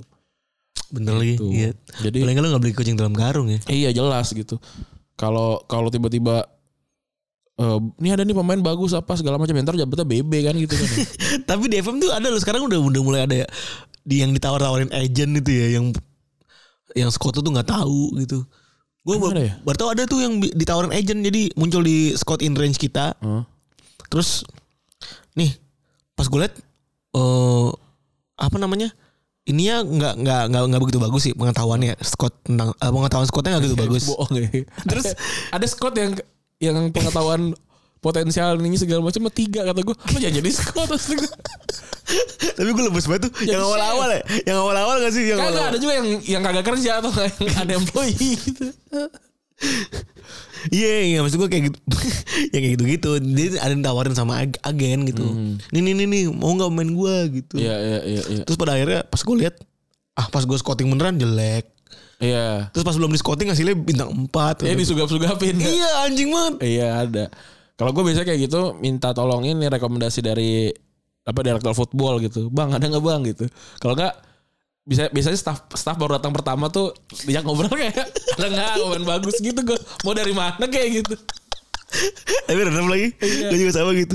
Bener 0.90 1.14
lagi. 1.16 1.38
Tuh. 1.38 1.52
Iya. 1.54 1.72
jadi 2.02 2.18
Paling 2.26 2.38
lu 2.42 2.48
nggak 2.50 2.64
beli 2.66 2.74
kucing 2.74 2.98
dalam 2.98 3.14
karung 3.14 3.48
ya? 3.50 3.60
Iya 3.70 3.90
jelas 3.94 4.34
gitu. 4.34 4.58
Kalau 5.14 5.62
kalau 5.70 5.94
tiba-tiba 5.94 6.50
eh 7.60 7.80
ini 8.00 8.10
ada 8.16 8.24
nih 8.24 8.32
pemain 8.32 8.62
bagus 8.64 8.96
apa 8.96 9.20
segala 9.20 9.36
macam 9.36 9.52
ntar 9.52 9.76
jabetnya 9.78 10.06
BB 10.08 10.32
kan 10.50 10.56
gitu 10.58 10.74
kan. 10.74 10.90
Tapi 11.50 11.64
di 11.70 11.76
FM 11.78 12.02
tuh 12.02 12.10
ada 12.10 12.28
loh 12.32 12.42
sekarang 12.42 12.66
udah 12.66 12.80
udah 12.82 13.02
mulai 13.06 13.22
ada 13.30 13.36
ya. 13.46 13.48
Di 14.04 14.24
yang 14.24 14.32
ditawar-tawarin 14.34 14.92
agent 14.96 15.32
itu 15.40 15.52
ya 15.52 15.68
yang 15.80 15.86
yang 16.98 17.10
Scott 17.14 17.38
tuh 17.40 17.52
nggak 17.52 17.70
tahu 17.70 18.18
gitu. 18.22 18.46
Gue 19.06 19.16
ya? 19.34 19.56
baru 19.64 19.78
tahu 19.78 19.90
ada 19.96 20.04
tuh 20.06 20.20
yang 20.22 20.38
ditawarin 20.42 20.94
agent 20.94 21.24
jadi 21.24 21.50
muncul 21.56 21.82
di 21.82 22.14
Scott 22.14 22.44
in 22.44 22.54
range 22.54 22.78
kita. 22.78 23.16
Heeh. 23.22 23.44
Terus 24.10 24.44
nih 25.38 25.56
pas 26.14 26.28
gue 26.28 26.40
liat 26.40 26.54
eh 27.16 27.70
apa 28.40 28.58
namanya? 28.60 28.92
Ininya 29.50 29.82
nggak 29.82 30.14
nggak 30.22 30.44
nggak 30.54 30.64
nggak 30.70 30.82
begitu 30.84 31.00
bagus 31.02 31.22
sih 31.26 31.34
pengetahuannya 31.34 31.98
Scott 32.06 32.46
tentang 32.46 32.70
eh, 32.76 32.92
pengetahuan 32.92 33.26
Scottnya 33.26 33.58
nggak 33.58 33.64
begitu 33.66 33.80
bagus. 33.88 34.04
Bohong 34.06 34.34
ya. 34.36 34.48
Terus 34.86 35.06
ada 35.50 35.66
Scott 35.66 35.96
yang 35.98 36.12
yang 36.60 36.76
pengetahuan 36.92 37.56
potensial 38.00 38.56
ini 38.58 38.76
segala 38.76 39.00
macam 39.00 39.28
tiga 39.30 39.64
kata 39.64 39.80
gue. 39.82 39.96
Apa 39.96 40.18
jangan 40.18 40.36
jadi 40.38 40.50
Scott. 40.50 40.90
Tapi 42.56 42.70
gue 42.70 42.84
lemes 42.84 43.06
banget 43.06 43.22
tuh 43.28 43.34
yang 43.44 43.62
awal-awal 43.62 44.10
ya. 44.10 44.22
Yang 44.44 44.58
awal-awal 44.58 44.96
gak 45.00 45.14
sih 45.14 45.24
yang 45.26 45.38
awal-awal? 45.38 45.70
ada 45.70 45.78
juga 45.78 45.94
yang 45.96 46.08
yang 46.24 46.42
kagak 46.42 46.66
kerja 46.66 46.92
atau 46.98 47.12
yang 47.40 47.58
ada 47.60 47.74
employee 47.76 48.36
gitu. 48.36 48.66
Iya 50.70 50.92
iya 51.06 51.18
maksud 51.20 51.36
gue 51.38 51.48
kayak 51.48 51.64
gitu 51.68 51.80
Ya 52.54 52.58
kayak 52.58 52.74
gitu-gitu 52.76 53.10
Dia 53.22 53.60
ada 53.60 53.72
yang 53.72 53.80
tawarin 53.80 54.12
sama 54.12 54.40
ag- 54.40 54.60
agen 54.62 55.04
gitu 55.04 55.24
Nih 55.72 55.82
nih 55.82 55.94
nih 55.96 56.06
nih 56.06 56.24
Mau 56.28 56.52
gak 56.54 56.68
main 56.70 56.88
gue 56.90 57.16
gitu 57.34 57.56
Iya 57.56 57.76
iya 57.76 58.00
iya 58.06 58.22
iya. 58.30 58.44
Terus 58.44 58.56
pada 58.56 58.76
akhirnya 58.76 59.04
pas 59.04 59.20
gue 59.20 59.36
lihat 59.38 59.56
Ah 60.16 60.28
pas 60.28 60.44
gue 60.44 60.54
scouting 60.54 60.88
beneran 60.88 61.16
jelek 61.16 61.68
Iya. 62.20 62.68
Terus 62.72 62.84
pas 62.84 62.92
belum 62.94 63.08
di 63.10 63.20
scouting 63.20 63.48
hasilnya 63.48 63.76
bintang 63.76 64.12
4 64.12 64.64
Ya 64.64 64.76
disugap-sugapin. 64.76 65.56
Iya 65.56 65.90
anjing 66.04 66.28
banget 66.30 66.54
Iya 66.62 66.88
ada. 67.02 67.26
Kalau 67.80 67.96
gue 67.96 68.04
biasa 68.04 68.28
kayak 68.28 68.52
gitu 68.52 68.76
minta 68.76 69.16
tolongin 69.16 69.56
nih 69.56 69.72
rekomendasi 69.72 70.20
dari 70.20 70.68
apa 71.24 71.40
direktur 71.40 71.72
football 71.72 72.20
gitu. 72.20 72.52
Bang 72.52 72.76
ada 72.76 72.84
nggak 72.84 73.00
bang 73.00 73.22
gitu. 73.24 73.48
Kalau 73.80 73.96
nggak 73.96 74.14
bisa 74.84 75.08
biasanya 75.14 75.38
staff 75.38 75.70
staff 75.78 75.96
baru 75.96 76.18
datang 76.20 76.36
pertama 76.36 76.68
tuh 76.68 76.92
dia 77.24 77.40
ngobrol 77.40 77.72
kayak 77.80 77.96
ada 78.36 78.48
nggak 78.50 78.70
pemain 78.76 79.06
bagus 79.16 79.38
gitu 79.40 79.60
gue 79.64 79.80
mau 80.04 80.12
dari 80.12 80.36
mana 80.36 80.66
kayak 80.68 80.90
gitu. 81.00 81.16
Tapi 82.46 82.54
bener 82.54 82.86
lagi 82.86 83.10
Gue 83.18 83.58
juga 83.58 83.74
sama 83.74 83.98
gitu 83.98 84.14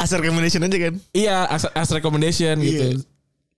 As 0.00 0.08
recommendation 0.08 0.64
aja 0.64 0.78
kan 0.80 0.94
Iya 1.12 1.44
as, 1.44 1.68
as 1.76 1.92
recommendation 1.92 2.56
gitu. 2.56 3.04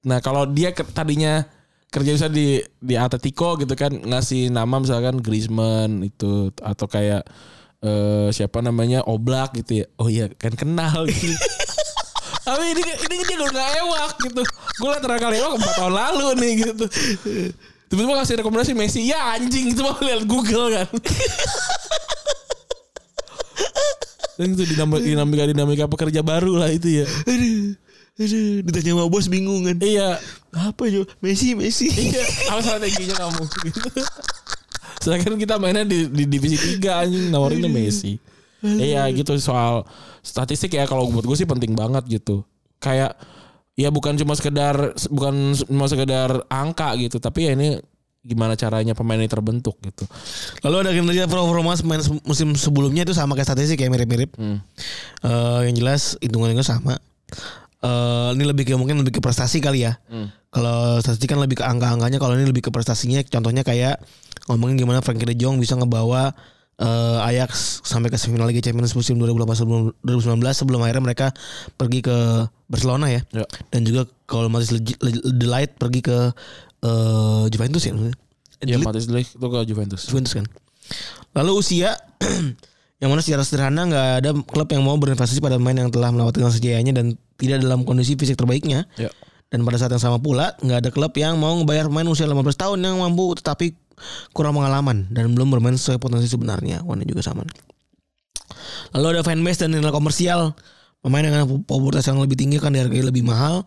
Nah 0.03 0.19
kalau 0.19 0.43
dia 0.47 0.75
ke- 0.75 0.87
tadinya 0.91 1.47
kerja 1.87 2.11
bisa 2.11 2.27
di 2.27 2.59
di 2.83 2.95
Atletico 2.99 3.55
gitu 3.55 3.79
kan 3.79 3.95
ngasih 3.95 4.51
nama 4.51 4.83
misalkan 4.83 5.23
Griezmann 5.23 6.03
itu 6.03 6.51
atau 6.59 6.91
kayak 6.91 7.23
eh, 7.85 8.29
siapa 8.33 8.65
namanya 8.65 9.05
Oblak 9.05 9.53
gitu 9.61 9.85
ya. 9.85 9.87
Oh 10.01 10.09
iya 10.09 10.33
kan 10.33 10.57
kenal 10.57 11.05
gitu. 11.07 11.37
Tapi 12.49 12.77
ini 12.77 12.83
ini 12.85 13.15
dia 13.25 13.37
udah 13.41 13.51
gak 13.53 13.71
ewak 13.81 14.13
gitu. 14.29 14.43
Gue 14.81 14.89
liat 14.93 15.01
terakhir 15.01 15.23
kali 15.29 15.37
ewak 15.41 15.55
4 15.61 15.79
tahun 15.81 15.95
lalu 15.97 16.27
nih 16.41 16.53
gitu. 16.69 16.85
Tiba-tiba 17.89 18.15
kasih 18.21 18.35
rekomendasi 18.45 18.73
Messi. 18.77 19.01
Ya 19.09 19.37
anjing 19.37 19.73
itu 19.73 19.81
mau 19.81 19.97
lihat 19.97 20.29
Google 20.29 20.73
kan. 20.73 20.89
Dan 24.35 24.59
itu 24.59 24.67
dinamika, 24.67 24.99
dinamika 24.99 25.45
dinamika 25.47 25.85
pekerja 25.87 26.21
baru 26.27 26.59
lah 26.59 26.71
itu 26.75 27.03
ya. 27.03 27.07
Aduh 27.07 27.79
Aduh 28.15 28.63
Ditanya 28.67 28.95
sama 28.95 29.07
bos 29.11 29.27
bingung 29.27 29.67
kan 29.67 29.79
Iya, 29.79 30.19
Apa 30.55 30.91
yo 30.91 31.07
Messi 31.23 31.55
Messi 31.55 31.87
Iya, 31.91 32.23
apa 32.51 32.63
strateginya 32.63 33.15
kamu 33.27 33.43
gitu. 33.47 33.81
Sedangkan 35.05 35.37
kita 35.37 35.61
mainnya 35.61 35.85
di, 35.85 36.09
di 36.09 36.25
divisi 36.25 36.81
3 36.81 37.05
anjing 37.05 37.29
nawarinnya 37.29 37.69
Messi. 37.69 38.17
Iya 38.65 39.05
gitu 39.13 39.37
soal 39.37 39.85
statistik 40.25 40.73
ya 40.73 40.89
kalau 40.89 41.13
buat 41.13 41.29
gue 41.29 41.37
sih 41.37 41.45
penting 41.45 41.77
banget 41.77 42.09
gitu. 42.09 42.41
Kayak 42.81 43.21
ya 43.77 43.93
bukan 43.93 44.17
cuma 44.17 44.33
sekedar 44.33 44.97
bukan 45.13 45.53
cuma 45.69 45.85
sekedar 45.85 46.49
angka 46.49 46.97
gitu, 46.97 47.21
tapi 47.21 47.45
ya 47.45 47.53
ini 47.53 47.77
gimana 48.25 48.57
caranya 48.57 48.97
pemain 48.97 49.21
ini 49.21 49.29
terbentuk 49.29 49.77
gitu. 49.85 50.09
Lalu 50.65 50.89
ada 50.89 50.91
kinerja 50.97 51.29
performa 51.29 51.77
pemain 51.77 52.01
musim 52.25 52.57
sebelumnya 52.57 53.05
itu 53.05 53.13
sama 53.13 53.37
kayak 53.37 53.53
statistik 53.53 53.85
kayak 53.85 53.93
mirip-mirip. 53.93 54.33
Hmm. 54.41 54.65
Eh, 55.21 55.69
yang 55.69 55.77
jelas 55.77 56.17
hitungannya 56.25 56.65
sama. 56.65 56.97
Eh, 57.85 58.29
ini 58.33 58.45
lebih 58.49 58.65
ke 58.65 58.73
mungkin 58.81 58.97
lebih 59.05 59.21
ke 59.21 59.21
prestasi 59.21 59.61
kali 59.61 59.85
ya. 59.85 60.01
Hmm. 60.09 60.33
Kalau 60.49 60.97
statistik 61.05 61.29
kan 61.29 61.37
lebih 61.37 61.61
ke 61.61 61.65
angka-angkanya, 61.69 62.17
kalau 62.17 62.33
ini 62.33 62.49
lebih 62.49 62.65
ke 62.65 62.71
prestasinya. 62.73 63.21
Contohnya 63.29 63.61
kayak 63.61 64.01
ngomongin 64.49 64.81
gimana 64.81 65.05
Frankie 65.05 65.29
De 65.29 65.37
Jong 65.37 65.61
bisa 65.61 65.77
ngebawa 65.77 66.33
eh, 66.81 67.29
Ajax 67.29 67.85
sampai 67.85 68.09
ke 68.09 68.17
semifinal 68.17 68.49
Liga 68.49 68.65
Champions 68.65 68.97
musim 68.97 69.21
2018 69.21 69.61
sebelum 69.61 69.83
2019 70.01 70.41
sebelum 70.57 70.81
akhirnya 70.81 71.05
mereka 71.05 71.27
pergi 71.77 72.01
ke 72.01 72.49
Barcelona 72.73 73.13
ya. 73.13 73.21
Ya. 73.37 73.45
Dan 73.69 73.85
juga 73.85 74.09
kalau 74.25 74.49
Matis 74.49 74.73
Delight 75.37 75.77
pergi 75.77 76.01
ke 76.01 76.33
eh, 76.89 77.45
Juventus 77.53 77.85
ya. 77.85 77.93
maksudnya. 77.93 78.17
Ya 78.65 78.81
Matis 78.81 79.05
Delic 79.05 79.29
itu 79.29 79.45
ke 79.45 79.61
Juventus. 79.69 80.09
Juventus 80.09 80.33
kan. 80.33 80.49
Lalu 81.37 81.53
usia 81.61 82.01
yang 83.05 83.13
mana 83.13 83.21
secara 83.21 83.45
sederhana 83.45 83.85
nggak 83.85 84.09
ada 84.25 84.31
klub 84.49 84.69
yang 84.73 84.81
mau 84.81 84.97
berinvestasi 84.97 85.45
pada 85.45 85.61
pemain 85.61 85.77
yang 85.77 85.93
telah 85.93 86.09
melewati 86.09 86.41
sejayanya 86.49 86.97
dan 86.97 87.21
tidak 87.39 87.63
dalam 87.63 87.83
kondisi 87.83 88.15
fisik 88.15 88.39
terbaiknya. 88.39 88.87
Ya. 88.99 89.11
Dan 89.53 89.63
pada 89.63 89.79
saat 89.79 89.95
yang 89.95 90.03
sama 90.03 90.19
pula 90.19 90.59
nggak 90.59 90.79
ada 90.83 90.91
klub 90.91 91.15
yang 91.15 91.39
mau 91.39 91.55
ngebayar 91.63 91.87
pemain 91.87 92.09
usia 92.11 92.27
15 92.27 92.43
tahun 92.59 92.79
yang 92.83 92.99
mampu 92.99 93.39
tetapi 93.39 93.79
kurang 94.35 94.59
pengalaman 94.59 95.07
dan 95.15 95.31
belum 95.31 95.55
bermain 95.55 95.79
sesuai 95.79 96.03
potensi 96.03 96.27
sebenarnya. 96.27 96.83
Wah 96.83 96.99
ini 96.99 97.07
juga 97.07 97.23
sama. 97.23 97.47
Lalu 98.95 99.19
ada 99.19 99.23
fanbase 99.23 99.67
dan 99.67 99.79
nilai 99.79 99.95
komersial. 99.95 100.55
Pemain 101.05 101.21
dengan 101.21 101.45
popularitas 101.69 102.09
yang 102.09 102.17
lebih 102.19 102.35
tinggi 102.35 102.57
kan 102.57 102.73
dihargai 102.73 103.05
lebih 103.05 103.23
mahal. 103.23 103.63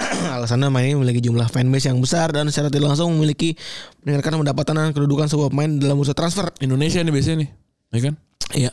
Alasannya 0.34 0.72
ini 0.82 0.98
memiliki 0.98 1.22
jumlah 1.22 1.46
fanbase 1.46 1.86
yang 1.86 2.02
besar 2.02 2.34
dan 2.34 2.50
secara 2.50 2.66
tidak 2.66 2.92
langsung 2.92 3.14
memiliki 3.14 3.54
meningkatkan 4.02 4.42
pendapatan 4.42 4.74
dan 4.74 4.90
kedudukan 4.96 5.30
sebuah 5.30 5.54
pemain 5.54 5.70
dalam 5.78 5.96
bursa 6.00 6.16
transfer. 6.16 6.50
Indonesia 6.58 6.98
nih 6.98 7.12
biasanya 7.12 7.36
nih. 7.46 7.50
Ya 7.94 8.00
kan? 8.02 8.14
Iya. 8.56 8.72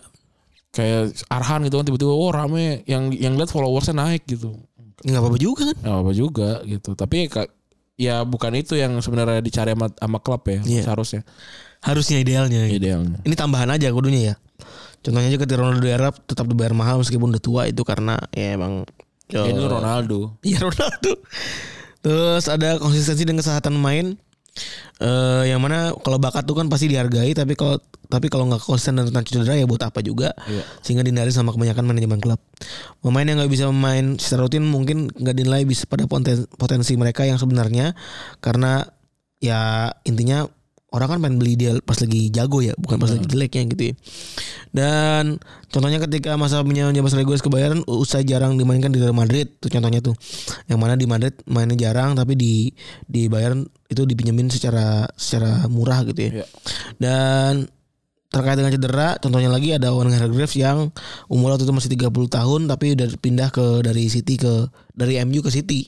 Kayak 0.71 1.15
Arhan 1.27 1.65
gitu 1.65 1.75
kan 1.79 1.85
tiba-tiba 1.87 2.11
oh 2.11 2.29
rame 2.29 2.83
yang 2.85 3.09
yang 3.11 3.33
lihat 3.35 3.49
followersnya 3.49 3.97
naik 3.97 4.27
gitu. 4.29 4.53
Nggak 5.01 5.21
apa-apa 5.21 5.39
juga 5.39 5.61
kan? 5.73 5.77
Ya 5.81 5.93
apa 5.97 6.11
juga 6.13 6.49
gitu. 6.65 6.89
Tapi 6.93 7.29
ya 7.97 8.21
bukan 8.21 8.53
itu 8.53 8.77
yang 8.77 8.93
sebenarnya 9.01 9.41
dicari 9.41 9.73
sama, 9.73 9.89
sama 9.93 10.17
klub 10.21 10.45
ya 10.45 10.61
Iya. 10.61 10.83
seharusnya. 10.85 11.21
Harusnya 11.81 12.17
idealnya. 12.21 12.65
Idealnya. 12.69 13.21
Ini 13.25 13.33
tambahan 13.33 13.69
aja 13.73 13.89
kudunya 13.89 14.33
ya. 14.33 14.35
Contohnya 15.01 15.29
aja 15.29 15.37
ketika 15.37 15.61
Ronaldo 15.61 15.81
di 15.85 15.93
Arab 15.93 16.13
tetap 16.25 16.45
dibayar 16.49 16.73
mahal 16.73 16.99
meskipun 16.99 17.29
udah 17.31 17.41
tua 17.41 17.61
itu 17.69 17.81
karena 17.85 18.17
ya 18.33 18.57
emang 18.57 18.83
Ya, 19.27 19.43
itu 19.43 19.59
Ronaldo. 19.59 20.35
Iya 20.47 20.63
Ronaldo. 20.63 21.19
Terus 21.99 22.45
ada 22.47 22.79
konsistensi 22.79 23.27
dan 23.27 23.35
kesehatan 23.35 23.75
main. 23.75 24.15
Eh 24.97 25.53
yang 25.53 25.61
mana 25.61 25.93
kalau 26.01 26.17
bakat 26.17 26.41
tuh 26.41 26.57
kan 26.57 26.65
pasti 26.73 26.89
dihargai 26.89 27.29
tapi 27.37 27.53
kalau 27.53 27.77
tapi 28.07 28.31
kalau 28.31 28.49
nggak 28.49 28.63
konsisten 28.63 28.97
dan 28.97 29.11
tentang 29.11 29.27
cedera 29.27 29.53
ya 29.53 29.69
buat 29.69 29.83
apa 29.85 30.01
juga. 30.01 30.33
Iya. 30.49 30.63
sehingga 30.81 31.05
dihindari 31.05 31.29
sama 31.29 31.53
kebanyakan 31.53 31.85
manajemen 31.85 32.17
klub. 32.17 32.41
Pemain 33.03 33.27
yang 33.27 33.37
nggak 33.37 33.51
bisa 33.51 33.69
main 33.69 34.17
secara 34.17 34.49
rutin 34.49 34.65
mungkin 34.65 35.11
nggak 35.13 35.35
dinilai 35.37 35.63
bisa 35.69 35.85
pada 35.85 36.09
poten- 36.09 36.49
potensi 36.57 36.97
mereka 36.97 37.27
yang 37.29 37.37
sebenarnya. 37.37 37.93
Karena 38.41 38.81
ya 39.37 39.93
intinya 40.01 40.49
orang 40.95 41.07
kan 41.07 41.19
pengen 41.19 41.37
beli 41.37 41.59
dia 41.59 41.75
pas 41.83 41.99
lagi 41.99 42.31
jago 42.31 42.63
ya 42.63 42.71
bukan 42.79 42.95
pas 42.95 43.11
lagi 43.11 43.27
jeleknya 43.27 43.63
gitu 43.75 43.83
ya. 43.91 43.93
Dan 44.71 45.39
contohnya 45.67 45.99
ketika 45.99 46.39
masa 46.39 46.63
punya 46.63 46.87
James 46.95 47.11
Rodriguez 47.11 47.43
ke 47.43 47.51
Bayern 47.51 47.83
usai 47.87 48.23
jarang 48.23 48.55
dimainkan 48.55 48.95
di 48.95 49.03
Real 49.03 49.15
Madrid. 49.15 49.51
Tuh 49.59 49.67
contohnya 49.67 49.99
tuh. 49.99 50.15
Yang 50.71 50.79
mana 50.79 50.93
di 50.95 51.05
Madrid 51.09 51.35
mainnya 51.47 51.75
jarang 51.75 52.15
tapi 52.15 52.39
di 52.39 52.71
di 53.03 53.27
Bayern 53.27 53.67
itu 53.87 54.03
dipinjemin 54.03 54.47
secara 54.51 55.07
secara 55.15 55.67
murah 55.67 56.03
gitu 56.07 56.19
ya. 56.27 56.31
Iya. 56.43 56.45
dan 56.99 57.71
terkait 58.27 58.59
dengan 58.59 58.75
cedera 58.75 59.15
contohnya 59.23 59.47
lagi 59.47 59.71
ada 59.71 59.95
Owen 59.95 60.11
Hargreaves 60.11 60.59
yang 60.59 60.91
umur 61.31 61.55
waktu 61.55 61.63
itu 61.63 61.71
masih 61.71 61.91
30 61.95 62.27
tahun 62.27 62.61
tapi 62.67 62.99
udah 62.99 63.07
pindah 63.23 63.49
ke 63.55 63.79
dari 63.87 64.11
City 64.11 64.35
ke 64.35 64.67
dari 64.91 65.19
MU 65.23 65.39
ke 65.39 65.51
City. 65.51 65.87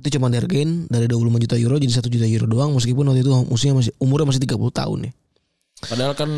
Itu 0.00 0.16
cuma 0.16 0.32
dihargain 0.32 0.88
dari 0.88 1.04
25 1.04 1.44
juta 1.44 1.54
euro 1.60 1.76
jadi 1.76 1.92
1 1.92 2.08
juta 2.08 2.26
euro 2.26 2.46
doang 2.48 2.70
meskipun 2.72 3.04
waktu 3.04 3.20
itu 3.20 3.30
usianya 3.52 3.76
masih 3.84 3.92
umurnya 4.00 4.26
masih 4.32 4.42
30 4.48 4.56
tahun 4.72 4.98
ya. 5.04 5.12
Padahal 5.80 6.12
kan 6.16 6.30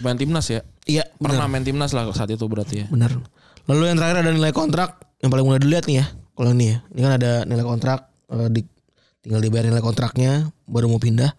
pemain 0.00 0.16
timnas 0.16 0.48
ya. 0.48 0.60
iya 0.88 1.04
Pernah 1.20 1.44
benar. 1.44 1.52
main 1.52 1.64
timnas 1.64 1.92
lah 1.92 2.08
saat 2.16 2.32
itu 2.32 2.44
berarti 2.48 2.84
ya. 2.84 2.86
benar. 2.88 3.12
Lalu 3.68 3.92
yang 3.92 3.96
terakhir 4.00 4.16
ada 4.24 4.30
nilai 4.32 4.52
kontrak 4.56 5.04
yang 5.20 5.30
paling 5.30 5.44
mudah 5.44 5.60
dilihat 5.60 5.84
nih 5.86 5.96
ya 6.00 6.06
kalau 6.32 6.56
ini 6.56 6.72
ya. 6.72 6.76
Ini 6.96 7.00
kan 7.04 7.12
ada 7.20 7.32
nilai 7.44 7.64
kontrak 7.68 8.00
eh, 8.32 8.48
di, 8.48 8.60
tinggal 9.20 9.40
dibayar 9.44 9.68
nilai 9.68 9.84
kontraknya 9.84 10.32
baru 10.64 10.88
mau 10.88 10.98
pindah. 10.98 11.36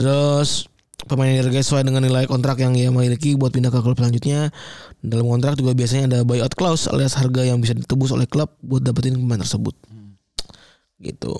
Terus 0.00 0.66
pemain 1.04 1.28
yang 1.28 1.44
dihargai 1.44 1.60
sesuai 1.60 1.84
dengan 1.84 2.02
nilai 2.08 2.24
kontrak 2.24 2.56
yang 2.56 2.72
ia 2.72 2.88
miliki 2.88 3.36
buat 3.36 3.52
pindah 3.52 3.68
ke 3.68 3.84
klub 3.84 4.00
selanjutnya. 4.00 4.48
Dalam 5.04 5.28
kontrak 5.28 5.60
juga 5.60 5.76
biasanya 5.76 6.08
ada 6.08 6.18
buyout 6.24 6.56
clause 6.56 6.88
alias 6.88 7.18
harga 7.20 7.44
yang 7.44 7.60
bisa 7.60 7.76
ditebus 7.76 8.16
oleh 8.16 8.24
klub 8.24 8.48
buat 8.64 8.80
dapetin 8.80 9.18
pemain 9.20 9.42
tersebut 9.42 9.76
gitu 11.02 11.34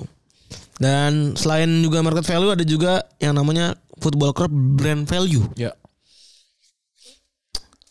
dan 0.76 1.32
selain 1.32 1.70
juga 1.80 2.02
market 2.02 2.26
value 2.26 2.50
ada 2.50 2.64
juga 2.64 2.92
yang 3.16 3.32
namanya 3.32 3.72
football 3.96 4.34
club 4.34 4.50
brand 4.50 5.06
value 5.06 5.46
Ya. 5.54 5.72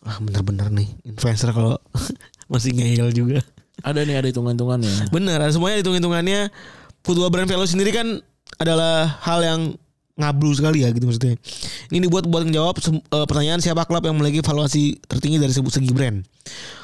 ah 0.02 0.18
bener-bener 0.18 0.68
nih 0.70 0.90
influencer 1.06 1.50
kalau 1.50 1.78
masih 2.52 2.74
ngeyel 2.74 3.10
juga 3.12 3.40
Ada 3.82 4.06
nih 4.06 4.14
ada 4.14 4.28
hitung-hitungannya. 4.30 5.10
bener 5.10 5.42
semuanya 5.50 5.82
hitung-hitungannya 5.82 6.54
football 7.02 7.34
brand 7.34 7.48
value 7.48 7.66
sendiri 7.66 7.90
kan 7.90 8.22
adalah 8.58 9.18
hal 9.24 9.42
yang 9.42 9.62
ngablu 10.22 10.54
sekali 10.54 10.86
ya 10.86 10.94
gitu 10.94 11.10
maksudnya 11.10 11.36
ini 11.90 12.06
dibuat 12.06 12.30
buat 12.30 12.46
menjawab 12.46 12.78
sem- 12.80 13.02
eh, 13.02 13.26
pertanyaan 13.26 13.60
siapa 13.60 13.84
klub 13.90 14.06
yang 14.06 14.16
memiliki 14.16 14.46
valuasi 14.46 15.02
tertinggi 15.10 15.42
dari 15.42 15.52
segi 15.52 15.92
brand 15.92 16.22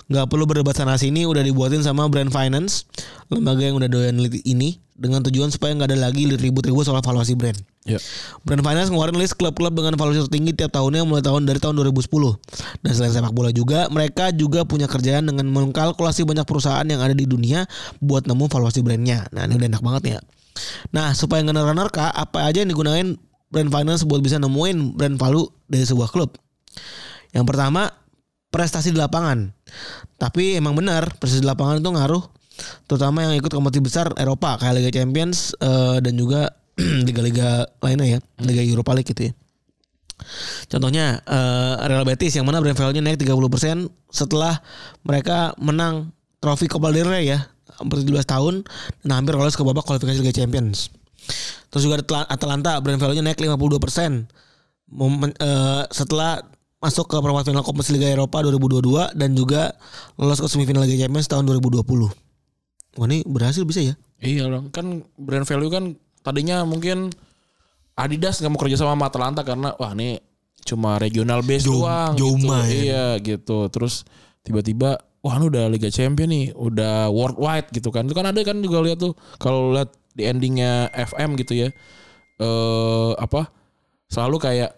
nggak 0.07 0.25
perlu 0.27 0.47
berdebat 0.49 0.73
sana 0.73 0.97
sini 0.97 1.23
udah 1.29 1.43
dibuatin 1.45 1.83
sama 1.85 2.09
brand 2.09 2.33
finance 2.33 2.88
lembaga 3.29 3.63
yang 3.63 3.75
udah 3.77 3.89
doyan 3.91 4.17
ini 4.43 4.79
dengan 4.97 5.21
tujuan 5.21 5.53
supaya 5.53 5.77
nggak 5.77 5.93
ada 5.93 6.09
lagi 6.09 6.25
ribut-ribut 6.25 6.83
soal 6.83 6.99
valuasi 7.05 7.38
brand 7.38 7.59
Ya. 7.88 8.03
Brand 8.43 8.59
Finance 8.59 8.91
ngeluarin 8.91 9.15
list 9.15 9.39
klub-klub 9.39 9.71
dengan 9.71 9.95
valuasi 9.95 10.27
tertinggi 10.27 10.51
tiap 10.51 10.75
tahunnya 10.75 11.07
mulai 11.07 11.23
tahun 11.23 11.47
dari 11.47 11.55
tahun 11.63 11.79
2010. 11.79 12.35
Dan 12.83 12.91
selain 12.91 13.15
sepak 13.15 13.31
bola 13.31 13.47
juga, 13.55 13.88
mereka 13.88 14.35
juga 14.35 14.67
punya 14.67 14.91
kerjaan 14.91 15.23
dengan 15.23 15.47
mengkalkulasi 15.47 16.27
banyak 16.27 16.43
perusahaan 16.43 16.83
yang 16.83 16.99
ada 16.99 17.15
di 17.15 17.23
dunia 17.23 17.63
buat 18.03 18.27
nemu 18.27 18.51
valuasi 18.51 18.83
brandnya. 18.83 19.31
Nah 19.31 19.47
ini 19.47 19.55
udah 19.55 19.67
enak 19.71 19.79
banget 19.81 20.03
ya. 20.03 20.19
Nah 20.91 21.15
supaya 21.15 21.47
nggak 21.47 21.55
nerka-nerka, 21.55 22.11
apa 22.11 22.43
aja 22.43 22.59
yang 22.59 22.75
digunain 22.75 23.15
Brand 23.47 23.71
Finance 23.71 24.03
buat 24.03 24.19
bisa 24.19 24.37
nemuin 24.37 24.97
brand 24.97 25.15
value 25.15 25.47
dari 25.67 25.87
sebuah 25.87 26.11
klub. 26.11 26.35
Yang 27.31 27.45
pertama 27.47 27.91
prestasi 28.51 28.91
di 28.91 28.99
lapangan. 28.99 29.51
Tapi 30.17 30.57
emang 30.57 30.75
benar 30.75 31.15
prestasi 31.19 31.43
di 31.43 31.49
lapangan 31.49 31.79
itu 31.79 31.89
ngaruh 31.91 32.23
terutama 32.89 33.21
yang 33.21 33.37
ikut 33.37 33.53
kompetisi 33.53 33.85
besar 33.85 34.09
Eropa 34.17 34.57
kayak 34.57 34.81
Liga 34.81 34.89
Champions 34.89 35.53
eh, 35.61 36.01
dan 36.01 36.13
juga 36.17 36.49
liga-liga 37.07 37.69
lainnya 37.81 38.17
ya, 38.17 38.19
Liga 38.41 38.61
Europa 38.65 38.97
League 38.97 39.09
gitu 39.09 39.29
ya. 39.29 39.33
Contohnya 40.65 41.21
eh, 41.21 41.73
Real 41.85 42.05
Betis 42.05 42.33
yang 42.33 42.49
mana 42.49 42.61
brand 42.61 42.77
value-nya 42.77 43.03
naik 43.05 43.21
30% 43.21 43.89
setelah 44.09 44.57
mereka 45.05 45.53
menang 45.61 46.09
trofi 46.41 46.65
Copa 46.65 46.89
del 46.89 47.05
Rey 47.05 47.29
ya, 47.29 47.45
hampir 47.77 48.01
17 48.01 48.25
tahun 48.25 48.65
dan 49.05 49.11
hampir 49.21 49.37
lolos 49.37 49.53
ke 49.53 49.61
babak 49.61 49.85
kualifikasi 49.85 50.21
Liga 50.21 50.33
Champions. 50.33 50.89
Terus 51.67 51.84
juga 51.84 51.99
Atalanta 52.28 52.80
brand 52.80 52.99
value-nya 52.99 53.23
naik 53.34 53.39
52% 53.39 54.28
Momen, 54.88 55.36
eh, 55.36 55.84
setelah 55.91 56.39
masuk 56.80 57.11
ke 57.11 57.17
perempat 57.19 57.51
final 57.51 57.65
kompetisi 57.65 57.97
Liga 57.99 58.07
Eropa 58.07 58.39
2022 58.39 59.11
dan 59.17 59.36
juga 59.36 59.75
lolos 60.15 60.39
ke 60.39 60.47
semifinal 60.47 60.88
Liga 60.88 61.03
Champions 61.03 61.28
tahun 61.28 61.43
2020. 61.43 61.84
Wah 62.97 63.05
ini 63.09 63.25
berhasil 63.28 63.67
bisa 63.67 63.84
ya? 63.84 63.93
Iya 64.23 64.47
dong, 64.47 64.71
kan 64.71 65.05
brand 65.19 65.45
value 65.45 65.69
kan 65.69 65.84
tadinya 66.23 66.63
mungkin 66.63 67.11
Adidas 67.97 68.38
nggak 68.39 68.51
mau 68.53 68.61
kerja 68.61 68.78
sama 68.78 68.93
sama 68.93 69.05
Atalanta 69.09 69.41
karena 69.41 69.73
wah 69.75 69.91
ini 69.97 70.21
cuma 70.61 71.01
regional 71.01 71.41
base 71.41 71.65
Jom- 71.65 71.82
doang 71.82 72.13
Joma 72.13 72.57
gitu. 72.69 72.69
ya. 72.69 72.78
Iya 72.78 73.05
gitu. 73.25 73.57
Terus 73.73 74.05
tiba-tiba 74.45 75.01
wah 75.25 75.36
ini 75.41 75.49
udah 75.49 75.65
Liga 75.65 75.89
Champion 75.89 76.30
nih, 76.30 76.53
udah 76.53 77.09
worldwide 77.09 77.73
gitu 77.73 77.89
kan. 77.89 78.05
Itu 78.05 78.13
kan 78.13 78.30
ada 78.30 78.38
kan 78.45 78.61
juga 78.61 78.86
lihat 78.86 79.01
tuh 79.01 79.17
kalau 79.41 79.73
lihat 79.73 79.89
di 80.18 80.26
endingnya 80.26 80.89
FM 80.91 81.38
gitu 81.38 81.53
ya. 81.53 81.70
Eh 82.38 83.11
apa? 83.15 83.53
Selalu 84.07 84.38
kayak 84.39 84.72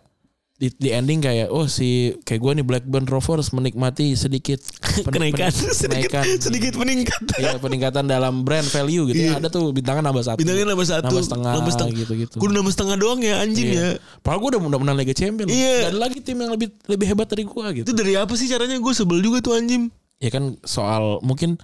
di, 0.59 0.67
di 0.75 0.91
ending 0.91 1.23
kayak 1.23 1.47
oh 1.47 1.71
si 1.71 2.11
kayak 2.27 2.43
gue 2.43 2.51
nih 2.59 2.65
Blackburn 2.67 3.07
Rovers 3.07 3.55
menikmati 3.55 4.11
sedikit 4.13 4.59
pen- 5.07 5.15
Kenaikan, 5.15 5.47
pen- 5.47 5.71
sedikit, 5.79 6.11
kenaikan 6.11 6.23
sedikit 6.35 6.73
meningkat. 6.75 7.21
Iya 7.39 7.55
peningkatan 7.55 8.03
dalam 8.03 8.43
brand 8.43 8.67
value 8.67 9.07
gitu. 9.07 9.23
Iya. 9.23 9.39
Ada 9.39 9.47
tuh 9.47 9.71
bintangnya 9.71 10.11
nambah 10.11 10.19
satu. 10.19 10.35
Bintangnya 10.35 10.67
nambah 10.67 10.83
satu, 10.83 11.07
Nambah 11.07 11.23
setengah, 11.23 11.53
nambah 11.55 11.71
setengah. 11.71 11.95
gitu-gitu. 11.95 12.35
Gue 12.35 12.49
nambah 12.51 12.73
setengah 12.75 12.95
doang 12.99 13.23
ya 13.23 13.39
anjing 13.39 13.71
Iya. 13.71 13.79
ya. 13.79 13.89
Padahal 14.19 14.39
gue 14.43 14.49
udah 14.51 14.61
udah 14.67 14.79
menang 14.83 14.97
Liga 14.99 15.15
Champion. 15.15 15.47
Iya. 15.47 15.75
Gak 15.79 15.91
ada 15.95 15.99
lagi 16.01 16.19
tim 16.19 16.37
yang 16.37 16.51
lebih 16.51 16.67
lebih 16.85 17.05
hebat 17.07 17.27
dari 17.31 17.43
gue 17.47 17.65
gitu. 17.79 17.85
Itu 17.87 17.93
dari 17.95 18.13
apa 18.19 18.33
sih 18.35 18.47
caranya? 18.51 18.75
Gue 18.75 18.91
sebel 18.91 19.23
juga 19.23 19.39
tuh 19.39 19.55
anjing. 19.55 19.87
Ya 20.19 20.27
kan 20.27 20.59
soal 20.67 21.23
mungkin 21.23 21.55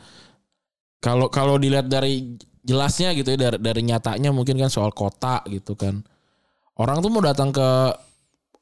kalau 1.03 1.27
kalau 1.27 1.59
dilihat 1.59 1.85
dari 1.85 2.39
jelasnya 2.65 3.13
gitu 3.13 3.37
ya 3.37 3.37
dari 3.37 3.57
dari 3.61 3.81
nyatanya 3.85 4.33
mungkin 4.33 4.57
kan 4.57 4.73
soal 4.73 4.89
kota 4.89 5.45
gitu 5.45 5.77
kan. 5.77 6.01
Orang 6.75 6.99
tuh 6.99 7.13
mau 7.13 7.21
datang 7.23 7.53
ke 7.53 7.69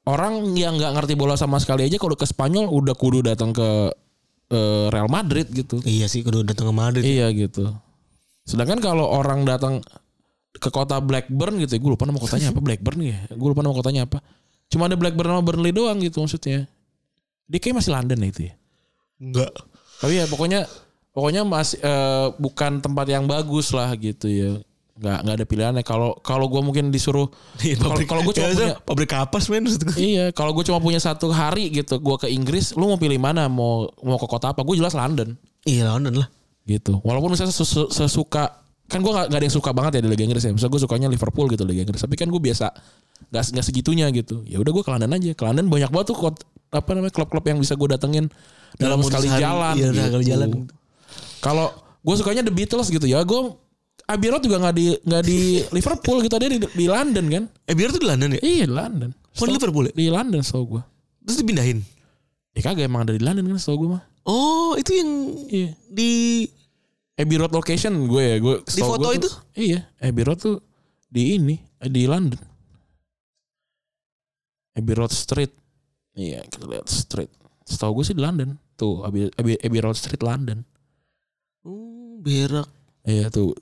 orang 0.05 0.53
yang 0.53 0.75
nggak 0.75 0.93
ngerti 0.99 1.13
bola 1.15 1.39
sama 1.39 1.57
sekali 1.57 1.87
aja 1.87 1.95
kalau 1.95 2.13
ke 2.13 2.27
Spanyol 2.27 2.67
udah 2.67 2.93
kudu 2.93 3.23
datang 3.23 3.55
ke 3.55 3.89
eh, 4.51 4.85
Real 4.91 5.07
Madrid 5.07 5.47
gitu. 5.49 5.79
Iya 5.87 6.11
sih, 6.11 6.21
kudu 6.21 6.43
datang 6.43 6.69
ke 6.69 6.75
Madrid. 6.75 7.03
Iya 7.07 7.31
gitu. 7.31 7.71
Sedangkan 8.43 8.83
kalau 8.83 9.07
orang 9.07 9.47
datang 9.47 9.79
ke 10.53 10.69
kota 10.69 10.99
Blackburn 10.99 11.57
gitu, 11.63 11.79
gue 11.79 11.91
lupa 11.95 12.05
nama 12.05 12.19
kotanya 12.19 12.51
apa 12.53 12.59
Blackburn 12.61 12.99
ya. 13.01 13.17
Gue 13.33 13.49
lupa 13.55 13.63
nama 13.63 13.73
kotanya 13.73 14.05
apa. 14.05 14.19
Cuma 14.67 14.85
ada 14.91 14.99
Blackburn 14.99 15.31
sama 15.31 15.41
Burnley 15.41 15.73
doang 15.73 15.97
gitu 16.03 16.21
maksudnya. 16.21 16.67
Dia 17.47 17.59
kayak 17.63 17.81
masih 17.81 17.91
London 17.95 18.19
ya 18.19 18.27
itu 18.29 18.41
ya. 18.51 18.53
Enggak. 19.23 19.51
Tapi 20.03 20.13
ya 20.19 20.25
pokoknya 20.27 20.67
pokoknya 21.13 21.45
masih 21.45 21.77
eh, 21.79 22.27
bukan 22.35 22.81
tempat 22.81 23.05
yang 23.07 23.23
bagus 23.23 23.71
lah 23.71 23.93
gitu 23.95 24.27
ya. 24.27 24.51
Nggak 24.93 25.17
nggak 25.25 25.35
ada 25.41 25.45
pilihannya. 25.45 25.83
Kalau 25.83 26.13
kalau 26.21 26.45
gue 26.45 26.61
mungkin 26.61 26.89
disuruh 26.89 27.25
kalau 27.81 27.97
kalau 28.05 28.21
gue 28.21 28.33
cuma 28.35 28.45
Ya, 28.45 28.53
punya 28.53 28.75
pabrik 28.81 29.09
kapas 29.09 29.49
men. 29.49 29.65
Iya, 29.93 30.29
kalau 30.31 30.53
gue 30.53 30.61
cuma 30.63 30.77
punya 30.77 30.97
satu 30.97 31.33
hari 31.33 31.73
gitu, 31.73 31.97
gue 31.97 32.15
ke 32.17 32.29
Inggris, 32.29 32.73
lu 32.73 32.85
mau 32.85 32.97
pilih 32.97 33.17
mana? 33.17 33.49
Mau 33.49 33.89
mau 34.01 34.17
ke 34.17 34.27
kota 34.27 34.53
apa? 34.53 34.61
Gue 34.61 34.77
jelas 34.77 34.93
London 34.93 35.33
Iya 35.63 35.89
London 35.89 36.21
lah. 36.21 36.27
gitu. 36.63 37.01
Walaupun 37.01 37.33
misalnya 37.33 37.51
sesu- 37.51 37.89
sesuka 37.89 38.61
kan 38.85 38.99
gue 39.01 39.09
gak, 39.09 39.31
ada 39.31 39.41
yang 39.41 39.49
suka 39.49 39.73
banget 39.73 39.97
ya 39.97 40.01
di 40.05 40.09
Liga 40.13 40.23
Inggris 40.23 40.43
ya. 40.45 40.53
Misalnya 40.53 40.73
gue 40.75 40.81
sukanya 40.83 41.07
Liverpool 41.09 41.49
gitu 41.49 41.63
Liga 41.63 41.81
Inggris. 41.81 42.03
Tapi 42.03 42.13
kan 42.13 42.29
gue 42.29 42.37
biasa 42.37 42.69
nggak 43.33 43.43
nggak 43.57 43.65
segitunya 43.65 44.05
gitu. 44.13 44.45
Ya 44.45 44.61
udah 44.61 44.69
gue 44.69 44.83
ke 44.85 44.91
London 44.93 45.09
aja. 45.09 45.31
Ke 45.33 45.43
London 45.43 45.65
banyak 45.73 45.89
banget 45.89 46.07
tuh 46.13 46.17
kot, 46.19 46.35
apa 46.69 46.89
namanya 46.93 47.09
klub-klub 47.09 47.41
yang 47.43 47.57
bisa 47.57 47.73
gue 47.73 47.89
datengin 47.89 48.29
dalam, 48.77 49.01
Dalam 49.01 49.09
sekali 49.09 49.27
sehari, 49.27 49.41
jalan. 49.41 49.73
iya, 49.73 49.87
dalam 49.89 50.05
sekali 50.05 50.23
gitu. 50.23 50.31
jalan. 50.37 50.49
Kalau 51.39 51.71
gue 51.99 52.15
sukanya 52.15 52.41
The 52.41 52.51
Beatles 52.51 52.87
gitu 52.87 53.03
ya, 53.03 53.21
gue 53.21 53.41
Abbey 54.03 54.29
Road 54.29 54.43
juga 54.43 54.59
nggak 54.59 54.75
di 54.75 54.85
nggak 54.99 55.23
di 55.23 55.39
Liverpool 55.71 56.17
gitu 56.21 56.35
dia 56.35 56.49
di, 56.49 56.59
di 56.59 56.85
London 56.85 57.25
kan? 57.27 57.43
Eh 57.63 57.73
biar 57.73 57.89
tuh 57.89 58.03
di 58.03 58.07
London 58.07 58.35
ya? 58.35 58.41
Iya 58.43 58.65
di 58.67 58.75
London. 58.75 59.09
Oh, 59.33 59.45
di 59.47 59.53
Liverpool 59.55 59.85
ya? 59.87 59.93
Di 59.93 60.07
London 60.07 60.41
setahu 60.43 60.77
gue. 60.77 60.81
Terus 61.23 61.37
dipindahin. 61.39 61.79
Ya 62.53 62.61
kagak 62.61 62.85
emang 62.85 63.07
ada 63.07 63.15
di 63.15 63.23
London 63.23 63.47
kan 63.47 63.57
setahu 63.57 63.77
gue 63.81 63.89
mah. 63.95 64.03
Oh, 64.23 64.75
itu 64.75 64.91
yang 64.93 65.09
Iya. 65.47 65.69
di 65.87 66.11
Abbey 67.13 67.37
Road 67.37 67.51
location 67.51 67.93
gue 68.05 68.23
ya, 68.23 68.37
gue 68.39 68.55
Di 68.63 68.81
foto 68.81 69.07
gue 69.07 69.15
itu? 69.17 69.27
tuh- 69.27 69.39
Iya, 69.55 69.79
Abbey 69.99 70.23
Road 70.23 70.39
tuh 70.39 70.57
di 71.07 71.35
ini, 71.35 71.55
di 71.79 72.03
London. 72.03 72.39
Abbey 74.73 74.93
Road 74.95 75.13
Street. 75.13 75.53
Iya, 76.13 76.41
kita 76.45 76.65
lihat 76.65 76.87
street. 76.87 77.29
Setahu 77.63 78.01
gue 78.01 78.05
sih 78.05 78.15
di 78.17 78.21
London. 78.21 78.57
Tuh, 78.73 79.05
Abbey, 79.05 79.29
Abbey, 79.31 79.55
Abbey 79.61 79.79
Road 79.79 79.95
Street 79.95 80.21
London. 80.21 80.65
Oh, 81.63 82.19
berak. 82.19 82.67
Iya 83.03 83.27
tuh. 83.31 83.55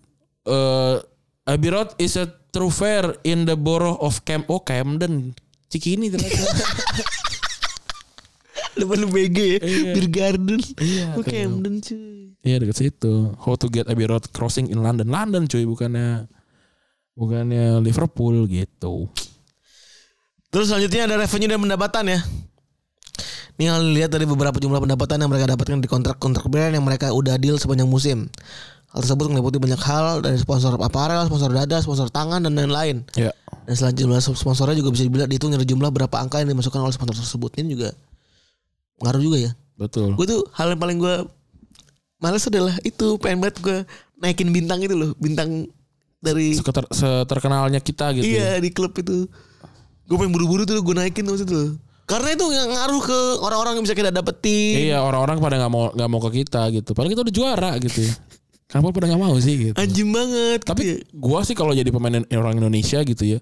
Eh 0.45 0.97
Abbey 1.45 1.69
Road 1.73 1.93
is 1.97 2.17
a 2.17 2.29
thoroughfare 2.53 3.17
in 3.25 3.45
the 3.49 3.57
borough 3.57 3.97
of 4.01 4.21
Cam 4.25 4.45
oh 4.49 4.61
Camden. 4.61 5.33
Cikini 5.69 6.09
ternyata. 6.13 6.41
Depan 8.77 9.03
BG 9.09 9.37
ya. 9.37 9.59
Iya. 9.61 9.93
Beer 9.93 10.07
Garden. 10.09 10.59
Iya, 10.79 11.05
Oh. 11.17 11.25
Camden 11.25 11.81
cuy. 11.83 12.33
Iya 12.41 12.57
dekat 12.57 12.77
situ. 12.77 13.37
How 13.37 13.53
to 13.53 13.69
get 13.69 13.85
Abbey 13.85 14.09
Road 14.09 14.25
crossing 14.33 14.73
in 14.73 14.81
London. 14.81 15.13
London 15.13 15.45
cuy 15.45 15.65
bukannya 15.67 16.25
bukannya 17.13 17.77
Liverpool 17.83 18.49
gitu. 18.49 19.09
Terus 20.51 20.73
selanjutnya 20.73 21.07
ada 21.07 21.15
revenue 21.21 21.49
dan 21.49 21.61
pendapatan 21.61 22.05
ya. 22.11 22.19
Ini 23.61 23.69
yang 23.69 23.93
lihat 23.93 24.09
dari 24.09 24.25
beberapa 24.25 24.57
jumlah 24.57 24.81
pendapatan 24.81 25.21
yang 25.21 25.29
mereka 25.29 25.53
dapatkan 25.53 25.77
di 25.77 25.85
kontrak-kontrak 25.85 26.49
brand 26.49 26.73
yang 26.73 26.81
mereka 26.81 27.13
udah 27.13 27.37
deal 27.37 27.61
sepanjang 27.61 27.85
musim. 27.85 28.25
Hal 28.89 29.05
tersebut 29.05 29.29
meliputi 29.29 29.61
banyak 29.61 29.77
hal 29.85 30.25
dari 30.25 30.33
sponsor 30.41 30.81
aparel, 30.81 31.21
sponsor 31.29 31.53
dada, 31.53 31.77
sponsor 31.77 32.09
tangan 32.09 32.41
dan 32.41 32.57
lain-lain. 32.57 33.05
Ya. 33.13 33.29
Dan 33.69 33.77
selain 33.77 33.93
jumlah 33.93 34.17
sponsornya 34.17 34.73
juga 34.73 34.89
bisa 34.89 35.05
dibilang 35.05 35.29
dihitung 35.29 35.53
dari 35.53 35.69
jumlah 35.69 35.93
berapa 35.93 36.09
angka 36.09 36.41
yang 36.41 36.57
dimasukkan 36.57 36.81
oleh 36.81 36.89
sponsor 36.89 37.13
tersebut. 37.21 37.53
Ini 37.61 37.77
juga 37.77 37.89
ngaruh 39.05 39.21
juga 39.21 39.37
ya. 39.37 39.51
Betul. 39.77 40.17
Gue 40.17 40.25
tuh 40.25 40.41
hal 40.57 40.73
yang 40.73 40.81
paling 40.81 40.97
gue 40.97 41.15
males 42.17 42.41
adalah 42.41 42.73
itu 42.81 43.21
pengen 43.21 43.45
banget 43.45 43.61
gue 43.61 43.77
naikin 44.25 44.49
bintang 44.49 44.81
itu 44.81 44.97
loh, 44.97 45.13
bintang 45.21 45.69
dari 46.17 46.57
Seketer, 46.57 46.89
seterkenalnya 46.89 47.77
kita 47.77 48.09
gitu. 48.17 48.25
iya 48.25 48.57
ya. 48.57 48.65
di 48.65 48.73
klub 48.73 48.97
itu. 48.97 49.29
Gue 50.09 50.17
pengen 50.17 50.33
buru-buru 50.33 50.65
tuh 50.65 50.81
gue 50.81 50.95
naikin 50.97 51.29
tuh 51.29 51.45
tuh. 51.45 51.77
Karena 52.11 52.29
itu 52.35 52.45
yang 52.51 52.67
ngaruh 52.67 53.01
ke 53.07 53.19
orang-orang 53.39 53.79
yang 53.79 53.83
bisa 53.87 53.95
kita 53.95 54.11
dapetin. 54.11 54.91
Iya 54.91 54.99
orang-orang 54.99 55.39
pada 55.39 55.55
nggak 55.63 55.71
mau 55.71 55.95
nggak 55.95 56.09
mau 56.11 56.19
ke 56.27 56.43
kita 56.43 56.67
gitu. 56.75 56.91
Padahal 56.91 57.11
kita 57.15 57.23
udah 57.23 57.35
juara 57.35 57.71
gitu. 57.79 58.03
ya. 58.03 58.13
Kenapa 58.67 58.91
pada 58.91 59.07
nggak 59.15 59.21
mau 59.23 59.35
sih 59.39 59.55
gitu? 59.55 59.75
Anjing 59.79 60.11
banget. 60.11 60.59
Tapi 60.67 60.81
gitu 60.83 60.91
ya. 60.91 60.99
gua 61.15 61.39
sih 61.47 61.55
kalau 61.55 61.71
jadi 61.71 61.87
pemain 61.87 62.19
orang 62.35 62.59
Indonesia 62.59 62.99
gitu 63.07 63.23
ya, 63.23 63.39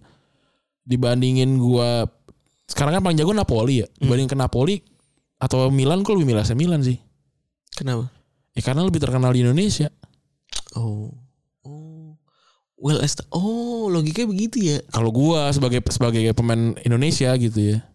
dibandingin 0.85 1.57
gua 1.57 2.05
sekarang 2.69 3.01
kan 3.01 3.01
paling 3.01 3.17
jago 3.17 3.33
Napoli 3.33 3.81
ya. 3.81 3.87
Dibanding 3.97 4.29
ke 4.29 4.37
Napoli 4.37 4.85
atau 5.41 5.73
Milan, 5.73 6.05
gua 6.05 6.13
lebih 6.21 6.29
milih 6.29 6.45
Milan 6.53 6.85
sih. 6.85 7.01
kenapa? 7.73 8.13
Ya 8.53 8.61
karena 8.61 8.85
lebih 8.85 9.01
terkenal 9.01 9.33
di 9.33 9.41
Indonesia. 9.41 9.89
Oh. 10.77 11.09
Oh. 11.65 12.13
Well, 12.77 13.01
oh 13.33 13.89
logikanya 13.89 14.29
begitu 14.29 14.61
ya. 14.61 14.77
Kalau 14.93 15.09
gua 15.09 15.49
sebagai 15.49 15.81
sebagai 15.89 16.21
pemain 16.37 16.77
Indonesia 16.85 17.33
gitu 17.33 17.57
ya. 17.57 17.88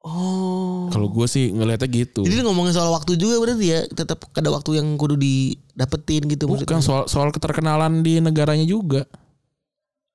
Oh. 0.00 0.88
Kalau 0.88 1.12
gua 1.12 1.28
sih 1.28 1.52
ngelihatnya 1.52 1.88
gitu. 1.92 2.24
Jadi 2.24 2.40
ngomongin 2.40 2.72
soal 2.72 2.88
waktu 2.88 3.20
juga 3.20 3.36
berarti 3.36 3.66
ya 3.68 3.80
tetap 3.84 4.24
ada 4.32 4.48
waktu 4.48 4.80
yang 4.80 4.96
kudu 4.96 5.20
didapetin 5.20 6.24
gitu 6.24 6.48
Bukan 6.48 6.80
soal 6.80 7.04
soal 7.04 7.28
keterkenalan 7.28 8.00
di 8.00 8.16
negaranya 8.16 8.64
juga. 8.64 9.04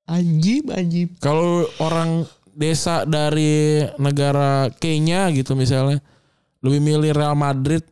Anjim, 0.09 0.69
anjim. 0.73 1.09
Kalau 1.21 1.69
orang 1.81 2.25
desa 2.55 3.05
dari 3.05 3.83
negara 4.01 4.73
Kenya 4.73 5.29
gitu 5.29 5.53
misalnya 5.53 6.01
lebih 6.65 6.81
milih 6.81 7.11
Real 7.13 7.37
Madrid 7.37 7.83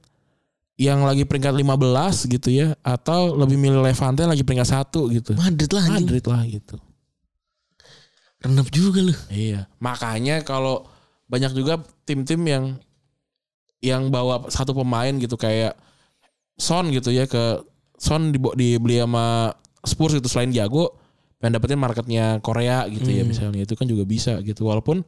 yang 0.79 1.05
lagi 1.05 1.29
peringkat 1.29 1.53
15 1.53 2.33
gitu 2.33 2.49
ya 2.49 2.73
atau 2.81 3.37
lebih 3.37 3.61
milih 3.61 3.85
Levante 3.85 4.25
yang 4.25 4.33
lagi 4.33 4.41
peringkat 4.41 4.69
satu 4.69 5.13
gitu. 5.13 5.37
Madrid 5.37 5.69
lah 5.69 5.83
anjing. 5.85 6.09
Madrid 6.09 6.25
lah 6.25 6.41
gitu. 6.49 6.75
Renep 8.41 8.67
juga 8.73 8.99
lu. 9.05 9.15
Iya. 9.29 9.69
Makanya 9.77 10.41
kalau 10.41 10.89
banyak 11.33 11.51
juga 11.51 11.81
tim-tim 12.05 12.37
yang 12.45 12.65
yang 13.81 14.07
bawa 14.07 14.45
satu 14.47 14.71
pemain 14.71 15.11
gitu 15.17 15.33
kayak 15.33 15.73
Son 16.55 16.87
gitu 16.87 17.09
ya 17.09 17.25
ke 17.25 17.65
Son 17.97 18.29
dibeli 18.29 18.77
sama 19.01 19.49
Spurs 19.81 20.13
gitu 20.13 20.29
selain 20.29 20.53
jago 20.53 20.93
pengen 21.41 21.57
dapetin 21.57 21.81
marketnya 21.81 22.37
Korea 22.39 22.85
gitu 22.87 23.09
ya 23.09 23.25
Hmm. 23.25 23.33
misalnya 23.33 23.61
itu 23.65 23.73
kan 23.73 23.83
juga 23.83 24.05
bisa 24.05 24.37
gitu 24.39 24.63
walaupun 24.63 25.01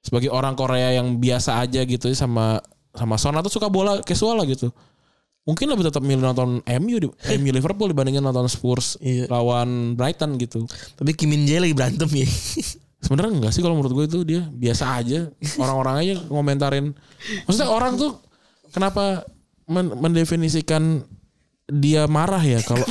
sebagai 0.00 0.28
orang 0.28 0.52
Korea 0.52 0.92
yang 0.92 1.16
biasa 1.16 1.60
aja 1.60 1.86
gitu 1.86 2.10
sama 2.12 2.58
sama 2.90 3.14
Son 3.16 3.32
atau 3.32 3.48
suka 3.48 3.70
bola 3.70 4.02
casual 4.02 4.36
lah 4.36 4.44
gitu. 4.44 4.68
Mungkin 5.40 5.72
lebih 5.72 5.88
tetap 5.88 6.04
milih 6.04 6.20
nonton 6.20 6.60
MU 6.60 6.96
di 7.00 7.08
MU 7.38 7.50
Liverpool 7.56 7.88
dibandingin 7.88 8.20
nonton 8.20 8.44
Spurs 8.44 9.00
Iya. 9.00 9.24
lawan 9.30 9.96
Brighton 9.96 10.36
gitu. 10.36 10.68
Tapi 10.98 11.16
Kim 11.16 11.32
Min 11.32 11.48
Jae 11.48 11.62
lagi 11.62 11.72
berantem 11.72 12.10
ya. 12.12 12.28
Sebenarnya 13.00 13.32
enggak 13.40 13.52
sih 13.52 13.64
kalau 13.64 13.80
menurut 13.80 13.92
gue 13.96 14.04
itu 14.06 14.18
dia 14.22 14.42
biasa 14.46 15.00
aja. 15.00 15.32
Orang-orang 15.62 15.94
aja 16.00 16.14
ngomentarin. 16.28 16.92
Maksudnya 17.48 17.68
orang 17.72 17.96
tuh 17.96 18.20
kenapa 18.70 19.24
men- 19.66 19.96
mendefinisikan 19.96 21.04
dia 21.70 22.10
marah 22.10 22.42
ya 22.42 22.58
kalau 22.66 22.82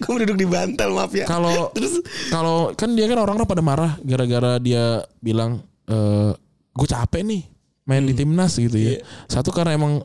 Gue 0.00 0.24
duduk 0.24 0.40
di 0.40 0.48
bantal 0.48 0.96
maaf 0.96 1.12
ya. 1.12 1.28
kalau 1.28 1.68
kalau 2.34 2.72
kan 2.72 2.96
dia 2.96 3.04
kan 3.04 3.20
orang-orang 3.20 3.44
pada 3.44 3.60
marah 3.60 3.92
gara-gara 4.00 4.56
dia 4.56 5.04
bilang 5.20 5.60
eh 5.84 6.32
gue 6.72 6.88
capek 6.88 7.20
nih 7.28 7.44
main 7.84 8.02
di 8.02 8.16
timnas 8.16 8.56
gitu 8.56 8.72
ya. 8.74 8.98
Satu 9.28 9.52
karena 9.52 9.76
emang 9.76 10.00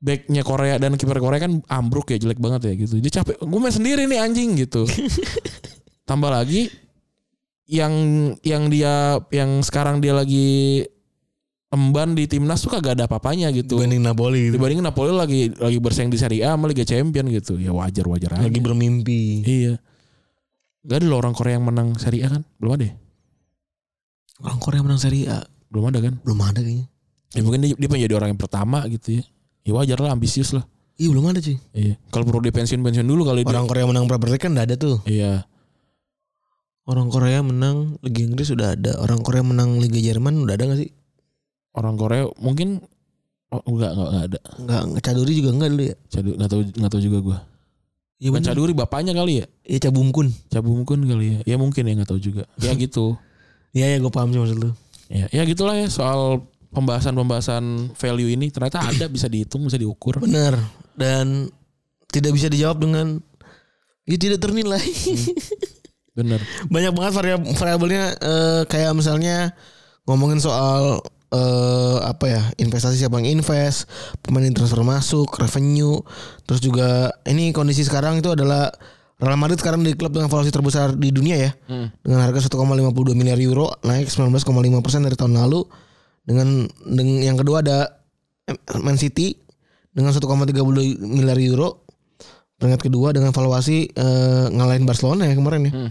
backnya 0.00 0.40
Korea 0.40 0.80
dan 0.80 0.96
kiper 0.96 1.20
Korea 1.20 1.44
kan 1.44 1.60
ambruk 1.68 2.08
ya 2.08 2.16
jelek 2.16 2.40
banget 2.40 2.72
ya 2.72 2.74
gitu. 2.74 2.98
Dia 2.98 3.20
capek. 3.20 3.36
Gue 3.36 3.60
main 3.60 3.72
sendiri 3.72 4.08
nih 4.08 4.18
anjing 4.18 4.56
gitu. 4.56 4.88
Tambah 6.08 6.32
lagi 6.32 6.72
yang 7.66 7.92
yang 8.46 8.70
dia 8.70 9.18
yang 9.34 9.62
sekarang 9.62 9.98
dia 9.98 10.14
lagi 10.14 10.82
emban 11.66 12.14
di 12.14 12.30
timnas 12.30 12.62
tuh 12.62 12.70
kagak 12.70 12.96
ada 12.96 13.10
apa-apanya 13.10 13.50
gitu. 13.50 13.76
Dibanding 13.76 14.02
Napoli 14.06 14.40
gitu. 14.48 14.54
Dibanding 14.56 14.80
Napoli 14.86 15.12
lagi 15.12 15.50
lagi 15.58 15.78
bersaing 15.82 16.08
di 16.08 16.18
Serie 16.18 16.46
A 16.46 16.54
sama 16.54 16.70
Liga 16.70 16.86
Champion 16.86 17.26
gitu. 17.28 17.58
Ya 17.58 17.74
wajar-wajar 17.74 18.38
aja. 18.38 18.46
Lagi 18.46 18.60
bermimpi. 18.62 19.42
Iya. 19.42 19.74
Gak 20.86 21.02
ada 21.02 21.06
loh 21.10 21.18
orang 21.18 21.34
Korea 21.34 21.58
yang 21.58 21.66
menang 21.66 21.98
Serie 21.98 22.22
A 22.22 22.30
kan? 22.30 22.46
Belum 22.62 22.78
ada 22.78 22.86
ya? 22.86 22.94
Orang 24.46 24.58
Korea 24.62 24.80
menang 24.86 25.02
Serie 25.02 25.26
A. 25.26 25.42
Belum 25.66 25.90
ada 25.90 25.98
kan? 25.98 26.14
Belum 26.22 26.38
ada 26.38 26.62
kayaknya. 26.62 26.86
Ya 27.34 27.40
mungkin 27.42 27.60
dia, 27.66 27.74
dia 27.74 27.88
pengen 27.90 28.06
jadi 28.06 28.14
orang 28.14 28.30
yang 28.32 28.40
pertama 28.40 28.86
gitu 28.86 29.18
ya. 29.18 29.22
Ya 29.66 29.74
wajar 29.74 29.98
lah, 29.98 30.14
ambisius 30.14 30.54
lah. 30.54 30.62
Iya 30.96 31.10
belum 31.10 31.28
ada 31.28 31.42
cuy. 31.42 31.58
Iya. 31.74 31.98
Kalau 32.14 32.24
perlu 32.24 32.40
dia 32.46 32.54
pensiun-pensiun 32.54 33.04
dulu 33.04 33.26
kali 33.26 33.42
dia. 33.42 33.50
Orang 33.50 33.66
Korea 33.66 33.84
menang 33.84 34.06
Premier 34.06 34.38
League 34.38 34.44
kan 34.46 34.54
udah 34.54 34.64
ada 34.64 34.78
tuh. 34.78 35.02
Iya. 35.04 35.42
Orang 36.86 37.10
Korea 37.10 37.42
menang 37.42 37.98
Liga 37.98 38.22
Inggris 38.22 38.54
udah 38.54 38.78
ada. 38.78 38.94
Orang 39.02 39.26
Korea 39.26 39.42
menang 39.42 39.82
Liga 39.82 39.98
Jerman 39.98 40.46
udah 40.46 40.54
ada 40.54 40.70
gak 40.70 40.78
sih? 40.86 40.90
Orang 41.74 41.98
Korea 41.98 42.30
mungkin 42.38 42.78
oh, 43.50 43.62
enggak, 43.66 43.90
enggak, 43.90 44.08
enggak 44.08 44.24
ada. 44.30 44.38
Enggak, 44.62 45.02
Caduri 45.02 45.32
juga 45.34 45.50
enggak 45.50 45.70
dulu 45.74 45.82
ya. 45.82 45.96
Cadu, 46.06 46.30
enggak 46.38 46.50
tahu 46.54 46.60
enggak 46.62 46.92
tahu 46.94 47.02
juga 47.02 47.18
gua. 47.18 47.38
Iya 48.16 48.28
Bukan 48.32 48.40
benar. 48.40 48.48
Caduri 48.54 48.72
bapaknya 48.72 49.12
kali 49.18 49.32
ya? 49.42 49.46
Iya 49.66 49.78
Cabumkun. 49.90 50.28
Cabumkun 50.48 51.00
kali 51.04 51.26
ya. 51.26 51.38
Ya 51.42 51.56
mungkin 51.58 51.82
ya 51.84 51.92
enggak 51.98 52.10
tahu 52.14 52.20
juga. 52.22 52.46
Ya 52.62 52.72
gitu. 52.78 53.18
Iya 53.74 53.86
ya 53.92 53.96
gue 54.00 54.12
paham 54.14 54.30
sih 54.30 54.40
maksud 54.40 54.56
lu. 54.56 54.70
Ya, 55.10 55.26
ya 55.30 55.42
gitulah 55.42 55.74
ya 55.74 55.90
soal 55.90 56.46
pembahasan-pembahasan 56.70 57.94
value 57.98 58.30
ini 58.30 58.48
ternyata 58.54 58.86
ada 58.86 59.10
bisa 59.14 59.26
dihitung, 59.26 59.66
bisa 59.66 59.76
diukur. 59.76 60.22
Benar. 60.22 60.54
Dan 60.94 61.50
tidak 62.08 62.32
bisa 62.32 62.46
dijawab 62.46 62.78
dengan 62.78 63.18
ya 64.06 64.16
tidak 64.16 64.38
ternilai. 64.38 64.80
Bener. 66.16 66.40
Banyak 66.66 66.92
banget 66.92 67.12
variab- 67.14 67.46
variabelnya 67.52 68.04
eh, 68.16 68.62
kayak 68.64 68.92
misalnya 68.92 69.52
ngomongin 70.04 70.40
soal 70.40 71.04
eh 71.26 71.98
apa 72.00 72.24
ya 72.24 72.42
investasi 72.56 72.96
siapa 72.96 73.18
yang 73.18 73.36
invest, 73.36 73.90
pemain 74.22 74.46
transfer 74.48 74.80
masuk, 74.80 75.26
revenue, 75.36 75.98
terus 76.42 76.58
juga 76.58 76.88
ini 77.24 77.50
kondisi 77.50 77.82
sekarang 77.82 78.16
itu 78.16 78.30
adalah 78.30 78.70
Real 79.16 79.34
Madrid 79.34 79.56
sekarang 79.56 79.80
di 79.80 79.92
klub 79.92 80.12
dengan 80.12 80.28
valuasi 80.28 80.48
terbesar 80.48 80.92
di 80.92 81.08
dunia 81.08 81.36
ya 81.36 81.50
Hmm. 81.66 81.88
dengan 81.98 82.20
harga 82.20 82.46
1,52 82.46 83.12
miliar 83.12 83.36
euro 83.38 83.74
naik 83.82 84.06
19,5 84.06 84.44
persen 84.78 85.02
dari 85.02 85.16
tahun 85.16 85.34
lalu 85.34 85.64
dengan, 86.22 86.62
dengan 86.84 87.16
yang 87.24 87.36
kedua 87.36 87.58
ada 87.58 87.90
Man 88.76 88.94
City 88.94 89.34
dengan 89.90 90.12
1,32 90.12 90.62
miliar 91.00 91.40
euro 91.40 91.82
peringkat 92.54 92.86
kedua 92.86 93.10
dengan 93.10 93.32
valuasi 93.32 93.88
eh, 93.88 94.46
ngalahin 94.48 94.84
Barcelona 94.84 95.26
ya 95.26 95.34
kemarin 95.34 95.64
ya 95.64 95.72
Hmm. 95.74 95.90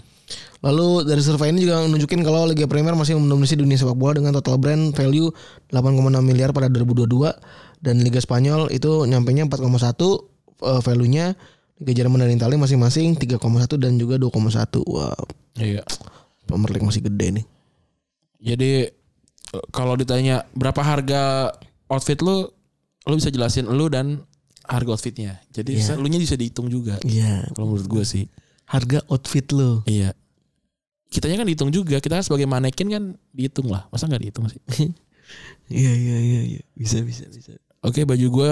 Lalu 0.61 1.05
dari 1.05 1.21
survei 1.21 1.53
ini 1.53 1.63
juga 1.63 1.85
menunjukin 1.85 2.25
kalau 2.25 2.49
Liga 2.49 2.65
Premier 2.65 2.97
masih 2.97 3.13
mendominasi 3.15 3.55
dunia 3.55 3.77
sepak 3.77 3.93
bola 3.93 4.17
dengan 4.17 4.33
total 4.33 4.57
brand 4.57 4.91
value 4.91 5.29
8,6 5.69 5.85
miliar 6.21 6.49
pada 6.49 6.65
2022 6.67 7.05
dan 7.81 7.95
Liga 8.01 8.17
Spanyol 8.17 8.73
itu 8.73 9.05
nyampenya 9.05 9.45
4,1 9.45 9.61
eh, 9.61 10.81
value-nya 10.81 11.25
Liga 11.77 11.93
Jerman 11.93 12.25
dan 12.25 12.31
Italia 12.33 12.57
masing-masing 12.57 13.13
3,1 13.13 13.37
dan 13.77 13.99
juga 13.99 14.15
2,1 14.17 14.81
wow 14.83 15.13
Iya. 15.55 15.85
Premier 16.45 16.69
League 16.73 16.87
masih 16.87 17.03
gede 17.03 17.27
nih 17.41 17.45
Jadi 18.41 18.71
eh, 19.53 19.65
kalau 19.69 19.93
ditanya 19.93 20.45
berapa 20.53 20.81
harga 20.81 21.53
outfit 21.85 22.17
lu, 22.21 22.49
lu 23.05 23.13
bisa 23.13 23.29
jelasin 23.29 23.69
lu 23.69 23.85
dan 23.87 24.25
harga 24.65 24.97
outfitnya. 24.97 25.37
Jadi 25.53 25.77
Iya. 25.77 25.93
lu 25.97 26.09
nya 26.09 26.17
bisa 26.17 26.33
dihitung 26.33 26.67
juga. 26.67 26.97
Iya 27.05 27.45
Kalau 27.53 27.69
menurut 27.69 27.85
gue 27.85 28.03
sih. 28.05 28.25
Harga 28.65 28.99
outfit 29.09 29.45
lo 29.53 29.85
Iya. 29.85 30.13
Kitanya 31.09 31.41
kan 31.41 31.47
dihitung 31.47 31.71
juga. 31.71 32.01
Kita 32.01 32.19
kan 32.19 32.25
sebagai 32.25 32.49
manekin 32.49 32.91
kan 32.91 33.03
dihitung 33.31 33.71
lah. 33.71 33.87
Masa 33.93 34.09
nggak 34.09 34.21
dihitung 34.25 34.45
sih? 34.51 34.59
iya 35.73 35.91
iya 35.95 36.17
iya 36.21 36.41
iya 36.45 36.61
bisa 36.77 37.01
bisa 37.01 37.25
bisa 37.33 37.57
Oke 37.81 38.05
baju 38.05 38.27
gue 38.29 38.51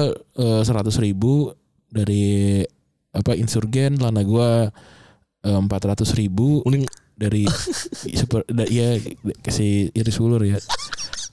seratus 0.66 0.98
ribu 1.02 1.54
dari 1.90 2.62
apa 3.14 3.38
insurgen, 3.38 3.98
lana 4.02 4.22
gue 4.26 4.50
empat 5.44 5.82
ratus 5.86 6.18
ribu 6.18 6.62
Mending 6.66 6.86
dari 7.14 7.46
super 8.22 8.42
da, 8.50 8.66
ya 8.66 8.98
kasih 9.42 9.90
iris 9.94 10.18
ulur 10.22 10.42
ya. 10.46 10.58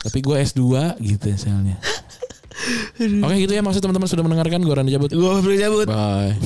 Tapi 0.01 0.25
gue 0.25 0.33
S2 0.33 0.61
gitu 1.05 1.27
misalnya. 1.29 1.77
Oke 3.01 3.35
gitu 3.45 3.53
ya 3.53 3.61
maksud 3.65 3.81
teman-teman 3.85 4.09
sudah 4.09 4.25
mendengarkan 4.25 4.61
gue 4.65 4.75
Randy 4.75 4.93
cabut. 4.97 5.13
gue 5.13 5.57
cabut 5.61 5.87
Bye. 5.89 6.37